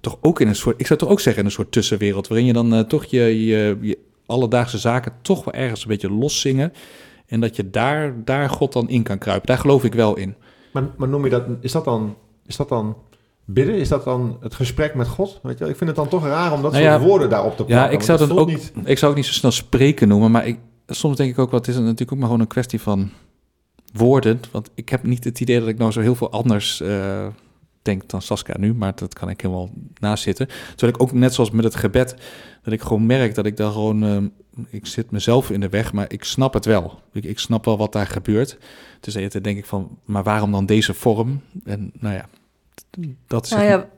toch 0.00 0.18
ook 0.20 0.40
in 0.40 0.48
een 0.48 0.54
soort, 0.56 0.80
ik 0.80 0.86
zou 0.86 0.98
toch 0.98 1.08
ook 1.08 1.20
zeggen, 1.20 1.40
in 1.42 1.48
een 1.48 1.54
soort 1.54 1.72
tussenwereld, 1.72 2.28
waarin 2.28 2.46
je 2.46 2.52
dan 2.52 2.74
eh, 2.74 2.80
toch 2.80 3.04
je, 3.04 3.46
je, 3.46 3.78
je 3.80 3.98
alledaagse 4.30 4.78
zaken 4.78 5.12
toch 5.22 5.44
wel 5.44 5.54
ergens 5.54 5.82
een 5.82 5.88
beetje 5.88 6.10
loszingen. 6.10 6.72
En 7.26 7.40
dat 7.40 7.56
je 7.56 7.70
daar, 7.70 8.24
daar 8.24 8.50
God 8.50 8.72
dan 8.72 8.88
in 8.88 9.02
kan 9.02 9.18
kruipen. 9.18 9.46
Daar 9.46 9.58
geloof 9.58 9.84
ik 9.84 9.94
wel 9.94 10.16
in. 10.16 10.34
Maar, 10.72 10.82
maar 10.96 11.08
noem 11.08 11.24
je 11.24 11.30
dat, 11.30 11.44
is 11.60 11.72
dat 11.72 11.84
dan, 11.84 12.16
is 12.46 12.56
dat 12.56 12.68
dan 12.68 12.96
bidden? 13.44 13.74
Is 13.74 13.88
dat 13.88 14.04
dan 14.04 14.36
het 14.40 14.54
gesprek 14.54 14.94
met 14.94 15.08
God? 15.08 15.40
Weet 15.42 15.58
je, 15.58 15.68
ik 15.68 15.76
vind 15.76 15.90
het 15.90 15.98
dan 15.98 16.08
toch 16.08 16.24
raar 16.24 16.52
om 16.52 16.62
dat 16.62 16.72
Nou 16.72 16.84
soort 16.84 17.00
ja, 17.00 17.06
woorden 17.06 17.30
daarop 17.30 17.56
te 17.56 17.64
plakken. 17.64 17.90
Ja, 17.90 17.98
ik 17.98 18.02
zou 18.02 18.18
het 18.18 18.28
voelt 18.28 18.40
ook, 18.40 18.48
niet... 18.48 18.72
ik 18.84 18.98
zou 18.98 19.10
ook 19.10 19.16
niet 19.16 19.26
zo 19.26 19.32
snel 19.32 19.50
spreken 19.50 20.08
noemen, 20.08 20.30
maar 20.30 20.46
ik, 20.46 20.58
soms 20.86 21.16
denk 21.16 21.30
ik 21.30 21.38
ook, 21.38 21.50
wat 21.50 21.68
is 21.68 21.74
het 21.74 21.84
natuurlijk 21.84 22.12
ook 22.12 22.18
maar 22.18 22.26
gewoon 22.26 22.40
een 22.40 22.46
kwestie 22.46 22.80
van 22.80 23.10
woorden. 23.92 24.40
Want 24.52 24.70
ik 24.74 24.88
heb 24.88 25.02
niet 25.02 25.24
het 25.24 25.40
idee 25.40 25.58
dat 25.58 25.68
ik 25.68 25.78
nou 25.78 25.92
zo 25.92 26.00
heel 26.00 26.14
veel 26.14 26.30
anders 26.30 26.80
eh, 26.80 27.26
denk 27.82 28.08
dan 28.08 28.22
Saskia 28.22 28.58
nu, 28.58 28.74
maar 28.74 28.94
dat 28.94 29.14
kan 29.14 29.28
ik 29.28 29.40
helemaal 29.40 29.70
naast 30.00 30.22
zitten. 30.22 30.46
Terwijl 30.46 30.92
ik 30.92 31.02
ook 31.02 31.12
net 31.12 31.34
zoals 31.34 31.50
met 31.50 31.64
het 31.64 31.74
gebed, 31.74 32.14
dat 32.62 32.72
ik 32.72 32.80
gewoon 32.80 33.06
merk 33.06 33.34
dat 33.34 33.46
ik 33.46 33.56
daar 33.56 33.72
gewoon, 33.72 34.04
eh, 34.04 34.64
ik 34.70 34.86
zit 34.86 35.10
mezelf 35.10 35.50
in 35.50 35.60
de 35.60 35.68
weg, 35.68 35.92
maar 35.92 36.12
ik 36.12 36.24
snap 36.24 36.54
het 36.54 36.64
wel. 36.64 37.00
Ik, 37.12 37.24
ik 37.24 37.38
snap 37.38 37.64
wel 37.64 37.76
wat 37.76 37.92
daar 37.92 38.06
gebeurt. 38.06 38.58
Dus 39.00 39.14
dan 39.14 39.42
denk 39.42 39.58
ik 39.58 39.66
van, 39.66 39.98
maar 40.04 40.22
waarom 40.22 40.52
dan 40.52 40.66
deze 40.66 40.94
vorm? 40.94 41.42
En 41.64 41.92
nou 41.98 42.14
ja, 42.14 42.28
dat 43.26 43.44
is 43.44 43.50
Nou 43.50 43.64
ja, 43.64 43.88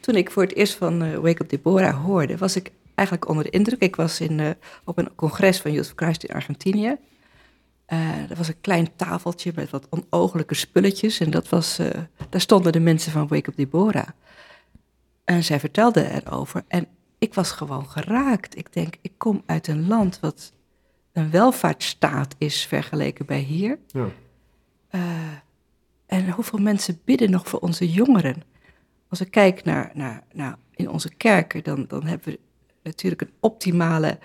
toen 0.00 0.14
ik 0.14 0.30
voor 0.30 0.42
het 0.42 0.54
eerst 0.54 0.74
van 0.74 1.02
eh, 1.02 1.14
Wake 1.14 1.42
Up 1.42 1.48
Deborah 1.48 2.04
hoorde, 2.04 2.36
was 2.36 2.56
ik 2.56 2.72
eigenlijk 2.94 3.28
onder 3.28 3.44
de 3.44 3.50
indruk. 3.50 3.80
Ik 3.80 3.96
was 3.96 4.20
in, 4.20 4.40
eh, 4.40 4.50
op 4.84 4.98
een 4.98 5.08
congres 5.14 5.60
van 5.60 5.72
Youth 5.72 5.86
for 5.86 5.96
Christ 5.96 6.24
in 6.24 6.34
Argentinië. 6.34 6.96
Eh 7.86 8.16
er 8.30 8.36
was 8.36 8.48
een 8.48 8.60
klein 8.60 8.96
tafeltje 8.96 9.52
met 9.54 9.70
wat 9.70 9.88
onogelijke 9.90 10.54
spulletjes. 10.54 11.20
En 11.20 11.30
dat 11.30 11.48
was, 11.48 11.78
eh, 11.78 12.00
daar 12.28 12.40
stonden 12.40 12.72
de 12.72 12.80
mensen 12.80 13.12
van 13.12 13.28
Wake 13.28 13.50
Up 13.50 13.56
Deborah. 13.56 14.08
En 15.24 15.44
zij 15.44 15.60
vertelden 15.60 16.12
erover. 16.12 16.64
En 16.68 16.88
ik 17.18 17.34
was 17.34 17.50
gewoon 17.50 17.88
geraakt. 17.88 18.56
Ik 18.56 18.72
denk, 18.72 18.94
ik 19.00 19.12
kom 19.16 19.42
uit 19.46 19.68
een 19.68 19.86
land 19.86 20.20
wat 20.20 20.52
een 21.12 21.30
welvaartsstaat 21.30 22.34
is 22.38 22.66
vergeleken 22.66 23.26
bij 23.26 23.40
hier. 23.40 23.78
Ja. 23.86 24.08
Eh, 24.88 25.00
en 26.06 26.30
hoeveel 26.30 26.58
mensen 26.58 27.00
bidden 27.04 27.30
nog 27.30 27.48
voor 27.48 27.60
onze 27.60 27.90
jongeren? 27.90 28.42
Als 29.08 29.20
ik 29.20 29.30
kijk 29.30 29.64
naar, 29.64 29.90
naar, 29.94 30.22
naar 30.32 30.56
in 30.74 30.90
onze 30.90 31.14
kerken, 31.14 31.64
dan, 31.64 31.84
dan 31.88 32.02
hebben 32.06 32.32
we 32.32 32.38
natuurlijk 32.82 33.22
een 33.22 33.32
optimale 33.40 34.18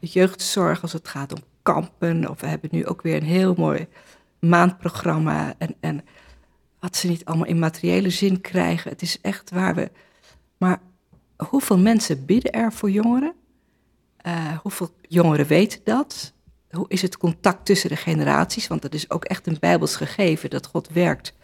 jeugdzorg 0.00 0.82
als 0.82 0.92
het 0.92 1.08
gaat 1.08 1.32
om 1.32 1.42
kampen. 1.62 2.30
Of 2.30 2.40
we 2.40 2.46
hebben 2.46 2.70
nu 2.72 2.86
ook 2.86 3.02
weer 3.02 3.16
een 3.16 3.22
heel 3.22 3.54
mooi 3.56 3.86
maandprogramma. 4.40 5.54
En, 5.58 5.74
en 5.80 6.04
wat 6.80 6.96
ze 6.96 7.08
niet 7.08 7.24
allemaal 7.24 7.46
in 7.46 7.58
materiële 7.58 8.10
zin 8.10 8.40
krijgen. 8.40 8.90
Het 8.90 9.02
is 9.02 9.20
echt 9.20 9.50
waar 9.50 9.74
we. 9.74 9.90
Maar 10.56 10.80
hoeveel 11.36 11.78
mensen 11.78 12.24
bidden 12.24 12.52
er 12.52 12.72
voor 12.72 12.90
jongeren? 12.90 13.34
Eh, 14.16 14.58
hoeveel 14.58 14.94
jongeren 15.00 15.46
weten 15.46 15.80
dat? 15.84 16.32
Hoe 16.70 16.88
is 16.88 17.02
het 17.02 17.16
contact 17.16 17.66
tussen 17.66 17.88
de 17.88 17.96
generaties? 17.96 18.66
Want 18.66 18.82
dat 18.82 18.94
is 18.94 19.10
ook 19.10 19.24
echt 19.24 19.46
een 19.46 19.56
bijbels 19.60 19.96
gegeven 19.96 20.50
dat 20.50 20.66
God 20.66 20.88
werkt 20.88 21.34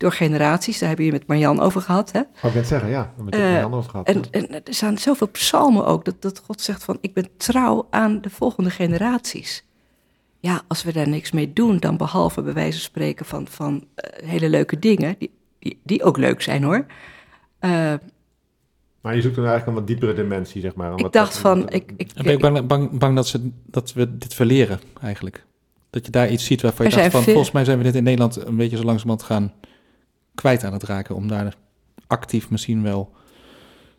door 0.00 0.12
generaties. 0.12 0.78
Daar 0.78 0.88
hebben 0.88 1.06
we 1.06 1.12
het 1.12 1.20
met 1.20 1.28
Marjan 1.28 1.60
over 1.60 1.80
gehad. 1.80 2.12
Hè? 2.12 2.20
Wou 2.40 2.48
ik 2.48 2.54
net 2.54 2.66
zeggen, 2.66 2.88
ja. 2.90 3.12
Met 3.24 3.34
Eh, 3.34 3.58
uh, 3.58 3.74
over 3.74 3.90
gehad. 3.90 4.06
En, 4.08 4.22
en 4.30 4.50
er 4.64 4.74
zijn 4.74 4.98
zoveel 4.98 5.28
psalmen 5.28 5.86
ook 5.86 6.04
dat, 6.04 6.22
dat 6.22 6.38
God 6.46 6.60
zegt 6.60 6.84
van 6.84 6.98
ik 7.00 7.14
ben 7.14 7.28
trouw 7.36 7.86
aan 7.90 8.20
de 8.20 8.30
volgende 8.30 8.70
generaties. 8.70 9.64
Ja, 10.38 10.62
als 10.68 10.82
we 10.82 10.92
daar 10.92 11.08
niks 11.08 11.30
mee 11.32 11.52
doen, 11.52 11.78
dan 11.78 11.96
behalve 11.96 12.42
bij 12.42 12.52
wijze 12.52 12.72
van 12.72 12.80
spreken 12.80 13.26
van, 13.26 13.46
van 13.48 13.84
eh, 13.94 14.28
hele 14.28 14.48
leuke 14.48 14.78
dingen, 14.78 15.14
die, 15.18 15.30
die, 15.58 15.80
die 15.82 16.02
ook 16.04 16.16
leuk 16.16 16.42
zijn 16.42 16.62
hoor. 16.62 16.86
Eh, 17.58 17.94
maar 19.00 19.14
je 19.14 19.22
zoekt 19.22 19.34
dan 19.36 19.44
eigenlijk 19.46 19.66
een 19.78 19.84
wat 19.86 19.86
diepere 20.00 20.22
dimensie, 20.22 20.60
zeg 20.60 20.74
maar. 20.74 20.90
een 20.90 20.96
ik 20.96 21.02
wat- 21.02 21.12
dacht 21.12 21.32
wat- 21.32 21.40
van, 21.40 21.60
wat- 21.60 21.74
ik, 21.74 21.92
ik, 21.96 22.10
En 22.14 22.24
ben 22.24 22.32
ik 22.32 22.40
bang, 22.40 22.66
bang, 22.66 22.98
bang 22.98 23.14
dat, 23.16 23.26
ze, 23.26 23.50
dat 23.66 23.92
we 23.92 24.16
dit 24.18 24.34
verleren, 24.34 24.80
eigenlijk. 25.02 25.44
Dat 25.90 26.04
je 26.06 26.10
daar 26.12 26.30
iets 26.30 26.44
ziet 26.44 26.62
waarvan 26.62 26.86
je 26.88 26.92
dacht 26.96 27.10
van... 27.10 27.22
veel- 27.22 27.32
volgens 27.32 27.54
mij 27.54 27.64
zijn 27.64 27.78
we 27.78 27.84
dit 27.84 27.94
in 27.94 28.02
Nederland 28.02 28.46
een 28.46 28.56
beetje 28.56 28.76
zo 28.76 28.82
langzamerhand 28.84 29.22
gaan 29.26 29.52
kwijt 30.40 30.64
aan 30.64 30.72
het 30.72 30.82
raken... 30.82 31.14
om 31.14 31.28
daar 31.28 31.56
actief 32.06 32.50
misschien 32.50 32.82
wel... 32.82 33.10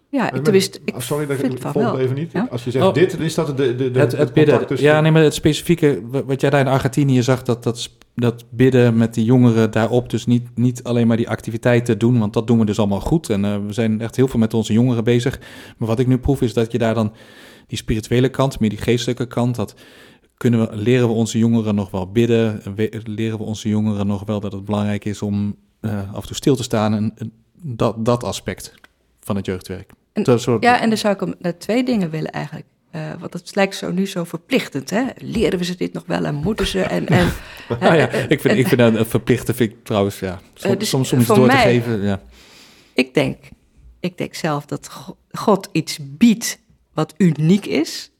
ja, 0.09 0.29
tenminste, 0.29 0.79
ik 0.85 0.95
oh, 0.95 1.01
sorry, 1.01 1.25
dat 1.25 1.37
vind 1.37 1.53
ik 1.53 1.61
wel. 1.73 1.99
even 1.99 2.15
niet. 2.15 2.31
Ja? 2.31 2.47
Als 2.51 2.63
je 2.63 2.71
zegt 2.71 2.85
Oh. 2.85 2.93
dit, 2.93 3.19
is 3.19 3.33
dat 3.35 3.57
de, 3.57 3.75
de, 3.75 3.91
de, 3.91 3.99
het, 3.99 4.11
het 4.11 4.33
bidden, 4.33 4.67
tussen- 4.67 4.87
ja, 4.87 5.01
nee, 5.01 5.11
maar 5.11 5.23
het 5.23 5.33
specifieke... 5.33 6.01
wa- 6.03 6.23
wat 6.23 6.41
jij 6.41 6.49
daar 6.49 6.59
in 6.59 6.67
Argentinië 6.67 7.23
zag, 7.23 7.43
dat, 7.43 7.63
dat, 7.63 7.89
dat 8.15 8.45
bidden 8.49 8.97
met 8.97 9.13
die 9.13 9.25
jongeren 9.25 9.71
daarop... 9.71 10.09
dus 10.09 10.25
niet, 10.25 10.47
niet 10.57 10.83
alleen 10.83 11.07
maar 11.07 11.17
die 11.17 11.29
activiteiten 11.29 11.97
doen, 11.97 12.19
want 12.19 12.33
dat 12.33 12.47
doen 12.47 12.59
we 12.59 12.65
dus 12.65 12.79
allemaal 12.79 12.99
goed. 13.01 13.29
En 13.29 13.45
eh, 13.45 13.55
we 13.65 13.73
zijn 13.73 14.01
echt 14.01 14.15
heel 14.15 14.27
veel 14.27 14.39
met 14.39 14.53
onze 14.53 14.73
jongeren 14.73 15.03
bezig. 15.03 15.39
Maar 15.77 15.87
wat 15.87 15.99
ik 15.99 16.07
nu 16.07 16.17
proef 16.17 16.41
is 16.41 16.53
dat 16.53 16.71
je 16.71 16.77
daar 16.77 16.93
dan 16.93 17.13
die 17.67 17.77
spirituele 17.77 18.29
kant, 18.29 18.59
meer 18.59 18.69
die 18.69 18.77
geestelijke 18.79 19.25
kant... 19.27 19.55
dat 19.55 19.75
kunnen 20.37 20.59
we, 20.69 20.75
leren 20.75 21.07
we 21.07 21.13
onze 21.13 21.37
jongeren 21.37 21.75
nog 21.75 21.91
wel 21.91 22.11
bidden? 22.11 22.61
We- 22.75 23.01
leren 23.03 23.37
we 23.37 23.43
onze 23.43 23.69
jongeren 23.69 24.07
nog 24.07 24.23
wel 24.25 24.39
dat 24.39 24.51
het 24.51 24.65
belangrijk 24.65 25.05
is 25.05 25.21
om 25.21 25.55
eh, 25.81 26.13
af 26.13 26.21
en 26.21 26.27
toe 26.27 26.35
stil 26.35 26.55
te 26.55 26.63
staan? 26.63 26.93
En, 26.93 27.11
en 27.17 27.31
dat, 27.61 28.05
dat 28.05 28.23
aspect 28.23 28.73
van 29.19 29.35
het 29.35 29.45
jeugdwerk. 29.45 29.91
En- 30.13 30.23
Dat 30.23 30.41
soort, 30.41 30.63
Ja, 30.63 30.79
en 30.79 30.89
dan 30.89 30.97
zou 30.97 31.13
ik 31.13 31.19
hem 31.19 31.33
naar 31.39 31.57
twee 31.57 31.83
dingen 31.83 32.09
willen 32.09 32.31
eigenlijk. 32.31 32.65
Eh, 32.91 33.01
want 33.19 33.33
het 33.33 33.55
lijkt 33.55 33.75
zo 33.75 33.91
nu 33.91 34.07
zo 34.07 34.23
verplichtend, 34.23 34.89
hè? 34.89 35.03
Leren 35.17 35.59
we 35.59 35.65
ze 35.65 35.75
dit 35.75 35.93
nog 35.93 36.03
wel 36.05 36.25
en 36.25 36.35
moeten 36.35 36.67
ze? 36.67 36.81
En, 36.81 37.07
en, 37.07 37.25
Ah 37.79 37.95
ja, 37.95 38.07
ik 38.35 38.41
vind, 38.41 38.57
ik 38.57 38.67
vind 38.67 38.79
dat 38.79 38.95
een 38.95 39.05
verplichte 39.05 39.53
vind 39.53 39.71
ik 39.71 39.83
trouwens, 39.85 40.19
ja. 40.19 40.39
Soms, 40.53 40.73
Eh, 40.73 40.79
dus 40.79 40.89
soms 40.89 41.11
om 41.13 41.17
iets 41.19 41.27
voor 41.27 41.35
door 41.35 41.49
te 41.49 41.55
geven, 41.57 42.01
ja. 42.01 42.21
Ik 42.93 43.13
denk, 43.13 43.37
ik 43.99 44.17
denk 44.17 44.33
zelf 44.33 44.65
dat 44.65 44.87
Go- 44.89 45.17
God 45.31 45.69
iets 45.71 45.97
biedt 46.01 46.59
wat 46.93 47.13
uniek 47.17 47.65
is. 47.65 48.11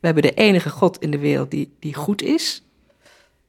We 0.00 0.06
hebben 0.06 0.22
de 0.22 0.34
enige 0.34 0.70
God 0.70 0.98
in 1.00 1.10
de 1.10 1.18
wereld 1.18 1.50
die, 1.50 1.72
die 1.80 1.94
goed 1.94 2.22
is. 2.22 2.62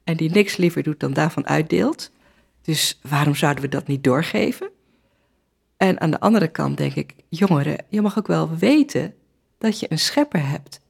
En 0.04 0.18
die 0.18 0.30
niks 0.32 0.58
liever 0.58 0.84
doet 0.84 1.00
dan 1.00 1.14
daarvan 1.14 1.48
uitdeelt. 1.48 2.12
Dus 2.66 3.00
waarom 3.02 3.36
zouden 3.36 3.64
we 3.64 3.70
dat 3.70 3.88
niet 3.88 4.04
doorgeven? 4.04 4.70
En 5.78 6.00
aan 6.02 6.12
de 6.12 6.20
andere 6.20 6.48
kant 6.48 6.78
denk 6.78 6.96
ik, 6.96 7.14
jongeren, 7.30 7.78
je 7.90 8.02
mag 8.02 8.18
ook 8.18 8.28
wel 8.28 8.56
weten 8.58 9.14
dat 9.58 9.80
je 9.80 9.92
een 9.92 10.00
schepper 10.00 10.48
hebt 10.48 10.82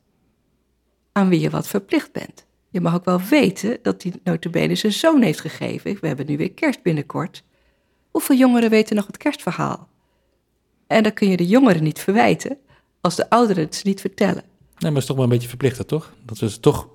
aan 1.11 1.29
wie 1.29 1.39
je 1.39 1.49
wat 1.49 1.67
verplicht 1.67 2.11
bent. 2.11 2.45
Je 2.69 2.81
mag 2.81 2.95
ook 2.95 3.05
wel 3.05 3.21
weten 3.21 3.79
dat 3.81 4.03
hij 4.03 4.13
notabene 4.23 4.75
zijn 4.75 4.93
zoon 4.93 5.21
heeft 5.21 5.39
gegeven. 5.39 5.97
We 6.01 6.07
hebben 6.07 6.25
nu 6.25 6.37
weer 6.37 6.51
kerst 6.51 6.81
binnenkort. 6.81 7.43
Hoeveel 8.11 8.35
jongeren 8.35 8.69
weten 8.69 8.95
nog 8.95 9.07
het 9.07 9.17
kerstverhaal? 9.17 9.87
En 10.87 11.03
dan 11.03 11.13
kun 11.13 11.29
je 11.29 11.37
de 11.37 11.47
jongeren 11.47 11.83
niet 11.83 11.99
verwijten 11.99 12.57
als 13.01 13.15
de 13.15 13.29
ouderen 13.29 13.63
het 13.63 13.75
ze 13.75 13.87
niet 13.87 14.01
vertellen. 14.01 14.43
Nee, 14.43 14.43
maar 14.77 14.91
het 14.91 15.01
is 15.01 15.05
toch 15.05 15.15
wel 15.15 15.25
een 15.25 15.31
beetje 15.31 15.47
verplicht, 15.47 15.87
toch? 15.87 16.13
Dat 16.25 16.39
we 16.39 16.49
ze 16.49 16.59
toch, 16.59 16.87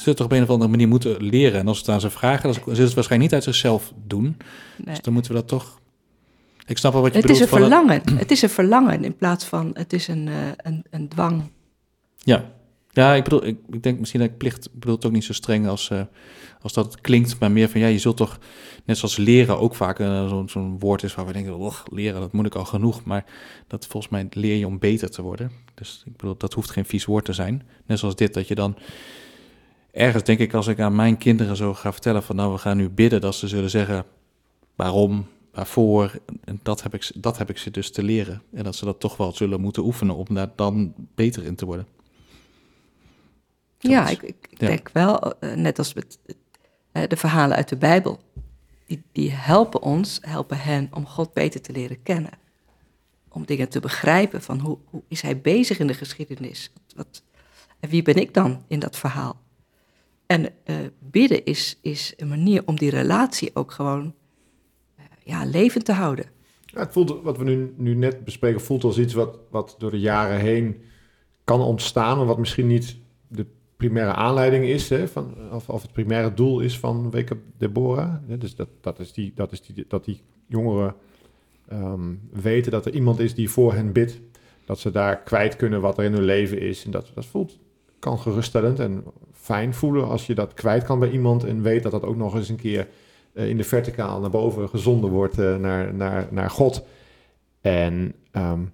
ze 0.00 0.08
het 0.08 0.16
toch 0.16 0.26
op 0.26 0.32
een 0.32 0.42
of 0.42 0.48
andere 0.50 0.70
manier 0.70 0.88
moeten 0.88 1.22
leren. 1.22 1.60
En 1.60 1.68
als 1.68 1.76
we 1.78 1.84
het 1.84 1.94
aan 1.94 2.00
ze 2.00 2.10
vragen, 2.10 2.42
dan 2.42 2.54
zullen 2.54 2.76
ze 2.76 2.82
het 2.82 2.94
waarschijnlijk 2.94 3.32
niet 3.32 3.44
uit 3.44 3.54
zichzelf 3.54 3.92
doen. 4.06 4.22
Nee. 4.24 4.36
Dus 4.84 5.00
dan 5.00 5.12
moeten 5.12 5.32
we 5.32 5.38
dat 5.38 5.48
toch... 5.48 5.80
Ik 6.66 6.78
snap 6.78 6.92
wel 6.92 7.02
wat 7.02 7.12
je 7.14 7.20
Het 7.20 7.30
is 7.30 7.40
een 7.40 7.46
dat- 7.48 7.58
verlangen. 7.58 8.02
Het 8.18 8.30
is 8.30 8.42
een 8.42 8.48
verlangen 8.48 9.04
in 9.04 9.16
plaats 9.16 9.44
van 9.44 9.70
het 9.74 9.92
is 9.92 10.08
een, 10.08 10.28
eh, 10.28 10.34
een, 10.56 10.84
een 10.90 11.08
dwang. 11.08 11.42
Ja. 12.18 12.50
Ja, 12.90 13.14
ik 13.14 13.24
bedoel, 13.24 13.46
ik, 13.46 13.58
ik 13.70 13.82
denk 13.82 13.98
misschien 13.98 14.20
dat 14.20 14.28
ik 14.30 14.36
plicht, 14.36 14.68
bedoel 14.72 14.94
het 14.94 15.04
ook 15.06 15.12
niet 15.12 15.24
zo 15.24 15.32
streng 15.32 15.66
als, 15.68 15.90
eh, 15.90 16.00
als 16.60 16.72
dat 16.72 17.00
klinkt, 17.00 17.38
maar 17.38 17.50
meer 17.52 17.68
van 17.68 17.80
ja, 17.80 17.86
je 17.86 17.98
zult 17.98 18.16
toch, 18.16 18.38
net 18.84 18.98
zoals 18.98 19.16
leren 19.16 19.58
ook 19.58 19.74
vaak 19.74 19.98
eh, 19.98 20.42
zo'n 20.46 20.78
woord 20.78 21.02
is 21.02 21.14
waar 21.14 21.26
we 21.26 21.32
denken, 21.32 21.56
och, 21.56 21.82
leren, 21.90 22.20
dat 22.20 22.32
moet 22.32 22.46
ik 22.46 22.54
al 22.54 22.64
genoeg, 22.64 23.04
maar 23.04 23.24
dat 23.66 23.86
volgens 23.86 24.12
mij 24.12 24.26
leer 24.30 24.56
je 24.56 24.66
om 24.66 24.78
beter 24.78 25.10
te 25.10 25.22
worden. 25.22 25.50
Dus 25.74 26.02
ik 26.06 26.16
bedoel, 26.16 26.36
dat 26.36 26.52
hoeft 26.52 26.70
geen 26.70 26.84
vies 26.84 27.04
woord 27.04 27.24
te 27.24 27.32
zijn. 27.32 27.62
Net 27.86 27.98
zoals 27.98 28.16
dit, 28.16 28.34
dat 28.34 28.48
je 28.48 28.54
dan 28.54 28.76
ergens, 29.92 30.22
denk 30.24 30.38
ik, 30.38 30.54
als 30.54 30.66
ik 30.66 30.80
aan 30.80 30.94
mijn 30.94 31.16
kinderen 31.16 31.56
zo 31.56 31.74
ga 31.74 31.92
vertellen 31.92 32.22
van 32.22 32.36
nou, 32.36 32.52
we 32.52 32.58
gaan 32.58 32.76
nu 32.76 32.88
bidden, 32.88 33.20
dat 33.20 33.34
ze 33.34 33.48
zullen 33.48 33.70
zeggen 33.70 34.04
waarom, 34.74 35.26
waarvoor, 35.52 36.18
en 36.44 36.60
dat 36.62 36.82
heb 36.82 36.94
ik, 36.94 37.02
ze- 37.02 37.20
dat 37.20 37.38
heb 37.38 37.50
ik 37.50 37.58
ze 37.58 37.70
dus 37.70 37.90
te 37.92 38.02
leren. 38.02 38.42
En 38.52 38.64
dat 38.64 38.76
ze 38.76 38.84
dat 38.84 39.00
toch 39.00 39.16
wel 39.16 39.32
zullen 39.32 39.60
moeten 39.60 39.84
oefenen 39.84 40.14
om 40.16 40.26
daar 40.34 40.50
dan 40.56 40.94
beter 41.14 41.44
in 41.44 41.54
te 41.54 41.64
worden. 41.66 41.86
Ja, 43.78 44.08
ik, 44.08 44.22
ik 44.22 44.36
Ja. 44.50 44.66
denk 44.66 44.90
wel, 44.92 45.38
eh, 45.40 45.54
net 45.54 45.78
als 45.78 45.94
met 45.94 46.18
eh, 46.92 47.02
de 47.08 47.16
verhalen 47.16 47.56
uit 47.56 47.68
de 47.68 47.76
Bijbel, 47.76 48.20
die, 48.86 49.02
die 49.12 49.30
helpen 49.30 49.82
ons, 49.82 50.18
helpen 50.20 50.58
hen 50.58 50.88
om 50.92 51.06
God 51.06 51.32
beter 51.32 51.60
te 51.60 51.72
leren 51.72 52.02
kennen. 52.02 52.30
Om 53.28 53.44
dingen 53.46 53.68
te 53.68 53.80
begrijpen 53.80 54.42
van 54.42 54.58
hoe, 54.58 54.78
hoe 54.84 55.02
is 55.08 55.20
hij 55.22 55.40
bezig 55.40 55.78
in 55.78 55.86
de 55.86 55.94
geschiedenis? 55.94 56.72
Wat, 56.96 57.22
en 57.80 57.88
wie 57.88 58.02
ben 58.02 58.14
ik 58.16 58.34
dan 58.34 58.64
in 58.66 58.78
dat 58.78 58.96
verhaal? 58.96 59.40
En 60.32 60.48
eh, 60.64 60.76
bidden 60.98 61.44
is, 61.44 61.78
is 61.82 62.12
een 62.16 62.28
manier 62.28 62.62
om 62.66 62.76
die 62.76 62.90
relatie 62.90 63.50
ook 63.54 63.72
gewoon 63.72 64.14
eh, 64.96 65.04
ja, 65.24 65.44
levend 65.44 65.84
te 65.84 65.92
houden. 65.92 66.24
Ja, 66.64 66.80
het 66.80 66.92
voelt, 66.92 67.22
wat 67.22 67.38
we 67.38 67.44
nu, 67.44 67.74
nu 67.76 67.94
net 67.94 68.24
bespreken, 68.24 68.60
voelt 68.60 68.84
als 68.84 68.98
iets 68.98 69.14
wat, 69.14 69.38
wat 69.50 69.74
door 69.78 69.90
de 69.90 70.00
jaren 70.00 70.38
heen 70.40 70.82
kan 71.44 71.60
ontstaan, 71.60 72.16
maar 72.16 72.26
wat 72.26 72.38
misschien 72.38 72.66
niet 72.66 72.96
primaire 73.76 74.12
aanleiding 74.12 74.64
is, 74.64 74.88
hè, 74.88 75.08
van, 75.08 75.34
of, 75.50 75.68
of 75.68 75.82
het 75.82 75.92
primaire 75.92 76.34
doel 76.34 76.60
is 76.60 76.78
van 76.78 77.10
Wake 77.10 77.32
Up 77.32 77.40
Deborah. 77.58 78.14
Dus 78.38 78.54
dat, 78.54 78.68
dat, 78.80 78.98
is 78.98 79.12
die, 79.12 79.32
dat 79.34 79.52
is 79.52 79.62
die, 79.62 79.84
dat 79.88 80.04
die 80.04 80.22
jongeren 80.46 80.94
ehm, 81.68 82.14
weten 82.30 82.72
dat 82.72 82.86
er 82.86 82.94
iemand 82.94 83.18
is 83.18 83.34
die 83.34 83.50
voor 83.50 83.72
hen 83.72 83.92
bidt. 83.92 84.20
Dat 84.64 84.78
ze 84.78 84.90
daar 84.90 85.22
kwijt 85.22 85.56
kunnen 85.56 85.80
wat 85.80 85.98
er 85.98 86.04
in 86.04 86.12
hun 86.12 86.24
leven 86.24 86.60
is. 86.60 86.84
En 86.84 86.90
dat, 86.90 87.10
dat 87.14 87.26
voelt, 87.26 87.58
kan 87.98 88.18
geruststellend 88.18 88.78
en 88.78 89.04
fijn 89.42 89.74
voelen 89.74 90.08
als 90.08 90.26
je 90.26 90.34
dat 90.34 90.54
kwijt 90.54 90.84
kan 90.84 90.98
bij 90.98 91.10
iemand 91.10 91.44
en 91.44 91.62
weet 91.62 91.82
dat 91.82 91.92
dat 91.92 92.04
ook 92.04 92.16
nog 92.16 92.34
eens 92.34 92.48
een 92.48 92.56
keer 92.56 92.88
uh, 93.32 93.48
in 93.48 93.56
de 93.56 93.64
verticaal 93.64 94.20
naar 94.20 94.30
boven 94.30 94.68
gezonden 94.68 95.10
wordt 95.10 95.38
uh, 95.38 95.56
naar, 95.56 95.94
naar, 95.94 96.28
naar 96.30 96.50
God. 96.50 96.84
En 97.60 98.14
um, 98.32 98.72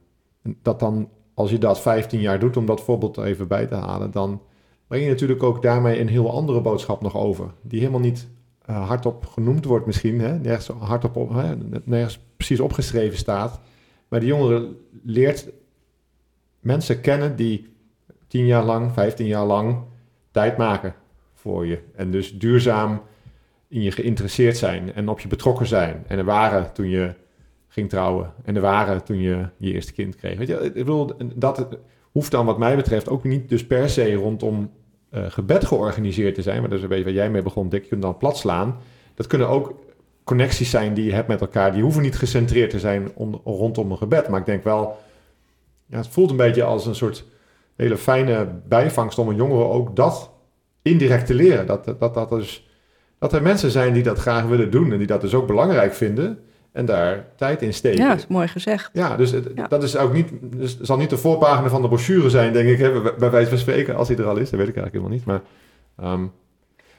dat 0.63 0.81
dan, 0.81 1.09
als 1.35 1.51
je 1.51 1.59
dat 1.59 1.81
15 1.81 2.21
jaar 2.21 2.39
doet, 2.39 2.57
om 2.57 2.67
dat 2.67 2.81
voorbeeld 2.81 3.19
even 3.19 3.49
bij 3.49 3.67
te 3.67 3.75
halen, 3.75 4.11
dan 4.11 4.43
breng 4.87 5.03
je 5.03 5.09
natuurlijk 5.09 5.43
ook 5.43 5.63
daarmee 5.63 6.01
een 6.01 6.09
heel 6.09 6.31
andere 6.31 6.61
boodschap 6.61 7.03
nog 7.03 7.17
over. 7.17 7.51
Die 7.63 7.81
helemaal 7.81 8.01
niet 8.01 8.29
uh, 8.71 8.89
hardop 8.89 9.27
genoemd 9.27 9.65
wordt 9.65 9.87
misschien, 9.87 10.21
hè? 10.21 10.39
Nergens, 10.39 10.69
hardop 10.79 11.17
op, 11.17 11.35
hè? 11.35 11.57
nergens 11.85 12.21
precies 12.37 12.61
opgeschreven 12.61 13.19
staat. 13.19 13.61
Maar 14.09 14.21
die 14.21 14.29
jongere 14.29 14.77
leert 15.03 15.49
mensen 16.61 17.01
kennen 17.01 17.37
die 17.37 17.69
10 18.27 18.47
jaar 18.47 18.65
lang, 18.65 18.93
15 18.93 19.27
jaar 19.27 19.47
lang 19.47 19.83
tijd 20.31 20.57
maken 20.57 20.95
voor 21.35 21.67
je. 21.67 21.79
En 21.95 22.11
dus 22.11 22.39
duurzaam 22.39 23.03
in 23.69 23.83
je 23.83 23.91
geïnteresseerd 23.91 24.57
zijn 24.57 24.95
en 24.95 25.09
op 25.09 25.21
je 25.21 25.29
betrokken 25.29 25.67
zijn. 25.67 26.05
En 26.07 26.19
er 26.19 26.25
waren 26.25 26.73
toen 26.73 26.89
je 26.89 27.15
ging 27.69 27.89
trouwen. 27.89 28.33
En 28.45 28.57
er 28.57 28.63
waren 28.63 29.05
toen 29.05 29.21
je 29.21 29.49
je 29.57 29.73
eerste 29.73 29.93
kind 29.93 30.17
kreeg. 30.17 30.39
Weet 30.39 30.49
je, 30.49 30.61
ik 30.65 30.73
bedoel, 30.73 31.13
dat 31.35 31.67
hoeft 32.13 32.31
dan 32.31 32.47
wat 32.47 32.59
mij 32.59 32.77
betreft 32.77 33.09
ook 33.09 33.25
niet 33.25 33.49
dus 33.49 33.67
per 33.67 33.89
se 33.89 34.15
rondom 34.15 34.71
uh, 35.13 35.25
gebed 35.29 35.67
georganiseerd 35.67 36.35
te 36.35 36.43
zijn. 36.43 36.61
Maar 36.61 36.69
dat 36.69 36.79
is 36.79 36.83
een 36.83 36.91
beetje 36.91 37.05
waar 37.05 37.13
jij 37.13 37.31
mee 37.31 37.43
begon, 37.43 37.69
Dick. 37.69 37.83
Je 37.83 37.89
kunt 37.89 38.03
dan 38.03 38.17
plat 38.17 38.39
slaan. 38.39 38.77
Dat 39.15 39.27
kunnen 39.27 39.49
ook 39.49 39.75
connecties 40.25 40.71
zijn 40.71 40.95
die 40.95 41.05
je 41.05 41.13
hebt 41.13 41.29
met 41.29 41.41
elkaar. 41.41 41.73
Die 41.73 41.83
hoeven 41.83 42.03
niet 42.03 42.17
gecentreerd 42.17 42.71
te 42.71 42.79
zijn 42.79 43.11
om, 43.15 43.41
rondom 43.45 43.91
een 43.91 43.97
gebed. 43.97 44.29
Maar 44.29 44.41
ik 44.41 44.47
denk 44.47 44.65
wel, 44.65 44.97
ja, 45.87 45.97
het 45.97 46.09
voelt 46.09 46.31
een 46.31 46.37
beetje 46.37 46.63
als 46.63 46.87
een 46.87 46.95
soort 46.95 47.25
hele 47.85 47.97
fijne 47.97 48.49
bijvangst 48.69 49.19
om 49.19 49.29
een 49.29 49.37
jongere 49.37 49.65
ook 49.65 49.97
dat 49.97 50.31
indirect 50.83 51.27
te 51.27 51.35
leren. 51.35 51.67
Dat, 51.67 51.95
dat, 51.99 52.15
dat, 52.15 52.29
dus, 52.29 52.69
dat 53.19 53.33
er 53.33 53.43
mensen 53.43 53.71
zijn 53.71 53.93
die 53.93 54.03
dat 54.03 54.19
graag 54.19 54.45
willen 54.45 54.71
doen 54.71 54.93
en 54.93 54.99
die 54.99 55.07
dat 55.07 55.21
dus 55.21 55.35
ook 55.35 55.47
belangrijk 55.47 55.95
vinden 55.95 56.39
en 56.73 56.87
daar 56.87 57.27
tijd 57.37 57.63
in 57.63 57.75
steken. 57.75 58.03
Ja, 58.03 58.09
dat 58.09 58.19
is 58.19 58.27
mooi 58.27 58.49
gezegd. 58.49 58.91
Ja, 58.93 59.17
dus 59.17 59.35
dat 59.69 59.83
is 59.83 59.97
ook 59.97 60.13
niet, 60.13 60.29
dus 60.41 60.81
zal 60.81 60.97
niet 60.97 61.11
de 61.11 61.17
voorpagina 61.17 61.69
van 61.69 61.83
de 61.83 61.89
brochure 61.89 62.31
zijn, 62.31 62.53
denk 62.53 62.69
ik, 62.69 62.79
hè, 62.79 63.15
bij 63.19 63.31
wijze 63.31 63.49
van 63.49 63.59
spreken, 63.59 63.97
als 63.97 64.09
hij 64.09 64.17
er 64.17 64.27
al 64.27 64.37
is, 64.37 64.51
dat 64.51 64.59
weet 64.59 64.69
ik 64.69 64.77
eigenlijk 64.77 64.93
helemaal 64.93 65.13
niet. 65.13 65.25
Maar, 65.25 66.13
um, 66.13 66.33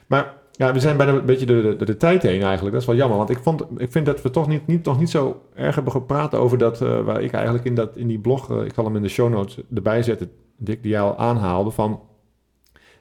maar 0.06 0.34
ja, 0.52 0.72
we 0.72 0.80
zijn 0.80 0.96
bijna 0.96 1.12
een 1.12 1.24
beetje 1.24 1.46
de, 1.46 1.76
de, 1.78 1.84
de, 1.84 1.96
tijd 1.96 2.22
heen 2.22 2.42
eigenlijk. 2.42 2.72
Dat 2.72 2.80
is 2.80 2.86
wel 2.86 2.96
jammer, 2.96 3.16
want 3.16 3.30
ik, 3.30 3.38
vond, 3.38 3.64
ik 3.76 3.92
vind 3.92 4.06
dat 4.06 4.22
we 4.22 4.30
toch 4.30 4.48
niet, 4.48 4.66
niet, 4.66 4.84
toch 4.84 4.98
niet 4.98 5.10
zo 5.10 5.42
erg 5.54 5.74
hebben 5.74 5.92
gepraat 5.92 6.34
over 6.34 6.58
dat, 6.58 6.80
uh, 6.80 7.00
waar 7.00 7.22
ik 7.22 7.32
eigenlijk 7.32 7.64
in, 7.64 7.74
dat, 7.74 7.96
in 7.96 8.06
die 8.06 8.18
blog, 8.18 8.50
uh, 8.50 8.64
ik 8.64 8.72
zal 8.74 8.84
hem 8.84 8.96
in 8.96 9.02
de 9.02 9.08
show 9.08 9.30
notes 9.30 9.58
erbij 9.74 10.02
zetten, 10.02 10.30
Dick, 10.62 10.82
die 10.82 10.90
jij 10.90 11.00
al 11.00 11.16
aanhaalde, 11.16 11.70
van 11.70 12.00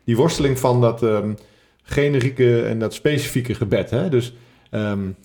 die 0.03 0.17
worsteling 0.17 0.59
van 0.59 0.81
dat 0.81 1.01
um, 1.01 1.35
generieke 1.81 2.61
en 2.63 2.79
dat 2.79 2.93
specifieke 2.93 3.53
gebed. 3.53 3.89
Hè? 3.89 4.09
Dus 4.09 4.33
um, 4.71 5.15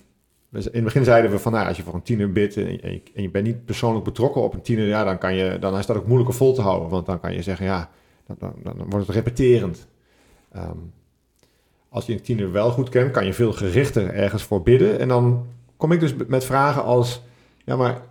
in 0.51 0.61
het 0.71 0.83
begin 0.83 1.03
zeiden 1.03 1.31
we 1.31 1.39
van, 1.39 1.51
nou, 1.51 1.67
als 1.67 1.77
je 1.77 1.83
voor 1.83 1.93
een 1.93 2.01
tiener 2.01 2.31
bidt 2.31 2.57
en 2.57 2.71
je, 2.71 3.01
en 3.15 3.21
je, 3.21 3.29
bent 3.29 3.45
niet 3.45 3.65
persoonlijk 3.65 4.05
betrokken 4.05 4.41
op 4.41 4.53
een 4.53 4.61
tiener, 4.61 5.05
dan, 5.05 5.17
kan 5.17 5.35
je, 5.35 5.59
dan 5.59 5.77
is 5.77 5.85
dat 5.85 5.97
ook 5.97 6.05
moeilijker 6.05 6.35
vol 6.35 6.53
te 6.53 6.61
houden. 6.61 6.89
Want 6.89 7.05
dan 7.05 7.19
kan 7.19 7.33
je 7.33 7.41
zeggen, 7.41 7.65
ja, 7.65 7.89
dan, 8.27 8.53
dan, 8.63 8.85
wordt 8.89 9.07
het 9.07 9.15
repeterend. 9.15 9.87
Um, 10.55 10.93
als 11.89 12.05
je 12.05 12.13
een 12.13 12.21
tiener 12.21 12.51
wel 12.51 12.71
goed 12.71 12.89
kent, 12.89 13.11
kan 13.11 13.25
je 13.25 13.33
veel 13.33 13.53
gerichter 13.53 14.13
ergens 14.13 14.43
voor 14.43 14.61
bidden. 14.61 14.99
En 14.99 15.07
dan 15.07 15.45
kom 15.77 15.91
ik 15.91 15.99
dus 15.99 16.13
met 16.27 16.45
vragen 16.45 16.83
als, 16.83 17.21
ja, 17.65 17.75
maar 17.75 18.01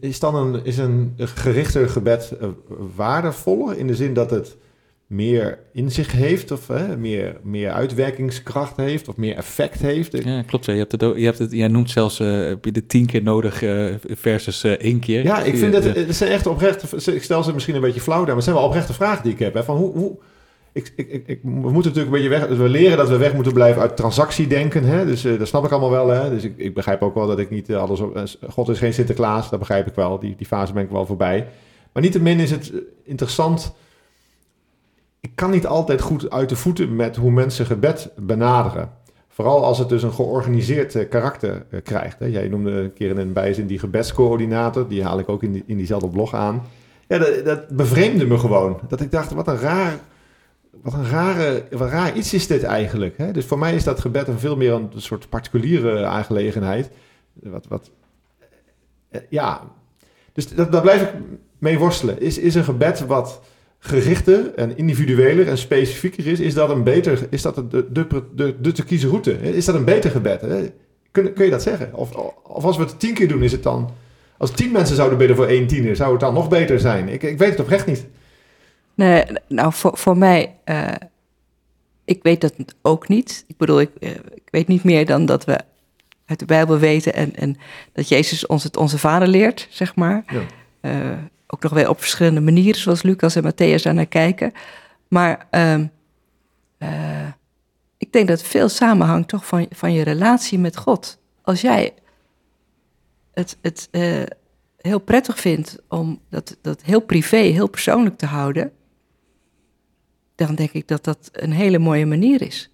is 0.00 0.18
dan 0.18 0.34
een, 0.34 0.64
is 0.64 0.78
een 0.78 1.14
gerichter 1.16 1.88
gebed 1.88 2.32
uh, 2.42 2.48
waardevoller 2.96 3.78
in 3.78 3.86
de 3.86 3.94
zin 3.94 4.14
dat 4.14 4.30
het 4.30 4.56
meer 5.06 5.58
inzicht 5.72 6.12
heeft 6.12 6.50
of 6.50 6.66
hè, 6.66 6.96
meer, 6.96 7.36
meer 7.42 7.70
uitwerkingskracht 7.70 8.76
heeft 8.76 9.08
of 9.08 9.16
meer 9.16 9.36
effect 9.36 9.80
heeft. 9.80 10.24
Ja, 10.24 10.42
klopt. 10.42 10.64
Je 10.64 10.72
hebt 10.72 10.92
het, 10.92 11.00
je 11.00 11.24
hebt 11.24 11.38
het, 11.38 11.52
jij 11.52 11.68
noemt 11.68 11.90
zelfs 11.90 12.20
uh, 12.20 12.46
heb 12.46 12.64
je 12.64 12.72
de 12.72 12.86
tien 12.86 13.06
keer 13.06 13.22
nodig 13.22 13.62
uh, 13.62 13.94
versus 14.06 14.64
uh, 14.64 14.72
één 14.72 14.98
keer. 14.98 15.24
Ja, 15.24 15.42
ik 15.42 15.56
vind 15.56 15.72
dat 15.72 15.84
het 15.84 16.16
zijn 16.16 16.30
echt 16.30 16.46
oprechte. 16.46 17.12
Ik 17.12 17.22
stel 17.22 17.42
ze 17.42 17.52
misschien 17.52 17.74
een 17.74 17.80
beetje 17.80 18.00
flauw 18.00 18.18
daar, 18.18 18.26
maar 18.26 18.34
het 18.34 18.44
zijn 18.44 18.56
wel 18.56 18.64
oprechte 18.64 18.92
vragen 18.92 19.22
die 19.22 19.32
ik 19.32 19.38
heb. 19.38 19.54
Hè, 19.54 19.64
van 19.64 19.76
hoe, 19.76 19.92
hoe 19.92 20.16
ik, 20.74 20.92
ik, 20.96 21.26
ik, 21.26 21.40
we 21.42 21.48
moeten 21.48 21.92
natuurlijk 21.92 22.06
een 22.06 22.22
beetje 22.22 22.28
weg. 22.28 22.58
We 22.58 22.68
leren 22.68 22.96
dat 22.96 23.08
we 23.08 23.16
weg 23.16 23.34
moeten 23.34 23.52
blijven 23.52 23.82
uit 23.82 23.96
transactiedenken. 23.96 24.84
Hè? 24.84 25.06
Dus 25.06 25.22
dat 25.22 25.48
snap 25.48 25.64
ik 25.64 25.70
allemaal 25.70 25.90
wel. 25.90 26.08
Hè? 26.08 26.30
Dus 26.30 26.44
ik, 26.44 26.54
ik 26.56 26.74
begrijp 26.74 27.02
ook 27.02 27.14
wel 27.14 27.26
dat 27.26 27.38
ik 27.38 27.50
niet 27.50 27.74
alles. 27.74 28.02
God 28.48 28.68
is 28.68 28.78
geen 28.78 28.94
Sinterklaas, 28.94 29.50
dat 29.50 29.58
begrijp 29.58 29.86
ik 29.86 29.94
wel. 29.94 30.18
Die, 30.18 30.34
die 30.36 30.46
fase 30.46 30.72
ben 30.72 30.82
ik 30.82 30.90
wel 30.90 31.06
voorbij. 31.06 31.48
Maar 31.92 32.02
niettemin 32.02 32.38
is 32.38 32.50
het 32.50 32.72
interessant 33.04 33.74
ik 35.24 35.30
kan 35.34 35.50
niet 35.50 35.66
altijd 35.66 36.00
goed 36.00 36.30
uit 36.30 36.48
de 36.48 36.56
voeten 36.56 36.96
met 36.96 37.16
hoe 37.16 37.30
mensen 37.30 37.66
gebed 37.66 38.10
benaderen. 38.16 38.90
Vooral 39.28 39.64
als 39.64 39.78
het 39.78 39.88
dus 39.88 40.02
een 40.02 40.12
georganiseerd 40.12 41.08
karakter 41.08 41.66
krijgt. 41.82 42.18
Hè. 42.18 42.26
Jij 42.26 42.48
noemde 42.48 42.70
een 42.70 42.92
keer 42.92 43.10
in 43.10 43.18
een 43.18 43.32
bijzin 43.32 43.66
die 43.66 43.78
gebedscoördinator. 43.78 44.88
Die 44.88 45.04
haal 45.04 45.18
ik 45.18 45.28
ook 45.28 45.42
in, 45.42 45.62
in 45.66 45.76
diezelfde 45.76 46.08
blog 46.08 46.34
aan. 46.34 46.62
Ja, 47.08 47.18
dat, 47.18 47.44
dat, 47.44 47.68
bevreemde 47.68 48.26
me 48.26 48.38
gewoon. 48.38 48.80
Dat 48.88 49.00
ik 49.00 49.10
dacht, 49.10 49.32
wat 49.32 49.48
een 49.48 49.58
raar, 49.58 49.98
wat 50.82 50.92
een 50.92 51.08
rare, 51.08 51.64
wat 51.70 51.90
raar 51.90 52.16
iets 52.16 52.34
is 52.34 52.46
dit 52.46 52.62
eigenlijk. 52.62 53.18
Hè? 53.18 53.32
Dus 53.32 53.44
voor 53.44 53.58
mij 53.58 53.74
is 53.74 53.84
dat 53.84 54.00
gebed 54.00 54.28
een 54.28 54.38
veel 54.38 54.56
meer 54.56 54.72
een, 54.72 54.90
soort 54.96 55.28
particuliere 55.28 56.04
aangelegenheid. 56.04 56.90
Wat, 57.32 57.66
wat, 57.68 57.90
uh, 59.10 59.20
ja, 59.28 59.70
dus 60.32 60.48
dat, 60.48 60.72
daar 60.72 60.82
blijf 60.82 61.02
ik 61.02 61.12
mee 61.58 61.78
worstelen. 61.78 62.20
Is, 62.20 62.38
is 62.38 62.54
een 62.54 62.64
gebed 62.64 63.06
wat 63.06 63.40
gerichter 63.78 64.54
en 64.54 64.76
individueler 64.76 65.48
en 65.48 65.58
specifieker 65.58 66.26
is, 66.26 66.40
is 66.40 66.54
dat 66.54 66.70
een 66.70 66.82
beter, 66.82 67.26
is 67.30 67.42
dat 67.42 67.54
de, 67.54 67.92
de, 67.92 68.06
de, 68.34 68.54
de 68.60 68.72
te 68.72 68.84
kiezen 68.84 69.08
route? 69.08 69.32
Is 69.32 69.64
dat 69.64 69.74
een 69.74 69.84
beter 69.84 70.10
gebed? 70.10 70.40
Hè? 70.40 70.70
Kun, 71.10 71.32
kun 71.32 71.44
je 71.44 71.50
dat 71.50 71.62
zeggen? 71.62 71.94
Of, 71.94 72.14
of 72.42 72.64
als 72.64 72.76
we 72.76 72.82
het 72.82 73.00
tien 73.00 73.14
keer 73.14 73.28
doen, 73.28 73.42
is 73.42 73.52
het 73.52 73.62
dan, 73.62 73.90
als 74.38 74.50
tien 74.50 74.72
mensen 74.72 74.96
zouden 74.96 75.18
bidden 75.18 75.36
voor 75.36 75.46
één 75.46 75.66
tiener, 75.66 75.96
zou 75.96 76.10
het 76.10 76.20
dan 76.20 76.34
nog 76.34 76.48
beter 76.48 76.80
zijn? 76.80 77.08
Ik, 77.08 77.22
ik 77.22 77.38
weet 77.38 77.50
het 77.50 77.60
oprecht 77.60 77.86
niet. 77.86 78.06
Nee, 78.94 79.24
nou 79.48 79.72
voor, 79.72 79.98
voor 79.98 80.16
mij, 80.18 80.54
uh, 80.64 80.88
ik 82.04 82.22
weet 82.22 82.40
dat 82.40 82.54
ook 82.82 83.08
niet. 83.08 83.44
Ik 83.46 83.56
bedoel, 83.56 83.80
ik, 83.80 83.90
uh, 84.00 84.10
ik 84.10 84.48
weet 84.50 84.68
niet 84.68 84.84
meer 84.84 85.06
dan 85.06 85.26
dat 85.26 85.44
we 85.44 85.60
uit 86.26 86.38
de 86.38 86.44
Bijbel 86.44 86.78
weten 86.78 87.14
en, 87.14 87.36
en 87.36 87.56
dat 87.92 88.08
Jezus 88.08 88.46
ons 88.46 88.62
het 88.62 88.76
onze 88.76 88.98
vader 88.98 89.28
leert, 89.28 89.66
zeg 89.70 89.94
maar. 89.94 90.24
Ja. 90.26 90.42
Uh, 90.80 91.18
ook 91.46 91.62
nog 91.62 91.72
weer 91.72 91.88
op 91.88 92.00
verschillende 92.00 92.40
manieren, 92.40 92.80
zoals 92.80 93.02
Lucas 93.02 93.36
en 93.36 93.52
Matthäus 93.52 93.82
daar 93.82 93.94
naar 93.94 94.06
kijken. 94.06 94.52
Maar 95.08 95.46
uh, 95.50 95.80
ik 97.96 98.12
denk 98.12 98.28
dat 98.28 98.42
veel 98.42 98.68
samenhangt 98.68 99.28
toch 99.28 99.46
van, 99.46 99.66
van 99.70 99.92
je 99.92 100.02
relatie 100.02 100.58
met 100.58 100.76
God. 100.76 101.18
Als 101.42 101.60
jij 101.60 101.94
het, 103.32 103.58
het 103.60 103.88
heel 104.76 104.98
prettig 104.98 105.40
vindt 105.40 105.78
om 105.88 106.20
dat, 106.30 106.56
dat 106.60 106.82
heel 106.82 107.00
privé, 107.00 107.36
heel 107.36 107.68
persoonlijk 107.68 108.18
te 108.18 108.26
houden, 108.26 108.72
dan 110.34 110.54
denk 110.54 110.70
ik 110.70 110.88
dat 110.88 111.04
dat 111.04 111.28
een 111.32 111.52
hele 111.52 111.78
mooie 111.78 112.06
manier 112.06 112.42
is. 112.42 112.70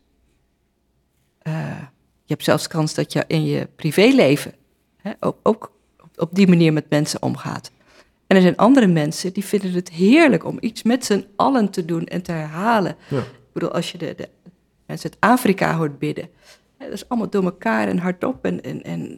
je 2.24 2.36
hebt 2.36 2.44
zelfs 2.44 2.66
kans 2.66 2.94
dat 2.94 3.12
je 3.12 3.24
in 3.26 3.44
je 3.44 3.68
privéleven 3.76 4.54
hè, 4.96 5.12
ook, 5.20 5.36
ook 5.42 5.72
op 6.16 6.34
die 6.34 6.48
manier 6.48 6.72
met 6.72 6.90
mensen 6.90 7.22
omgaat. 7.22 7.70
En 8.26 8.36
er 8.36 8.42
zijn 8.42 8.56
andere 8.56 8.86
mensen 8.86 9.32
die 9.32 9.44
vinden 9.44 9.72
het 9.72 9.90
heerlijk 9.90 10.44
om 10.44 10.56
iets 10.60 10.82
met 10.82 11.04
z'n 11.04 11.26
allen 11.36 11.70
te 11.70 11.84
doen 11.84 12.06
en 12.06 12.22
te 12.22 12.32
herhalen. 12.32 12.96
Ja. 13.08 13.18
Ik 13.18 13.52
bedoel, 13.52 13.70
als 13.70 13.92
je 13.92 13.98
de, 13.98 14.14
de 14.16 14.28
mensen 14.86 15.10
uit 15.10 15.32
Afrika 15.32 15.76
hoort 15.76 15.98
bidden, 15.98 16.28
hè, 16.76 16.84
dat 16.84 16.94
is 16.94 17.08
allemaal 17.08 17.30
door 17.30 17.44
elkaar 17.44 17.88
en 17.88 17.98
hardop. 17.98 18.44
En, 18.44 18.62
en, 18.62 18.82
en, 18.82 19.14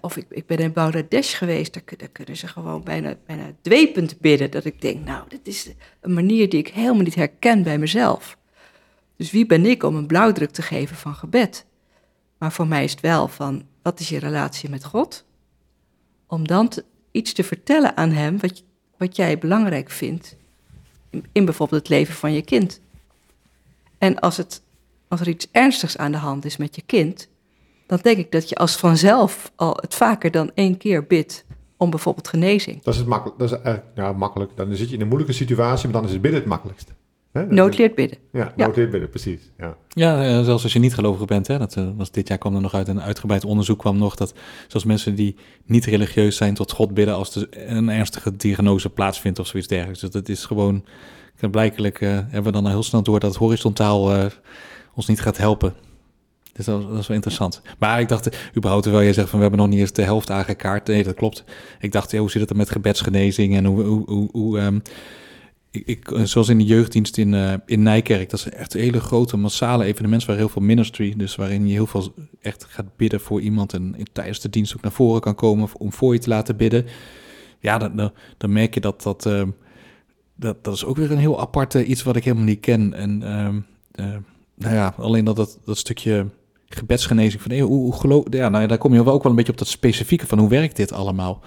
of 0.00 0.16
ik, 0.16 0.26
ik 0.28 0.46
ben 0.46 0.58
in 0.58 0.72
Bangladesh 0.72 1.38
geweest, 1.38 1.74
daar, 1.74 1.82
daar, 1.96 2.08
kunnen 2.08 2.36
ze 2.36 2.46
gewoon 2.46 2.82
bijna, 2.82 3.14
bijna 3.26 3.52
dwepend 3.60 4.20
bidden. 4.20 4.50
Dat 4.50 4.64
ik 4.64 4.80
denk, 4.80 5.04
nou, 5.04 5.28
dit 5.28 5.46
is 5.46 5.70
een 6.00 6.14
manier 6.14 6.48
die 6.48 6.58
ik 6.58 6.68
helemaal 6.68 7.02
niet 7.02 7.14
herken 7.14 7.62
bij 7.62 7.78
mezelf. 7.78 8.38
Dus 9.16 9.30
wie 9.30 9.46
ben 9.46 9.66
ik 9.66 9.82
om 9.82 9.96
een 9.96 10.06
blauwdruk 10.06 10.50
te 10.50 10.62
geven 10.62 10.96
van 10.96 11.14
gebed? 11.14 11.64
Maar 12.38 12.52
voor 12.52 12.66
mij 12.66 12.84
is 12.84 12.90
het 12.90 13.00
wel 13.00 13.28
van, 13.28 13.66
wat 13.82 14.00
is 14.00 14.08
je 14.08 14.18
relatie 14.18 14.70
met 14.70 14.84
God? 14.84 15.24
Om 16.26 16.46
dan 16.46 16.72
iets 17.10 17.32
te 17.32 17.44
vertellen 17.44 17.96
aan 17.96 18.10
hem 18.10 18.40
wat, 18.40 18.62
wat 18.96 19.16
jij 19.16 19.38
belangrijk 19.38 19.90
vindt 19.90 20.36
in, 21.12 21.24
in 21.32 21.44
bijvoorbeeld 21.44 21.80
het 21.80 21.90
leven 21.90 22.14
van 22.14 22.32
je 22.32 22.42
kind. 22.42 22.80
En 23.98 24.18
als, 24.18 24.36
het, 24.36 24.62
als 25.08 25.20
er 25.20 25.28
iets 25.28 25.48
ernstigs 25.50 25.96
aan 25.96 26.12
de 26.12 26.18
hand 26.18 26.44
is 26.44 26.56
met 26.56 26.76
je 26.76 26.82
kind, 26.86 27.28
dan 27.92 28.00
denk 28.02 28.18
ik 28.18 28.32
dat 28.32 28.48
je 28.48 28.54
als 28.54 28.76
vanzelf 28.76 29.52
al 29.56 29.76
het 29.80 29.94
vaker 29.94 30.30
dan 30.30 30.50
één 30.54 30.76
keer 30.76 31.06
bidt 31.06 31.44
om 31.76 31.90
bijvoorbeeld 31.90 32.28
genezing. 32.28 32.82
Dat 32.82 32.94
is 32.94 33.00
het 33.00 33.08
makkelijk. 33.08 33.38
Dat 33.38 33.50
is 33.50 33.54
eigenlijk 33.54 33.94
nou, 33.94 34.16
makkelijk. 34.16 34.56
Dan 34.56 34.76
zit 34.76 34.88
je 34.88 34.94
in 34.94 35.00
een 35.00 35.06
moeilijke 35.06 35.34
situatie, 35.34 35.84
maar 35.84 35.92
dan 35.96 36.04
is 36.04 36.12
het 36.12 36.22
bidden 36.22 36.40
het 36.40 36.48
makkelijkst. 36.48 36.92
Hè? 37.32 37.46
Nood 37.46 37.78
leert 37.78 37.94
bidden. 37.94 38.18
Ja, 38.32 38.52
nood 38.56 38.76
leert 38.76 38.90
bidden, 38.90 39.08
precies. 39.08 39.40
Ja, 39.58 39.76
ja 39.88 40.38
uh, 40.38 40.44
zelfs 40.44 40.62
als 40.62 40.72
je 40.72 40.78
niet 40.78 40.94
gelovig 40.94 41.26
bent. 41.26 41.46
Hè, 41.46 41.58
dat 41.58 41.76
was 41.96 42.10
dit 42.10 42.28
jaar 42.28 42.38
kwam 42.38 42.54
er 42.54 42.60
nog 42.60 42.74
uit 42.74 42.88
een 42.88 43.00
uitgebreid 43.00 43.44
onderzoek 43.44 43.78
kwam 43.78 43.98
nog 43.98 44.14
dat 44.14 44.34
zelfs 44.68 44.86
mensen 44.86 45.14
die 45.14 45.36
niet 45.64 45.84
religieus 45.84 46.36
zijn 46.36 46.54
tot 46.54 46.72
God 46.72 46.94
bidden 46.94 47.14
als 47.14 47.34
er 47.34 47.48
een 47.70 47.88
ernstige 47.88 48.36
diagnose 48.36 48.90
plaatsvindt 48.90 49.38
of 49.38 49.46
zoiets 49.46 49.68
dergelijks. 49.68 50.00
Dus 50.00 50.10
dat 50.10 50.28
is 50.28 50.44
gewoon, 50.44 50.84
blijkelijk 51.50 52.00
uh, 52.00 52.10
hebben 52.10 52.52
we 52.52 52.60
dan 52.62 52.68
heel 52.68 52.82
snel 52.82 53.02
door 53.02 53.20
dat 53.20 53.30
het 53.30 53.38
horizontaal 53.38 54.16
uh, 54.16 54.24
ons 54.94 55.06
niet 55.06 55.20
gaat 55.20 55.36
helpen. 55.36 55.74
Dus 56.52 56.64
dat, 56.64 56.80
is 56.80 57.06
wel 57.06 57.16
interessant. 57.16 57.62
Maar 57.78 58.00
ik 58.00 58.08
dacht, 58.08 58.36
überhaupt, 58.56 58.82
terwijl 58.82 59.04
jij 59.04 59.12
zegt 59.12 59.28
van 59.28 59.38
we 59.38 59.44
hebben 59.44 59.60
nog 59.60 59.70
niet 59.70 59.80
eens 59.80 59.92
de 59.92 60.02
helft 60.02 60.30
aangekaart. 60.30 60.86
Nee, 60.86 61.02
dat 61.02 61.14
klopt. 61.14 61.44
Ik 61.80 61.92
dacht, 61.92 62.10
ja, 62.10 62.18
hoe 62.18 62.30
zit 62.30 62.40
het 62.40 62.50
er 62.50 62.56
met 62.56 62.70
gebedsgenezing 62.70 63.56
en 63.56 63.64
hoe, 63.64 63.82
hoe, 63.82 64.28
hoe, 64.32 64.60
um, 64.60 64.82
ik, 65.70 65.86
ik, 65.86 66.10
zoals 66.24 66.48
in 66.48 66.58
de 66.58 66.64
jeugddienst 66.64 67.18
in, 67.18 67.32
uh, 67.32 67.52
in 67.66 67.82
Nijkerk, 67.82 68.30
dat 68.30 68.38
is 68.38 68.48
echt 68.48 68.74
een 68.74 68.80
hele 68.80 69.00
grote 69.00 69.36
massale 69.36 69.84
evenement 69.84 70.24
waar 70.24 70.36
heel 70.36 70.48
veel 70.48 70.62
ministry, 70.62 71.14
dus 71.16 71.36
waarin 71.36 71.66
je 71.66 71.72
heel 71.72 71.86
veel 71.86 72.14
echt 72.40 72.64
gaat 72.64 72.96
bidden 72.96 73.20
voor 73.20 73.40
iemand 73.40 73.72
en 73.72 73.96
tijdens 74.12 74.40
de 74.40 74.48
dienst 74.48 74.74
ook 74.76 74.82
naar 74.82 74.92
voren 74.92 75.20
kan 75.20 75.34
komen 75.34 75.68
om 75.78 75.92
voor 75.92 76.12
je 76.12 76.20
te 76.20 76.28
laten 76.28 76.56
bidden. 76.56 76.86
Ja, 77.60 77.78
dan, 77.78 77.96
dan, 77.96 78.12
dan 78.36 78.52
merk 78.52 78.74
je 78.74 78.80
dat 78.80 79.02
dat, 79.02 79.26
uh, 79.26 79.42
dat 80.34 80.64
dat 80.64 80.74
is 80.74 80.84
ook 80.84 80.96
weer 80.96 81.10
een 81.10 81.18
heel 81.18 81.40
aparte 81.40 81.84
iets 81.84 82.02
wat 82.02 82.16
ik 82.16 82.24
helemaal 82.24 82.44
niet 82.44 82.60
ken. 82.60 82.94
En 82.94 83.22
uh, 83.94 84.16
nou 84.54 84.74
ja, 84.74 84.94
alleen 84.96 85.24
dat, 85.24 85.36
dat, 85.36 85.58
dat 85.64 85.78
stukje 85.78 86.26
gebedsgenezing 86.76 87.42
van 87.42 87.50
hey, 87.50 87.60
hoe, 87.60 87.78
hoe 87.78 87.92
geloof, 87.92 88.24
ja, 88.30 88.48
nou 88.48 88.62
ja, 88.62 88.68
daar 88.68 88.78
kom 88.78 88.94
je 88.94 89.04
wel 89.04 89.12
ook 89.12 89.22
wel 89.22 89.30
een 89.30 89.36
beetje 89.36 89.52
op 89.52 89.58
dat 89.58 89.68
specifieke 89.68 90.26
van 90.26 90.38
hoe 90.38 90.48
werkt 90.48 90.76
dit 90.76 90.92
allemaal. 90.92 91.42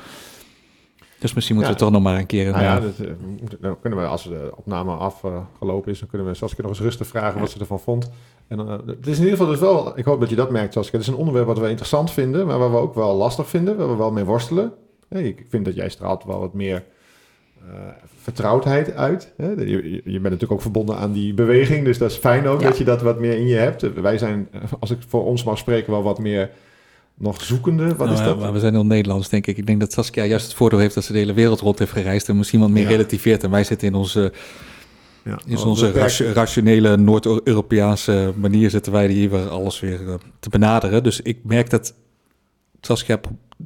Dus 1.20 1.34
misschien 1.34 1.56
moeten 1.56 1.74
we 1.74 1.80
toch 1.80 1.92
nog 1.92 2.02
maar 2.02 2.18
een 2.18 2.26
keer... 2.26 2.52
Nou 2.52 2.64
ja, 2.64 2.80
dat, 2.80 3.00
eh, 3.00 3.12
dan 3.60 3.80
kunnen 3.80 4.00
we, 4.00 4.06
als 4.06 4.24
de 4.24 4.52
opname 4.56 4.92
afgelopen 4.92 5.92
is, 5.92 6.00
dan 6.00 6.08
kunnen 6.08 6.28
we 6.28 6.34
Saskia 6.34 6.62
nog 6.62 6.72
eens 6.72 6.82
rustig 6.82 7.08
vragen 7.08 7.40
wat 7.40 7.52
ze 7.52 7.60
ervan 7.60 7.80
vond. 7.80 8.10
En 8.48 8.60
uh, 8.60 8.72
het 8.86 9.08
is 9.08 9.18
in 9.18 9.24
ieder 9.24 9.38
geval 9.38 9.48
dus 9.48 9.60
wel, 9.60 9.98
ik 9.98 10.06
hoop 10.06 10.20
dat 10.20 10.30
je 10.30 10.36
dat 10.36 10.52
merkt 10.52 10.74
Saskia, 10.74 10.98
het 10.98 11.08
is 11.08 11.14
een 11.14 11.20
onderwerp 11.20 11.48
wat 11.48 11.60
we 11.60 11.70
interessant 11.70 12.12
vinden, 12.12 12.48
maar 12.48 12.60
waar 12.60 12.72
we 12.72 12.78
ook 12.78 12.96
wel 12.96 13.16
lastig 13.16 13.48
vinden, 13.48 13.78
waar 13.78 13.90
we 13.90 13.96
wel 13.96 14.12
mee 14.12 14.24
worstelen. 14.24 14.74
ik 15.10 15.46
vind 15.50 15.66
dat 15.66 15.76
jij 15.76 15.90
straalt 15.90 16.24
wel 16.24 16.40
wat 16.40 16.54
meer 16.54 16.84
vertrouwdheid 18.22 18.96
uit. 18.96 19.34
Hè? 19.38 19.50
Je, 19.50 19.92
je, 19.94 20.02
bent 20.04 20.24
natuurlijk 20.24 20.52
ook 20.52 20.62
verbonden 20.62 20.98
aan 20.98 21.12
die 21.12 21.34
beweging, 21.34 21.86
dus 21.86 21.98
dat 21.98 22.12
is 22.12 22.18
fijn 22.18 22.48
ook 22.48 22.62
dat 22.62 22.78
je 22.78 22.84
dat 22.84 23.02
wat 23.02 23.20
meer 23.20 23.38
in 23.38 23.48
je 23.48 23.56
hebt. 23.56 23.94
Wij 23.94 24.18
zijn, 24.18 24.50
als 24.80 24.92
ik 24.92 24.98
voor 25.08 25.26
ons 25.26 25.44
mag 25.44 25.58
spreken, 25.58 25.92
wel 25.92 26.04
wat 26.04 26.20
meer 26.20 26.50
nog 27.18 27.42
zoekende? 27.42 27.88
Wat 27.88 28.08
nou, 28.08 28.12
is 28.20 28.26
dat? 28.26 28.40
Maar 28.40 28.54
we 28.54 28.60
zijn 28.60 28.74
heel 28.74 28.86
Nederlands, 28.86 29.30
denk 29.30 29.48
ik. 29.48 29.58
Ik 29.58 29.68
denk 29.68 29.80
dat 29.80 29.94
Saskia 29.94 30.26
juist 30.26 30.46
het 30.46 30.56
voordeel 30.56 30.80
heeft 30.80 30.96
dat 30.96 31.04
ze 31.04 31.12
de 31.12 31.18
hele 31.18 31.34
wereld 31.34 31.60
rond 31.60 31.80
heeft 31.80 31.92
gereisd 31.92 32.30
en 32.30 32.38
misschien 32.38 32.60
wat 32.60 32.70
meer 32.70 32.88
relativeert. 32.88 33.44
En 33.44 33.52
wij 33.52 33.64
zitten 33.64 33.88
in 33.88 33.96
onze, 33.96 34.32
ja, 35.24 35.40
in 35.46 35.58
onze 35.58 35.92
rationele 36.34 36.98
Noord-Europese 36.98 38.34
manier 38.38 38.70
zitten 38.70 38.92
wij 38.92 39.08
hier 39.08 39.50
alles 39.50 39.80
weer 39.80 40.10
eh, 40.10 40.14
te 40.40 40.50
benaderen. 40.50 41.04
Dus 41.04 41.22
ik 41.22 41.38
merk 41.44 41.70
dat 41.70 41.94
Saskia 42.82 43.20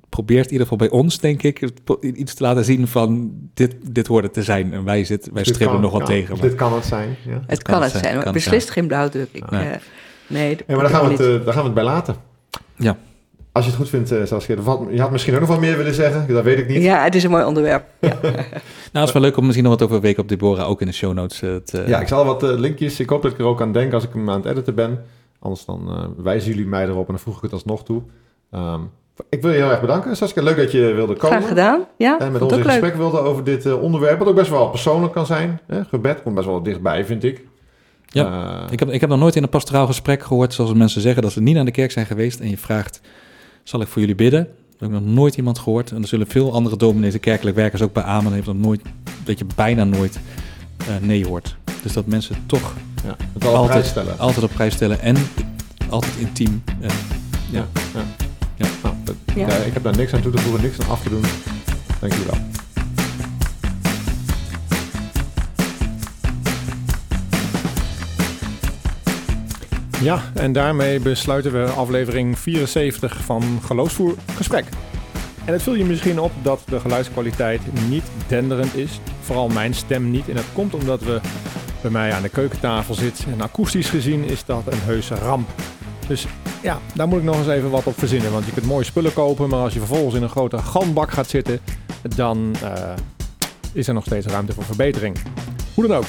probeert 0.10 0.46
in 0.46 0.52
ieder 0.52 0.68
geval 0.68 0.88
bij 0.88 0.98
ons, 0.98 1.20
denk 1.20 1.44
ik, 1.44 1.72
iets 2.02 2.34
te 2.34 2.44
laten 2.44 2.66
zien 2.66 2.88
van 2.88 3.32
dit, 3.54 3.76
dit 3.82 4.08
hoort 4.08 4.24
het 4.24 4.34
te 4.34 4.44
zijn. 4.44 4.74
En 4.74 4.84
wij, 4.84 5.04
zit, 5.04 5.30
wij 5.34 5.44
stribbelen 5.44 5.82
nog 5.82 5.92
wat 5.92 6.06
tegen. 6.06 6.34
Maar. 6.34 6.42
Dit 6.42 6.56
kan 6.56 6.74
het 6.74 6.86
zijn. 6.86 7.16
Ja. 7.26 7.42
Het, 7.48 7.62
kan, 7.62 7.82
het 7.82 7.92
zijn, 7.92 8.16
maar 8.16 8.34
beslist 8.34 8.70
geen 8.70 8.88
blauwdruk. 8.88 9.30
Ik, 9.32 9.52
nee. 9.52 9.66
Uh, 9.66 9.76
nee, 10.28 10.58
maar 10.68 10.78
daar 10.78 10.90
gaan, 10.90 11.06
we 11.06 11.12
het, 11.12 11.22
uh, 11.22 11.46
daar 11.46 11.54
gaan 11.54 11.62
we 11.62 11.70
het 11.70 11.74
bij 11.74 11.84
laten. 11.84 12.16
Ja. 12.76 12.98
Als 13.52 13.66
je 13.66 13.72
het 13.72 13.80
goed 13.80 13.90
vindt, 13.90 14.12
uh, 14.12 14.26
Saskia, 14.26 14.56
je 14.92 15.02
had 15.02 15.12
misschien 15.12 15.34
ook 15.34 15.40
nog 15.40 15.50
wat 15.50 15.60
meer 15.60 15.78
willen 15.78 15.94
zeggen, 15.94 16.34
dat 16.34 16.44
weet 16.44 16.58
ik 16.58 16.68
niet. 16.68 16.84
Ja, 16.84 17.04
het 17.04 17.16
is 17.16 17.24
een 17.24 17.32
mooi 17.32 17.44
onderwerp. 17.44 17.86
Ja. 18.00 18.18
nou, 18.22 19.06
het 19.06 19.08
is 19.08 19.12
wel 19.12 19.22
leuk 19.22 19.38
om 19.38 19.44
misschien 19.44 19.66
nog 19.66 19.80
wat 19.80 19.88
over 19.88 20.02
Week 20.02 20.18
op 20.18 20.30
Deborah 20.30 20.70
ook 20.70 20.82
in 20.82 20.88
de 20.88 20.94
show 20.94 21.14
notes 21.14 21.40
te... 21.40 21.84
Ja, 21.88 22.00
ik 22.00 22.08
zal 22.08 22.26
wat 22.26 22.42
linkjes, 22.42 23.00
ik 23.00 23.10
hoop 23.10 23.22
dat 23.22 23.32
ik 23.32 23.40
er 23.40 23.46
ook 23.46 23.62
aan 23.62 23.72
denk 23.72 23.94
als 23.94 24.04
ik 24.04 24.14
hem 24.14 24.30
aan 24.30 24.42
het 24.42 24.46
editen 24.46 24.76
ben. 24.76 25.06
Anders 25.40 25.66
dan 25.66 26.14
wijzen 26.18 26.50
jullie 26.50 26.68
mij 26.68 26.86
erop 26.86 27.08
en 27.08 27.14
dan 27.14 27.24
voeg 27.24 27.36
ik 27.36 27.42
het 27.42 27.54
alsnog 27.54 27.84
toe. 27.84 28.02
Um, 28.52 28.90
ik 29.30 29.42
wil 29.42 29.52
je 29.52 29.58
heel 29.58 29.70
erg 29.70 29.82
bedanken, 29.82 30.16
Saskia. 30.16 30.44
Leuk 30.44 30.58
dat 30.58 30.72
je 30.72 30.94
wilde 30.94 31.16
komen. 31.16 31.38
Graag 31.38 31.48
gedaan, 31.48 31.86
ja. 31.98 32.20
En 32.20 32.32
met 32.32 32.42
ons 32.42 32.54
in 32.54 32.64
gesprek 32.64 32.96
wilde 32.96 33.20
over 33.20 33.44
dit 33.44 33.74
onderwerp, 33.74 34.20
wat 34.20 34.28
ook 34.28 34.36
best 34.36 34.50
wel 34.50 34.70
persoonlijk 34.70 35.14
kan 35.14 35.26
zijn. 35.26 35.60
Hè? 35.68 35.84
Gebed 35.84 36.22
komt 36.22 36.36
best 36.36 36.48
wel 36.48 36.64
dichtbij, 36.64 37.06
vind 37.06 37.24
ik. 37.24 37.46
Ja, 38.06 38.66
ik, 38.70 38.80
heb, 38.80 38.90
ik 38.90 39.02
heb 39.02 39.10
nog 39.10 39.20
nooit 39.20 39.36
in 39.36 39.44
een 39.44 39.50
pastoraal 39.50 39.86
gesprek 39.86 40.24
gehoord, 40.24 40.54
zoals 40.54 40.74
mensen 40.74 41.02
zeggen, 41.02 41.22
dat 41.22 41.32
ze 41.32 41.42
niet 41.42 41.56
naar 41.56 41.66
de 41.66 41.72
kerk 41.72 41.92
zijn 41.92 42.06
geweest 42.06 42.40
en 42.40 42.50
je 42.50 42.58
vraagt 42.58 43.02
zal 43.64 43.82
ik 43.82 43.88
voor 43.88 44.00
jullie 44.00 44.16
bidden. 44.16 44.48
Dat 44.78 44.90
heb 44.90 45.00
ik 45.00 45.06
nog 45.06 45.16
nooit 45.16 45.38
iemand 45.38 45.60
gehoord. 45.60 45.92
En 45.92 46.02
er 46.02 46.08
zullen 46.08 46.28
veel 46.28 46.54
andere 46.54 46.78
dominees 46.78 47.14
en 47.14 47.20
kerkelijk 47.20 47.56
werkers 47.56 47.82
ook 47.82 47.94
bij 47.94 48.04
amen. 48.04 48.34
heeft 48.34 48.46
nog 48.46 48.58
nooit, 48.58 48.82
dat 49.24 49.40
je 49.40 49.46
bijna 49.56 49.84
nooit 49.84 50.20
uh, 50.82 51.08
nee 51.08 51.28
hoort. 51.28 51.56
Dus 51.84 51.94
dat 51.94 52.06
mensen 52.06 52.36
toch 52.46 52.74
ja, 53.04 53.16
het 53.34 53.46
altijd, 53.46 53.64
op 53.64 53.68
prijs 53.68 53.88
stellen. 53.88 54.20
altijd 54.20 54.46
op 54.46 54.52
prijs 54.54 54.74
stellen 54.74 55.00
en 55.00 55.16
altijd 55.90 56.14
intiem. 56.20 56.64
Ja. 56.82 56.90
Ja, 57.52 57.68
ja. 59.36 59.48
Ik 59.48 59.74
heb 59.74 59.84
daar 59.84 59.98
niks 59.98 60.14
aan 60.14 60.22
toe 60.22 60.32
te 60.32 60.38
voegen, 60.38 60.62
niks 60.62 60.80
aan 60.80 60.90
af 60.90 61.04
te 61.04 61.10
doen. 61.10 61.24
Dank 62.00 62.14
jullie 62.14 62.28
wel. 62.28 62.40
Ja, 70.02 70.22
en 70.34 70.54
daarmee 70.54 71.00
besluiten 71.00 71.52
we 71.52 71.72
aflevering 71.72 72.40
74 72.40 73.18
van 73.24 73.60
Geloofsvoer 73.66 74.16
Gesprek. 74.36 74.66
En 75.46 75.54
het 75.54 75.64
viel 75.64 75.76
je 75.76 75.86
misschien 75.86 76.20
op 76.20 76.32
dat 76.42 76.62
de 76.66 76.80
geluidskwaliteit 76.80 77.62
niet 77.90 78.04
denderend 78.28 78.76
is. 78.76 79.00
Vooral 79.22 79.48
mijn 79.48 79.74
stem 79.74 80.12
niet. 80.12 80.30
En 80.30 80.36
dat 80.36 80.46
komt 80.54 80.74
omdat 80.74 81.02
we 81.02 81.20
bij 81.82 81.92
mij 81.92 82.14
aan 82.14 82.22
de 82.22 82.30
keukentafel 82.30 82.94
zitten. 82.94 83.32
En 83.32 83.42
akoestisch 83.42 83.90
gezien 83.90 84.24
is 84.24 84.46
dat 84.46 84.64
een 84.66 84.80
heuse 84.82 85.16
ramp. 85.16 85.50
Dus 86.08 86.28
ja, 86.62 86.80
daar 86.94 87.08
moet 87.08 87.20
ik 87.20 87.24
nog 87.24 87.38
eens 87.38 87.48
even 87.48 87.70
wat 87.70 87.84
op 87.84 88.00
verzinnen. 88.00 88.32
Want 88.32 88.46
je 88.46 88.52
kunt 88.52 88.66
mooie 88.66 88.84
spullen 88.84 89.14
kopen, 89.14 89.50
maar 89.50 89.60
als 89.60 89.74
je 89.74 89.80
vervolgens 89.80 90.16
in 90.16 90.24
een 90.24 90.30
grote 90.30 90.58
galmbak 90.58 91.12
gaat 91.12 91.30
zitten, 91.30 91.60
dan 92.16 92.56
uh, 92.64 92.94
is 93.74 93.88
er 93.88 93.94
nog 93.94 94.06
steeds 94.06 94.28
ruimte 94.28 94.54
voor 94.54 94.64
verbetering. 94.64 95.18
Hoe 95.74 95.88
dan 95.88 95.98
ook, 95.98 96.06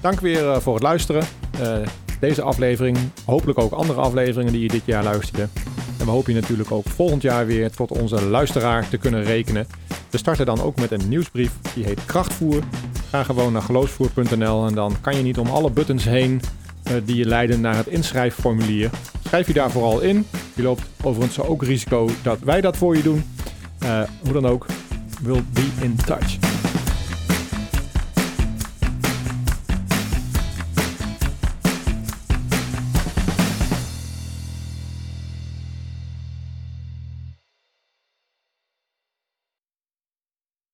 dank 0.00 0.20
weer 0.20 0.42
uh, 0.42 0.56
voor 0.56 0.74
het 0.74 0.82
luisteren. 0.82 1.24
Uh, 1.60 1.76
deze 2.20 2.42
aflevering, 2.42 2.98
hopelijk 3.24 3.58
ook 3.58 3.72
andere 3.72 4.00
afleveringen 4.00 4.52
die 4.52 4.62
je 4.62 4.68
dit 4.68 4.82
jaar 4.84 5.04
luisterde. 5.04 5.48
En 5.98 6.04
we 6.04 6.10
hopen 6.10 6.34
je 6.34 6.40
natuurlijk 6.40 6.70
ook 6.70 6.88
volgend 6.88 7.22
jaar 7.22 7.46
weer 7.46 7.70
tot 7.70 7.90
onze 7.90 8.24
luisteraar 8.24 8.88
te 8.88 8.96
kunnen 8.96 9.24
rekenen. 9.24 9.66
We 10.10 10.18
starten 10.18 10.46
dan 10.46 10.60
ook 10.60 10.76
met 10.76 10.90
een 10.90 11.08
nieuwsbrief, 11.08 11.52
die 11.74 11.84
heet 11.84 12.04
Krachtvoer. 12.04 12.62
Ga 13.10 13.22
gewoon 13.22 13.52
naar 13.52 13.62
geloofsvoer.nl 13.62 14.66
en 14.66 14.74
dan 14.74 14.96
kan 15.00 15.16
je 15.16 15.22
niet 15.22 15.38
om 15.38 15.48
alle 15.48 15.70
buttons 15.70 16.04
heen 16.04 16.40
die 17.04 17.16
je 17.16 17.26
leiden 17.26 17.60
naar 17.60 17.76
het 17.76 17.86
inschrijfformulier. 17.86 18.90
Schrijf 19.34 19.48
je 19.48 19.54
daar 19.54 19.70
vooral 19.70 20.00
in. 20.00 20.26
Je 20.54 20.62
loopt 20.62 20.82
overigens 21.02 21.40
ook 21.40 21.62
risico 21.62 22.08
dat 22.22 22.38
wij 22.40 22.60
dat 22.60 22.76
voor 22.76 22.96
je 22.96 23.02
doen. 23.02 23.24
Uh, 23.82 24.02
hoe 24.22 24.32
dan 24.32 24.46
ook, 24.46 24.66
we'll 25.22 25.44
be 25.52 25.70
in 25.80 25.96
touch. 25.96 26.53